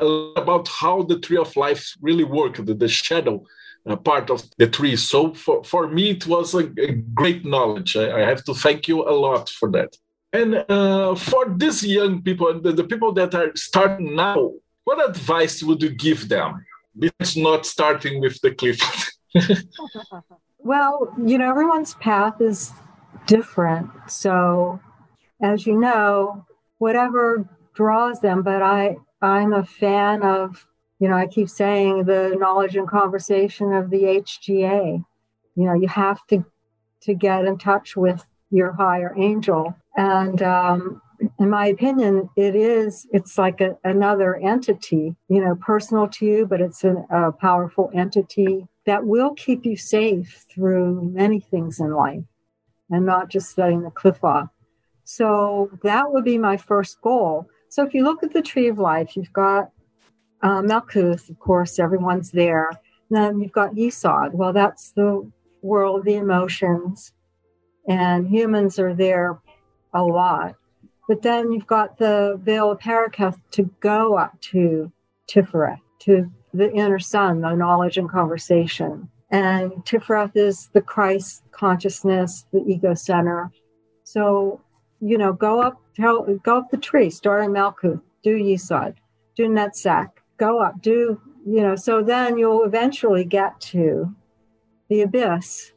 uh, 0.00 0.06
about 0.36 0.68
how 0.68 1.02
the 1.02 1.20
Tree 1.20 1.36
of 1.36 1.54
Life 1.56 1.94
really 2.00 2.24
worked, 2.24 2.64
the, 2.66 2.74
the 2.74 2.88
shadow 2.88 3.44
uh, 3.88 3.96
part 3.96 4.30
of 4.30 4.42
the 4.58 4.66
tree. 4.66 4.96
So 4.96 5.32
for, 5.32 5.62
for 5.62 5.88
me, 5.88 6.10
it 6.10 6.26
was 6.26 6.54
a, 6.54 6.68
a 6.78 6.92
great 7.14 7.44
knowledge. 7.44 7.96
I, 7.96 8.22
I, 8.22 8.28
have 8.28 8.42
to 8.44 8.54
thank 8.54 8.88
you 8.88 9.08
a 9.08 9.14
lot 9.14 9.48
for 9.48 9.70
that. 9.70 9.96
And 10.32 10.64
uh, 10.68 11.14
for 11.14 11.54
these 11.56 11.84
young 11.86 12.20
people, 12.20 12.60
the, 12.60 12.72
the 12.72 12.84
people 12.84 13.12
that 13.12 13.34
are 13.34 13.52
starting 13.54 14.16
now, 14.16 14.52
what 14.84 15.08
advice 15.08 15.62
would 15.62 15.82
you 15.82 15.90
give 15.90 16.28
them? 16.28 16.64
It's 17.00 17.36
not 17.36 17.64
starting 17.64 18.20
with 18.20 18.40
the 18.40 18.52
cliff. 18.52 18.80
well, 20.58 21.14
you 21.24 21.38
know, 21.38 21.48
everyone's 21.48 21.94
path 21.94 22.40
is 22.40 22.72
different. 23.26 23.90
So, 24.08 24.80
as 25.42 25.66
you 25.66 25.78
know, 25.78 26.46
whatever 26.78 27.48
draws 27.74 28.20
them, 28.20 28.42
but 28.42 28.62
I, 28.62 28.96
I'm 29.20 29.52
a 29.52 29.64
fan 29.64 30.22
of, 30.22 30.66
you 30.98 31.08
know, 31.08 31.16
I 31.16 31.26
keep 31.26 31.48
saying 31.48 32.04
the 32.04 32.36
knowledge 32.38 32.76
and 32.76 32.88
conversation 32.88 33.72
of 33.72 33.90
the 33.90 34.02
HGA. 34.02 35.04
You 35.54 35.64
know, 35.64 35.74
you 35.74 35.88
have 35.88 36.26
to 36.28 36.44
to 37.02 37.14
get 37.14 37.44
in 37.44 37.58
touch 37.58 37.96
with 37.96 38.24
your 38.50 38.72
higher 38.72 39.14
angel, 39.16 39.76
and 39.96 40.42
um, 40.42 41.02
in 41.38 41.50
my 41.50 41.66
opinion, 41.66 42.28
it 42.36 42.54
is 42.54 43.06
it's 43.12 43.38
like 43.38 43.60
a, 43.60 43.76
another 43.84 44.36
entity, 44.36 45.14
you 45.28 45.40
know, 45.44 45.54
personal 45.56 46.08
to 46.08 46.26
you, 46.26 46.46
but 46.46 46.60
it's 46.60 46.84
a, 46.84 46.94
a 47.10 47.32
powerful 47.32 47.90
entity 47.94 48.66
that 48.86 49.04
will 49.04 49.34
keep 49.34 49.66
you 49.66 49.76
safe 49.76 50.44
through 50.50 51.10
many 51.12 51.40
things 51.40 51.80
in 51.80 51.92
life 51.92 52.24
and 52.90 53.04
not 53.04 53.28
just 53.28 53.54
setting 53.54 53.82
the 53.82 53.90
cliff 53.90 54.22
off. 54.22 54.48
So 55.04 55.70
that 55.82 56.12
would 56.12 56.24
be 56.24 56.38
my 56.38 56.56
first 56.56 57.00
goal. 57.00 57.48
So 57.68 57.84
if 57.84 57.94
you 57.94 58.04
look 58.04 58.22
at 58.22 58.32
the 58.32 58.42
tree 58.42 58.68
of 58.68 58.78
life, 58.78 59.16
you've 59.16 59.32
got 59.32 59.70
uh, 60.42 60.62
Malkuth, 60.62 61.28
of 61.30 61.38
course, 61.38 61.78
everyone's 61.78 62.30
there. 62.30 62.70
then 63.10 63.40
you've 63.40 63.52
got 63.52 63.74
Yesod. 63.74 64.32
Well, 64.32 64.52
that's 64.52 64.90
the 64.90 65.30
world 65.62 66.04
the 66.04 66.14
emotions, 66.14 67.12
and 67.88 68.28
humans 68.28 68.78
are 68.78 68.94
there 68.94 69.40
a 69.94 70.02
lot. 70.02 70.56
But 71.08 71.22
then 71.22 71.52
you've 71.52 71.66
got 71.66 71.98
the 71.98 72.38
veil 72.42 72.72
of 72.72 72.80
Paroketh 72.80 73.40
to 73.52 73.70
go 73.80 74.16
up 74.16 74.40
to 74.52 74.90
Tiferet, 75.28 75.78
to 76.00 76.30
the 76.52 76.72
inner 76.72 76.98
sun, 76.98 77.40
the 77.40 77.54
knowledge 77.54 77.96
and 77.96 78.10
conversation. 78.10 79.08
And 79.30 79.72
Tiferet 79.84 80.32
is 80.36 80.68
the 80.72 80.80
Christ 80.80 81.42
consciousness, 81.50 82.46
the 82.52 82.64
ego 82.66 82.94
center. 82.94 83.50
So, 84.04 84.60
you 85.00 85.18
know, 85.18 85.32
go 85.32 85.60
up, 85.60 85.80
tell, 85.96 86.24
go 86.44 86.58
up 86.58 86.70
the 86.70 86.76
tree, 86.76 87.10
start 87.10 87.44
in 87.44 87.50
Malkuth, 87.50 88.00
do 88.22 88.36
Yesod, 88.36 88.94
do 89.36 89.48
Netzach, 89.48 90.10
go 90.36 90.60
up, 90.60 90.80
do, 90.80 91.20
you 91.44 91.60
know, 91.60 91.74
so 91.76 92.02
then 92.02 92.38
you'll 92.38 92.64
eventually 92.64 93.24
get 93.24 93.60
to 93.60 94.14
the 94.88 95.02
abyss. 95.02 95.72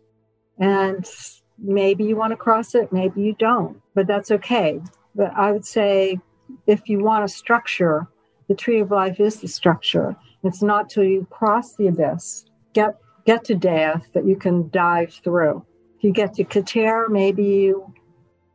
And 0.59 1.09
maybe 1.57 2.03
you 2.03 2.15
want 2.15 2.31
to 2.31 2.37
cross 2.37 2.75
it, 2.75 2.93
maybe 2.93 3.21
you 3.21 3.33
don't, 3.39 3.81
but 3.95 4.05
that's 4.05 4.29
okay. 4.31 4.79
But 5.15 5.33
I 5.35 5.51
would 5.51 5.65
say 5.65 6.19
if 6.67 6.87
you 6.87 6.99
want 6.99 7.25
a 7.25 7.27
structure, 7.27 8.07
the 8.47 8.55
tree 8.55 8.79
of 8.79 8.91
life 8.91 9.19
is 9.19 9.41
the 9.41 9.47
structure. 9.47 10.15
It's 10.43 10.61
not 10.61 10.89
till 10.89 11.03
you 11.03 11.27
cross 11.29 11.75
the 11.75 11.87
abyss, 11.87 12.45
get 12.73 12.97
get 13.29 13.45
to 13.45 13.53
death 13.53 14.07
that 14.13 14.25
you 14.25 14.35
can 14.35 14.67
dive 14.69 15.13
through. 15.23 15.63
If 15.97 16.03
you 16.03 16.11
get 16.11 16.33
to 16.35 16.43
Keter, 16.43 17.09
maybe 17.09 17.43
you 17.43 17.93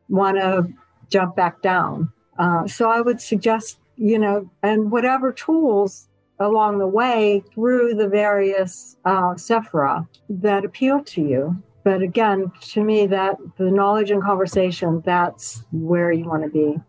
want 0.09 0.37
to 0.39 0.67
jump 1.11 1.37
back 1.37 1.63
down. 1.63 2.11
Uh, 2.41 2.67
so 2.67 2.91
I 2.91 3.01
would 3.01 3.21
suggest, 3.21 3.79
you 3.95 4.19
know, 4.19 4.51
and 4.65 4.91
whatever 4.91 5.33
tools 5.33 6.09
along 6.41 6.79
the 6.79 6.89
way 6.89 7.45
through 7.55 7.95
the 7.95 8.09
various 8.09 8.97
uh, 9.05 9.35
Sephira 9.35 10.09
that 10.29 10.65
appeal 10.65 11.05
to 11.05 11.23
you. 11.23 11.63
But 11.85 12.03
again, 12.03 12.51
to 12.73 12.83
me, 12.83 13.07
that 13.07 13.37
the 13.59 13.71
knowledge 13.71 14.11
and 14.11 14.25
conversation, 14.25 15.03
that's 15.05 15.65
where 15.71 16.11
you 16.11 16.25
want 16.25 16.43
to 16.43 16.51
be. 16.51 16.81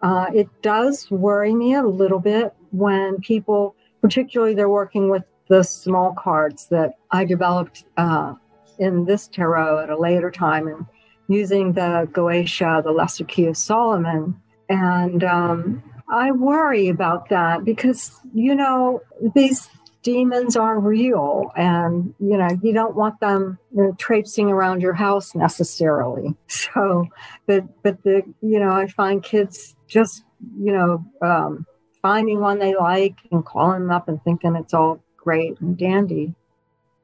Uh, 0.00 0.28
it 0.32 0.48
does 0.62 1.10
worry 1.10 1.54
me 1.54 1.74
a 1.74 1.82
little 1.82 2.20
bit 2.20 2.54
when 2.70 3.20
people, 3.20 3.76
particularly 4.00 4.54
they're 4.54 4.70
working 4.70 5.10
with 5.10 5.24
the 5.52 5.62
small 5.62 6.14
cards 6.14 6.68
that 6.68 6.94
I 7.10 7.26
developed 7.26 7.84
uh, 7.98 8.32
in 8.78 9.04
this 9.04 9.28
tarot 9.28 9.80
at 9.80 9.90
a 9.90 9.98
later 9.98 10.30
time 10.30 10.66
and 10.66 10.86
using 11.28 11.74
the 11.74 12.08
Goetia, 12.10 12.82
the 12.82 12.90
Lesser 12.90 13.24
Key 13.24 13.48
of 13.48 13.58
Solomon. 13.58 14.40
And 14.70 15.22
um, 15.22 15.82
I 16.08 16.30
worry 16.30 16.88
about 16.88 17.28
that 17.28 17.66
because, 17.66 18.18
you 18.32 18.54
know, 18.54 19.02
these 19.34 19.68
demons 20.02 20.56
are 20.56 20.80
real 20.80 21.52
and, 21.54 22.14
you 22.18 22.38
know, 22.38 22.48
you 22.62 22.72
don't 22.72 22.96
want 22.96 23.20
them 23.20 23.58
you 23.76 23.82
know, 23.82 23.92
traipsing 23.98 24.48
around 24.48 24.80
your 24.80 24.94
house 24.94 25.34
necessarily. 25.34 26.34
So, 26.48 27.08
but, 27.46 27.64
but 27.82 28.02
the, 28.04 28.22
you 28.40 28.58
know, 28.58 28.70
I 28.70 28.86
find 28.86 29.22
kids 29.22 29.76
just, 29.86 30.24
you 30.58 30.72
know, 30.72 31.04
um, 31.20 31.66
finding 32.00 32.40
one 32.40 32.58
they 32.58 32.74
like 32.74 33.16
and 33.30 33.44
calling 33.44 33.82
them 33.82 33.90
up 33.90 34.08
and 34.08 34.22
thinking 34.24 34.56
it's 34.56 34.72
all 34.72 35.02
great 35.22 35.60
and 35.60 35.76
dandy. 35.76 36.34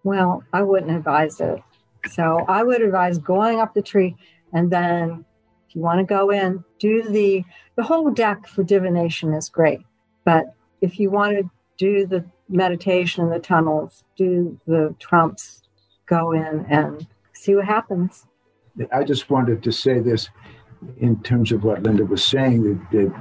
Well, 0.04 0.42
I 0.52 0.62
wouldn't 0.62 0.96
advise 0.96 1.40
it. 1.40 1.62
So 2.10 2.44
I 2.48 2.62
would 2.62 2.80
advise 2.80 3.18
going 3.18 3.60
up 3.60 3.74
the 3.74 3.82
tree 3.82 4.16
and 4.52 4.70
then 4.70 5.24
if 5.68 5.76
you 5.76 5.82
want 5.82 5.98
to 5.98 6.04
go 6.04 6.30
in, 6.30 6.64
do 6.78 7.02
the 7.02 7.44
the 7.76 7.82
whole 7.82 8.10
deck 8.10 8.46
for 8.46 8.62
divination 8.62 9.34
is 9.34 9.48
great. 9.48 9.80
But 10.24 10.54
if 10.80 10.98
you 10.98 11.10
want 11.10 11.36
to 11.36 11.50
do 11.76 12.06
the 12.06 12.24
meditation 12.48 13.24
in 13.24 13.30
the 13.30 13.38
tunnels, 13.38 14.04
do 14.16 14.58
the 14.66 14.94
trumps, 14.98 15.62
go 16.06 16.32
in 16.32 16.66
and 16.70 17.06
see 17.34 17.54
what 17.54 17.66
happens. 17.66 18.26
I 18.92 19.04
just 19.04 19.28
wanted 19.28 19.62
to 19.62 19.72
say 19.72 19.98
this 19.98 20.30
in 20.98 21.22
terms 21.22 21.52
of 21.52 21.64
what 21.64 21.82
Linda 21.82 22.04
was 22.04 22.24
saying 22.24 22.62
that, 22.62 23.12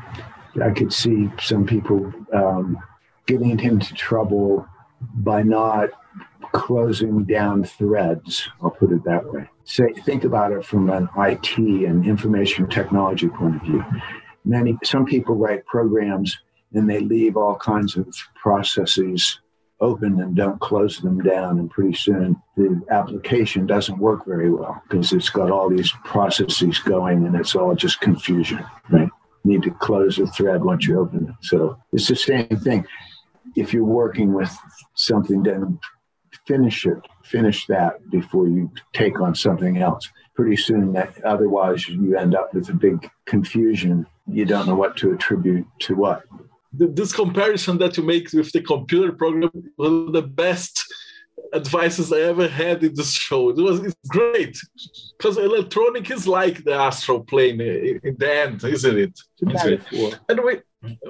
that 0.55 0.63
I 0.63 0.71
could 0.71 0.93
see 0.93 1.29
some 1.41 1.65
people 1.65 2.13
um, 2.33 2.77
getting 3.25 3.59
into 3.59 3.93
trouble 3.93 4.67
by 5.01 5.43
not 5.43 5.89
closing 6.51 7.23
down 7.23 7.63
threads. 7.63 8.47
I'll 8.61 8.71
put 8.71 8.91
it 8.91 9.03
that 9.03 9.31
way. 9.31 9.49
Say, 9.65 9.93
think 10.05 10.23
about 10.23 10.51
it 10.51 10.65
from 10.65 10.89
an 10.89 11.09
IT 11.17 11.57
and 11.57 12.05
information 12.05 12.67
technology 12.67 13.27
point 13.27 13.57
of 13.57 13.61
view. 13.61 13.85
Many, 14.45 14.77
some 14.83 15.05
people 15.05 15.35
write 15.35 15.65
programs 15.65 16.37
and 16.73 16.89
they 16.89 16.99
leave 16.99 17.37
all 17.37 17.55
kinds 17.55 17.97
of 17.97 18.07
processes 18.35 19.39
open 19.79 20.19
and 20.21 20.35
don't 20.35 20.59
close 20.59 20.99
them 20.99 21.21
down. 21.21 21.59
And 21.59 21.69
pretty 21.69 21.93
soon 21.93 22.41
the 22.55 22.81
application 22.89 23.67
doesn't 23.67 23.99
work 23.99 24.25
very 24.25 24.51
well 24.51 24.81
because 24.87 25.11
it's 25.13 25.29
got 25.29 25.51
all 25.51 25.69
these 25.69 25.91
processes 26.03 26.79
going 26.79 27.25
and 27.25 27.35
it's 27.35 27.55
all 27.55 27.75
just 27.75 28.01
confusion, 28.01 28.63
right? 28.89 29.09
Need 29.43 29.63
to 29.63 29.71
close 29.71 30.15
the 30.15 30.27
thread 30.27 30.63
once 30.63 30.87
you 30.87 30.99
open 30.99 31.29
it. 31.29 31.35
So 31.41 31.77
it's 31.93 32.07
the 32.07 32.15
same 32.15 32.47
thing 32.47 32.85
if 33.57 33.73
you're 33.73 33.83
working 33.83 34.33
with 34.33 34.55
something, 34.93 35.43
then 35.43 35.79
finish 36.45 36.85
it, 36.85 36.99
finish 37.23 37.65
that 37.67 38.09
before 38.09 38.47
you 38.47 38.71
take 38.93 39.19
on 39.19 39.35
something 39.35 39.77
else. 39.77 40.07
Pretty 40.35 40.55
soon, 40.55 40.93
that 40.93 41.11
otherwise 41.23 41.87
you 41.89 42.15
end 42.15 42.35
up 42.35 42.53
with 42.53 42.69
a 42.69 42.73
big 42.73 43.09
confusion. 43.25 44.05
You 44.27 44.45
don't 44.45 44.67
know 44.67 44.75
what 44.75 44.95
to 44.97 45.11
attribute 45.11 45.65
to 45.79 45.95
what. 45.95 46.23
This 46.71 47.11
comparison 47.11 47.79
that 47.79 47.97
you 47.97 48.03
make 48.03 48.31
with 48.31 48.51
the 48.51 48.61
computer 48.61 49.11
program 49.13 49.51
was 49.77 50.11
the 50.11 50.21
best 50.21 50.85
advices 51.53 52.13
I 52.13 52.21
ever 52.21 52.47
had 52.47 52.83
in 52.83 52.93
this 52.93 53.13
show. 53.13 53.49
It 53.49 53.57
was 53.57 53.79
it's 53.79 53.95
great 54.07 54.57
because 55.17 55.37
electronic 55.37 56.11
is 56.11 56.27
like 56.27 56.63
the 56.63 56.75
astral 56.75 57.21
plane 57.21 57.59
in 57.61 58.15
the 58.19 58.31
end, 58.31 58.63
isn't 58.63 58.97
it? 58.97 59.19
And 60.29 60.39
we 60.43 60.59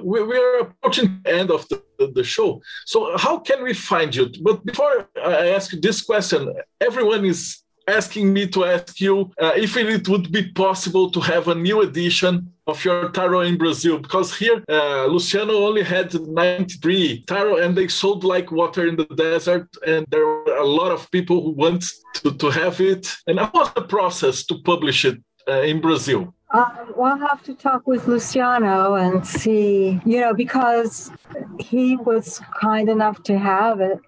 we, 0.02 0.22
we 0.22 0.36
are 0.36 0.60
approaching 0.60 1.20
the 1.24 1.34
end 1.34 1.50
of 1.50 1.68
the, 1.68 1.82
the 2.14 2.24
show. 2.24 2.60
So 2.86 3.16
how 3.16 3.38
can 3.38 3.62
we 3.62 3.74
find 3.74 4.14
you? 4.14 4.30
But 4.42 4.64
before 4.64 5.08
I 5.16 5.48
ask 5.50 5.72
you 5.72 5.80
this 5.80 6.02
question, 6.02 6.52
everyone 6.80 7.24
is 7.24 7.62
asking 7.88 8.32
me 8.32 8.46
to 8.46 8.64
ask 8.64 9.00
you 9.00 9.32
uh, 9.40 9.52
if 9.56 9.76
it 9.76 10.08
would 10.08 10.30
be 10.30 10.52
possible 10.52 11.10
to 11.10 11.20
have 11.20 11.48
a 11.48 11.54
new 11.54 11.80
edition 11.80 12.52
of 12.66 12.84
your 12.84 13.08
tarot 13.10 13.40
in 13.42 13.56
Brazil? 13.56 13.98
Because 13.98 14.36
here, 14.36 14.62
uh, 14.68 15.06
Luciano 15.06 15.54
only 15.66 15.82
had 15.82 16.14
93 16.14 17.24
tarot 17.26 17.56
and 17.56 17.76
they 17.76 17.88
sold 17.88 18.24
like 18.24 18.52
water 18.52 18.86
in 18.86 18.96
the 18.96 19.06
desert. 19.06 19.68
And 19.86 20.06
there 20.10 20.26
were 20.26 20.56
a 20.58 20.64
lot 20.64 20.92
of 20.92 21.10
people 21.10 21.42
who 21.42 21.52
want 21.52 21.84
to, 22.14 22.32
to 22.32 22.50
have 22.50 22.80
it. 22.80 23.16
And 23.26 23.38
how 23.38 23.50
was 23.52 23.72
the 23.74 23.82
process 23.82 24.44
to 24.46 24.58
publish 24.58 25.04
it 25.04 25.18
uh, 25.48 25.62
in 25.62 25.80
Brazil? 25.80 26.34
Um, 26.50 26.94
well, 26.96 27.12
I'll 27.12 27.28
have 27.28 27.42
to 27.44 27.54
talk 27.54 27.86
with 27.86 28.06
Luciano 28.06 28.94
and 28.94 29.26
see, 29.26 30.00
you 30.06 30.20
know, 30.20 30.32
because 30.32 31.10
he 31.58 31.96
was 31.96 32.40
kind 32.58 32.88
enough 32.88 33.22
to 33.24 33.38
have 33.38 33.80
it 33.80 34.00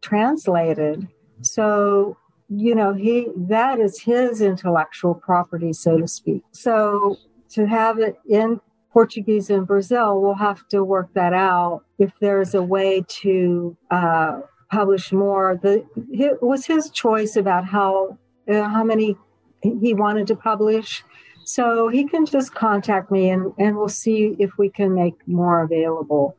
translated. 0.00 1.06
So, 1.42 2.16
you 2.48 2.74
know, 2.74 2.94
he 2.94 3.28
that 3.36 3.78
is 3.78 4.00
his 4.00 4.40
intellectual 4.40 5.14
property, 5.14 5.72
so 5.72 5.98
to 5.98 6.08
speak. 6.08 6.42
So 6.50 7.16
to 7.50 7.66
have 7.66 8.00
it 8.00 8.18
in 8.28 8.60
Portuguese 8.92 9.48
in 9.48 9.64
Brazil, 9.64 10.20
we'll 10.20 10.34
have 10.34 10.66
to 10.68 10.82
work 10.82 11.12
that 11.14 11.32
out. 11.32 11.84
If 11.98 12.12
there's 12.20 12.54
a 12.54 12.62
way 12.62 13.04
to 13.22 13.76
uh, 13.92 14.40
publish 14.68 15.12
more, 15.12 15.60
the 15.62 15.86
it 16.10 16.42
was 16.42 16.66
his 16.66 16.90
choice 16.90 17.36
about 17.36 17.66
how 17.66 18.18
uh, 18.48 18.64
how 18.64 18.82
many 18.82 19.16
he 19.62 19.94
wanted 19.94 20.26
to 20.28 20.36
publish. 20.36 21.04
So 21.48 21.88
he 21.88 22.06
can 22.06 22.26
just 22.26 22.54
contact 22.54 23.10
me 23.10 23.30
and, 23.30 23.54
and 23.58 23.74
we'll 23.74 23.88
see 23.88 24.36
if 24.38 24.58
we 24.58 24.68
can 24.68 24.94
make 24.94 25.26
more 25.26 25.62
available. 25.62 26.36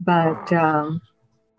But 0.00 0.52
um, 0.52 1.00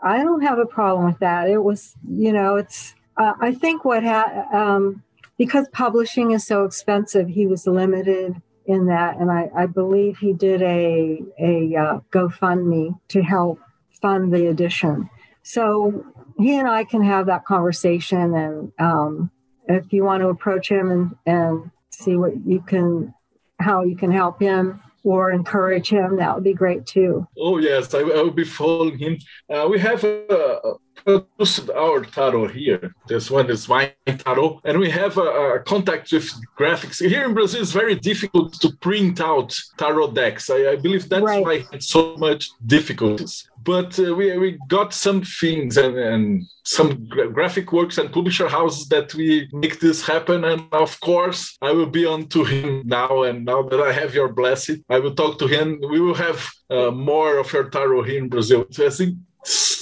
I 0.01 0.17
don't 0.17 0.41
have 0.41 0.59
a 0.59 0.65
problem 0.65 1.05
with 1.05 1.19
that. 1.19 1.49
It 1.49 1.63
was, 1.63 1.95
you 2.05 2.33
know, 2.33 2.57
it's, 2.57 2.93
uh, 3.15 3.31
I 3.39 3.53
think 3.53 3.85
what, 3.85 4.03
ha- 4.03 4.45
um, 4.51 5.03
because 5.37 5.69
publishing 5.69 6.31
is 6.31 6.45
so 6.45 6.65
expensive, 6.65 7.29
he 7.29 7.47
was 7.47 7.65
limited 7.65 8.35
in 8.65 8.87
that. 8.87 9.15
And 9.15 9.31
I, 9.31 9.49
I 9.55 9.67
believe 9.67 10.17
he 10.17 10.33
did 10.33 10.61
a, 10.61 11.23
a 11.39 11.73
uh, 11.73 11.99
GoFundMe 12.11 12.99
to 13.07 13.21
help 13.21 13.61
fund 14.01 14.33
the 14.33 14.47
edition. 14.47 15.09
So 15.43 16.05
he 16.37 16.57
and 16.57 16.67
I 16.67 16.83
can 16.83 17.03
have 17.05 17.27
that 17.27 17.45
conversation. 17.45 18.35
And 18.35 18.73
um, 18.79 19.31
if 19.69 19.93
you 19.93 20.03
want 20.03 20.23
to 20.23 20.27
approach 20.27 20.67
him 20.67 20.91
and, 20.91 21.15
and 21.25 21.71
see 21.91 22.15
what 22.15 22.45
you 22.45 22.61
can, 22.61 23.13
how 23.59 23.83
you 23.83 23.95
can 23.95 24.11
help 24.11 24.41
him 24.41 24.81
or 25.03 25.31
encourage 25.31 25.89
him, 25.89 26.17
that 26.17 26.35
would 26.35 26.43
be 26.43 26.53
great 26.53 26.85
too. 26.85 27.27
Oh, 27.37 27.57
yes, 27.57 27.93
I, 27.93 27.99
I 27.99 28.21
will 28.21 28.31
be 28.31 28.43
following 28.43 28.97
him. 28.97 29.17
Uh, 29.49 29.67
we 29.69 29.79
have 29.79 30.03
a, 30.03 30.75
produced 31.03 31.69
our 31.69 32.03
tarot 32.03 32.47
here. 32.47 32.93
This 33.07 33.29
one 33.29 33.49
is 33.49 33.67
my 33.67 33.93
tarot, 34.05 34.61
and 34.65 34.79
we 34.79 34.89
have 34.89 35.17
a, 35.17 35.21
a, 35.21 35.59
contact 35.59 36.11
with 36.11 36.29
graphics. 36.57 37.05
Here 37.05 37.25
in 37.25 37.33
Brazil, 37.33 37.61
it's 37.61 37.71
very 37.71 37.95
difficult 37.95 38.53
to 38.61 38.71
print 38.81 39.21
out 39.21 39.55
tarot 39.77 40.11
decks. 40.11 40.49
I, 40.49 40.71
I 40.71 40.75
believe 40.75 41.07
that's 41.09 41.23
right. 41.23 41.43
why 41.43 41.65
it's 41.71 41.87
so 41.87 42.15
much 42.17 42.49
difficulties. 42.65 43.47
But 43.63 43.99
uh, 43.99 44.15
we, 44.15 44.37
we 44.37 44.59
got 44.67 44.93
some 44.93 45.21
things 45.21 45.77
and, 45.77 45.95
and 45.95 46.43
some 46.63 47.05
gra- 47.07 47.29
graphic 47.29 47.71
works 47.71 47.97
and 47.97 48.11
publisher 48.11 48.47
houses 48.47 48.87
that 48.89 49.13
we 49.13 49.47
make 49.53 49.79
this 49.79 50.05
happen. 50.05 50.45
And 50.45 50.63
of 50.71 50.99
course, 50.99 51.57
I 51.61 51.71
will 51.71 51.85
be 51.85 52.05
on 52.05 52.27
to 52.29 52.43
him 52.43 52.83
now. 52.85 53.23
And 53.23 53.45
now 53.45 53.61
that 53.61 53.79
I 53.79 53.91
have 53.91 54.15
your 54.15 54.29
blessing, 54.29 54.83
I 54.89 54.99
will 54.99 55.13
talk 55.13 55.37
to 55.39 55.47
him. 55.47 55.79
We 55.89 55.99
will 55.99 56.15
have 56.15 56.49
uh, 56.69 56.91
more 56.91 57.37
of 57.37 57.53
your 57.53 57.69
tarot 57.69 58.03
here 58.03 58.19
in 58.19 58.29
Brazil. 58.29 58.65
So 58.71 58.87
I 58.87 58.89
think 58.89 59.17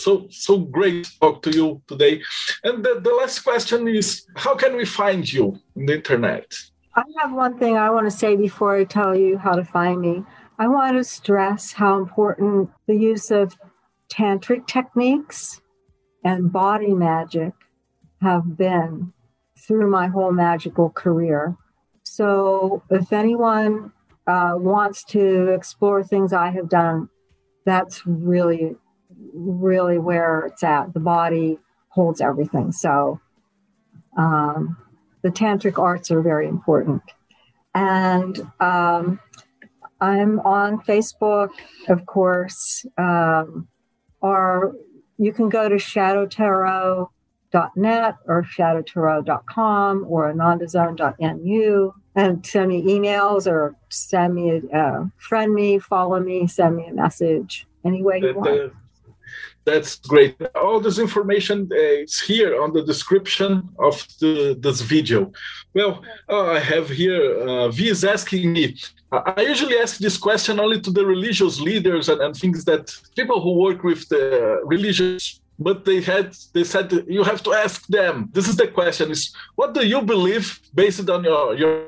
so 0.03 0.27
so 0.29 0.57
great 0.57 1.05
to 1.05 1.19
talk 1.19 1.41
to 1.43 1.51
you 1.51 1.81
today. 1.87 2.21
And 2.63 2.83
the, 2.83 2.99
the 3.01 3.11
last 3.11 3.39
question 3.39 3.87
is 3.87 4.25
how 4.35 4.55
can 4.55 4.75
we 4.75 4.85
find 4.85 5.31
you 5.31 5.59
on 5.75 5.85
the 5.85 5.95
internet? 5.95 6.45
I 6.95 7.03
have 7.21 7.31
one 7.31 7.57
thing 7.57 7.77
I 7.77 7.89
want 7.89 8.07
to 8.07 8.17
say 8.17 8.35
before 8.35 8.75
I 8.75 8.83
tell 8.83 9.15
you 9.15 9.37
how 9.37 9.53
to 9.53 9.63
find 9.63 10.01
me. 10.01 10.23
I 10.57 10.67
want 10.67 10.97
to 10.97 11.03
stress 11.03 11.71
how 11.71 11.97
important 11.97 12.69
the 12.87 12.95
use 12.95 13.31
of 13.31 13.55
tantric 14.09 14.67
techniques 14.67 15.61
and 16.23 16.51
body 16.51 16.93
magic 16.93 17.53
have 18.21 18.57
been 18.57 19.13
through 19.57 19.89
my 19.89 20.07
whole 20.07 20.31
magical 20.31 20.89
career. 20.89 21.55
So, 22.03 22.83
if 22.89 23.13
anyone 23.13 23.93
uh, 24.27 24.53
wants 24.55 25.03
to 25.05 25.47
explore 25.49 26.03
things 26.03 26.33
I 26.33 26.49
have 26.49 26.69
done, 26.69 27.09
that's 27.65 28.05
really 28.05 28.75
really 29.33 29.97
where 29.97 30.47
it's 30.47 30.63
at. 30.63 30.93
The 30.93 30.99
body 30.99 31.57
holds 31.89 32.21
everything. 32.21 32.71
So 32.71 33.19
um, 34.17 34.77
the 35.21 35.29
tantric 35.29 35.77
arts 35.79 36.09
are 36.11 36.21
very 36.21 36.47
important. 36.47 37.01
And 37.73 38.39
um, 38.59 39.19
I'm 40.01 40.39
on 40.41 40.81
Facebook, 40.81 41.49
of 41.87 42.05
course, 42.05 42.85
um, 42.97 43.69
or 44.21 44.75
you 45.17 45.31
can 45.33 45.49
go 45.49 45.67
to 45.69 45.75
shadowtarot.net 45.75 48.15
or 48.25 48.43
shadowtarot.com 48.43 50.05
or 50.07 50.33
anandazone.nu 50.33 51.93
and 52.15 52.43
send 52.45 52.69
me 52.69 52.81
emails 52.83 53.47
or 53.47 53.75
send 53.89 54.35
me, 54.35 54.51
a, 54.51 54.61
uh, 54.75 55.05
friend 55.17 55.53
me, 55.53 55.79
follow 55.79 56.19
me, 56.19 56.47
send 56.47 56.75
me 56.75 56.87
a 56.87 56.93
message 56.93 57.65
any 57.85 58.01
way 58.01 58.19
you 58.19 58.33
want. 58.33 58.73
That's 59.69 59.95
great. 60.13 60.35
All 60.55 60.79
this 60.79 60.97
information 60.97 61.57
uh, 61.71 62.05
is 62.05 62.19
here 62.19 62.51
on 62.63 62.69
the 62.73 62.83
description 62.83 63.51
of 63.77 63.95
the, 64.19 64.57
this 64.59 64.81
video. 64.81 65.31
Well, 65.75 65.93
uh, 66.27 66.57
I 66.57 66.59
have 66.59 66.89
here, 66.89 67.23
uh, 67.47 67.69
V 67.69 67.89
is 67.89 68.03
asking 68.03 68.53
me, 68.53 68.63
I 69.11 69.41
usually 69.53 69.77
ask 69.77 69.97
this 69.97 70.17
question 70.17 70.59
only 70.59 70.79
to 70.81 70.91
the 70.91 71.05
religious 71.05 71.59
leaders 71.59 72.09
and, 72.09 72.19
and 72.21 72.35
things 72.35 72.65
that 72.65 72.83
people 73.15 73.39
who 73.41 73.53
work 73.65 73.83
with 73.83 74.01
the 74.09 74.59
religious 74.65 75.39
but 75.61 75.83
they 75.83 75.99
had 75.99 76.27
they 76.53 76.63
said 76.63 76.85
you 77.07 77.21
have 77.21 77.43
to 77.43 77.51
ask 77.53 77.85
them 77.87 78.29
this 78.31 78.47
is 78.47 78.55
the 78.55 78.67
question 78.67 79.11
is 79.11 79.21
what 79.55 79.73
do 79.73 79.85
you 79.85 80.01
believe 80.01 80.45
based 80.73 81.09
on 81.09 81.21
your 81.25 81.53
your 81.53 81.81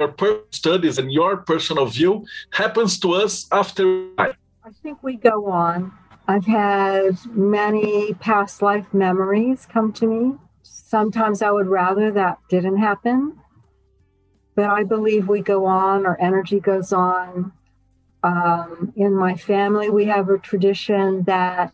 studies 0.51 0.97
and 0.97 1.09
your 1.19 1.37
personal 1.37 1.85
view 1.85 2.13
happens 2.51 2.99
to 2.99 3.13
us 3.13 3.47
after 3.61 3.85
i 4.17 4.71
think 4.83 5.01
we 5.01 5.15
go 5.15 5.37
on 5.49 5.79
I've 6.27 6.45
had 6.45 7.17
many 7.31 8.13
past 8.13 8.61
life 8.61 8.93
memories 8.93 9.67
come 9.69 9.91
to 9.93 10.07
me. 10.07 10.37
Sometimes 10.61 11.41
I 11.41 11.51
would 11.51 11.67
rather 11.67 12.11
that 12.11 12.37
didn't 12.49 12.77
happen, 12.77 13.37
but 14.55 14.65
I 14.65 14.83
believe 14.83 15.27
we 15.27 15.41
go 15.41 15.65
on, 15.65 16.05
our 16.05 16.17
energy 16.19 16.59
goes 16.59 16.93
on. 16.93 17.53
Um, 18.23 18.93
in 18.95 19.15
my 19.15 19.35
family, 19.35 19.89
we 19.89 20.05
have 20.05 20.29
a 20.29 20.37
tradition 20.37 21.23
that 21.23 21.73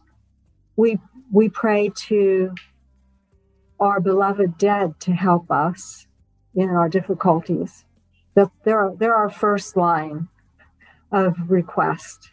we 0.76 0.98
we 1.32 1.50
pray 1.50 1.92
to 2.08 2.56
our 3.80 4.00
beloved 4.00 4.58
dead 4.58 5.00
to 5.02 5.12
help 5.12 5.52
us 5.52 6.08
in 6.56 6.70
our 6.70 6.88
difficulties. 6.88 7.84
That 8.36 8.50
they're 8.64 8.94
they're 8.98 9.16
our 9.16 9.30
first 9.30 9.76
line 9.76 10.30
of 11.12 11.36
request. 11.50 12.32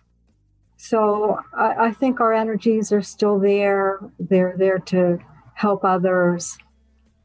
So 0.85 1.39
I, 1.55 1.87
I 1.87 1.93
think 1.93 2.21
our 2.21 2.35
energies 2.35 2.93
are 2.93 3.01
still 3.01 3.39
there. 3.39 4.01
They're 4.19 4.55
there 4.59 4.79
to 4.81 5.19
help 5.55 5.83
others. 5.83 6.59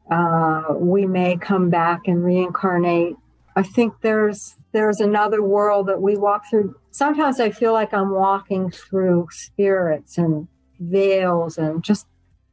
Uh, 0.10 0.64
we 0.76 1.06
may 1.06 1.36
come 1.36 1.70
back 1.70 2.08
and 2.08 2.24
reincarnate. 2.24 3.18
I 3.58 3.64
think 3.64 3.96
there's 4.00 4.56
there's 4.72 5.02
another 5.02 5.44
world 5.44 5.88
that 5.88 6.02
we 6.02 6.16
walk 6.16 6.44
through. 6.50 6.74
Sometimes 6.92 7.42
I 7.42 7.50
feel 7.50 7.74
like 7.74 7.94
I'm 7.94 8.12
walking 8.12 8.72
through 8.72 9.28
spirits 9.32 10.18
and 10.18 10.48
veils 10.80 11.58
and 11.58 11.84
just 11.84 12.08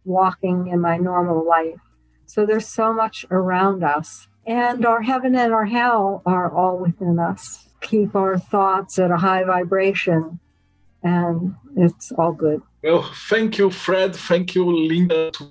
walking 0.04 0.66
in 0.66 0.80
my 0.80 0.96
normal 0.96 1.46
life. 1.46 1.78
So 2.24 2.44
there's 2.44 2.66
so 2.66 2.92
much 2.92 3.24
around 3.30 3.84
us. 3.84 4.26
And 4.44 4.84
our 4.84 5.02
heaven 5.02 5.36
and 5.36 5.52
our 5.52 5.66
hell 5.66 6.22
are 6.26 6.52
all 6.52 6.78
within 6.78 7.20
us. 7.20 7.68
Keep 7.80 8.16
our 8.16 8.38
thoughts 8.38 8.98
at 8.98 9.12
a 9.12 9.18
high 9.18 9.44
vibration 9.44 10.40
and 11.06 11.54
it's 11.76 12.10
all 12.12 12.32
good. 12.32 12.60
Well, 12.82 13.08
thank 13.30 13.58
you, 13.58 13.70
Fred. 13.70 14.16
Thank 14.16 14.54
you, 14.56 14.64
Linda, 14.64 15.30
to 15.30 15.44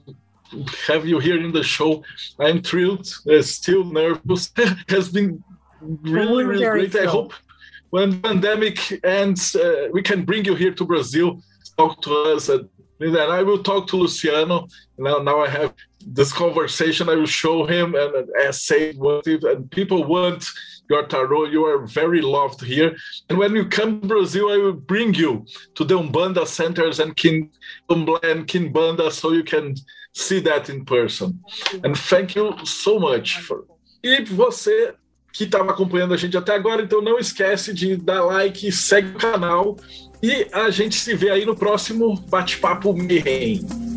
have 0.87 1.05
you 1.05 1.19
here 1.19 1.39
in 1.45 1.51
the 1.53 1.63
show. 1.63 2.03
I'm 2.39 2.61
thrilled. 2.61 3.07
Uh, 3.29 3.41
still 3.41 3.83
nervous. 3.85 4.51
has 4.89 5.07
been 5.09 5.43
really, 5.81 6.43
really 6.43 6.65
great. 6.65 6.91
Thrilled. 6.91 7.07
I 7.07 7.11
hope 7.11 7.33
when 7.89 8.09
the 8.09 8.17
pandemic 8.17 8.77
ends, 9.05 9.55
uh, 9.55 9.87
we 9.93 10.01
can 10.01 10.25
bring 10.25 10.43
you 10.43 10.55
here 10.55 10.73
to 10.73 10.83
Brazil, 10.83 11.41
talk 11.77 12.01
to 12.01 12.11
us, 12.33 12.49
and, 12.49 12.67
and 12.99 13.17
I 13.17 13.41
will 13.41 13.63
talk 13.63 13.87
to 13.87 13.95
Luciano. 13.97 14.67
Now, 14.97 15.19
now 15.19 15.39
I 15.39 15.49
have 15.49 15.73
this 16.05 16.33
conversation. 16.33 17.07
I 17.07 17.15
will 17.15 17.33
show 17.43 17.65
him 17.65 17.95
and, 17.95 18.13
and 18.43 18.53
say 18.53 18.93
what 18.93 19.25
if, 19.25 19.43
and 19.43 19.71
people 19.71 20.03
want 20.03 20.45
your 20.89 21.05
tarot. 21.07 21.45
You 21.45 21.65
are 21.65 21.85
very 21.85 22.21
loved 22.21 22.61
here. 22.61 22.95
And 23.29 23.37
when 23.37 23.55
you 23.55 23.65
come 23.65 24.01
to 24.01 24.07
Brazil, 24.07 24.49
I 24.49 24.57
will 24.57 24.73
bring 24.73 25.13
you 25.13 25.45
to 25.75 25.83
the 25.83 25.97
Umbanda 25.97 26.47
centers 26.47 26.99
and 26.99 27.15
Kin 27.15 27.49
and 27.89 28.47
Kimbanda 28.47 29.11
so 29.11 29.31
you 29.31 29.43
can 29.43 29.75
see 30.13 30.39
that 30.41 30.69
in 30.69 30.85
person. 30.85 31.39
And 31.83 31.97
thank 31.97 32.35
you 32.35 32.55
so 32.65 32.99
much 32.99 33.39
for. 33.39 33.65
E 34.03 34.23
você 34.23 34.93
que 35.35 35.43
estava 35.43 35.71
acompanhando 35.71 36.13
a 36.13 36.17
gente 36.17 36.37
até 36.37 36.55
agora. 36.55 36.81
Então 36.81 37.01
não 37.01 37.19
esquece 37.19 37.73
de 37.73 37.97
dar 37.97 38.23
like, 38.23 38.71
segue 38.71 39.09
o 39.09 39.19
canal 39.19 39.75
e 40.23 40.47
a 40.53 40.69
gente 40.69 40.95
se 40.95 41.13
vê 41.13 41.29
aí 41.29 41.45
no 41.45 41.55
próximo 41.55 42.15
Bate-Papo 42.29 42.95
Mayhem. 42.95 43.94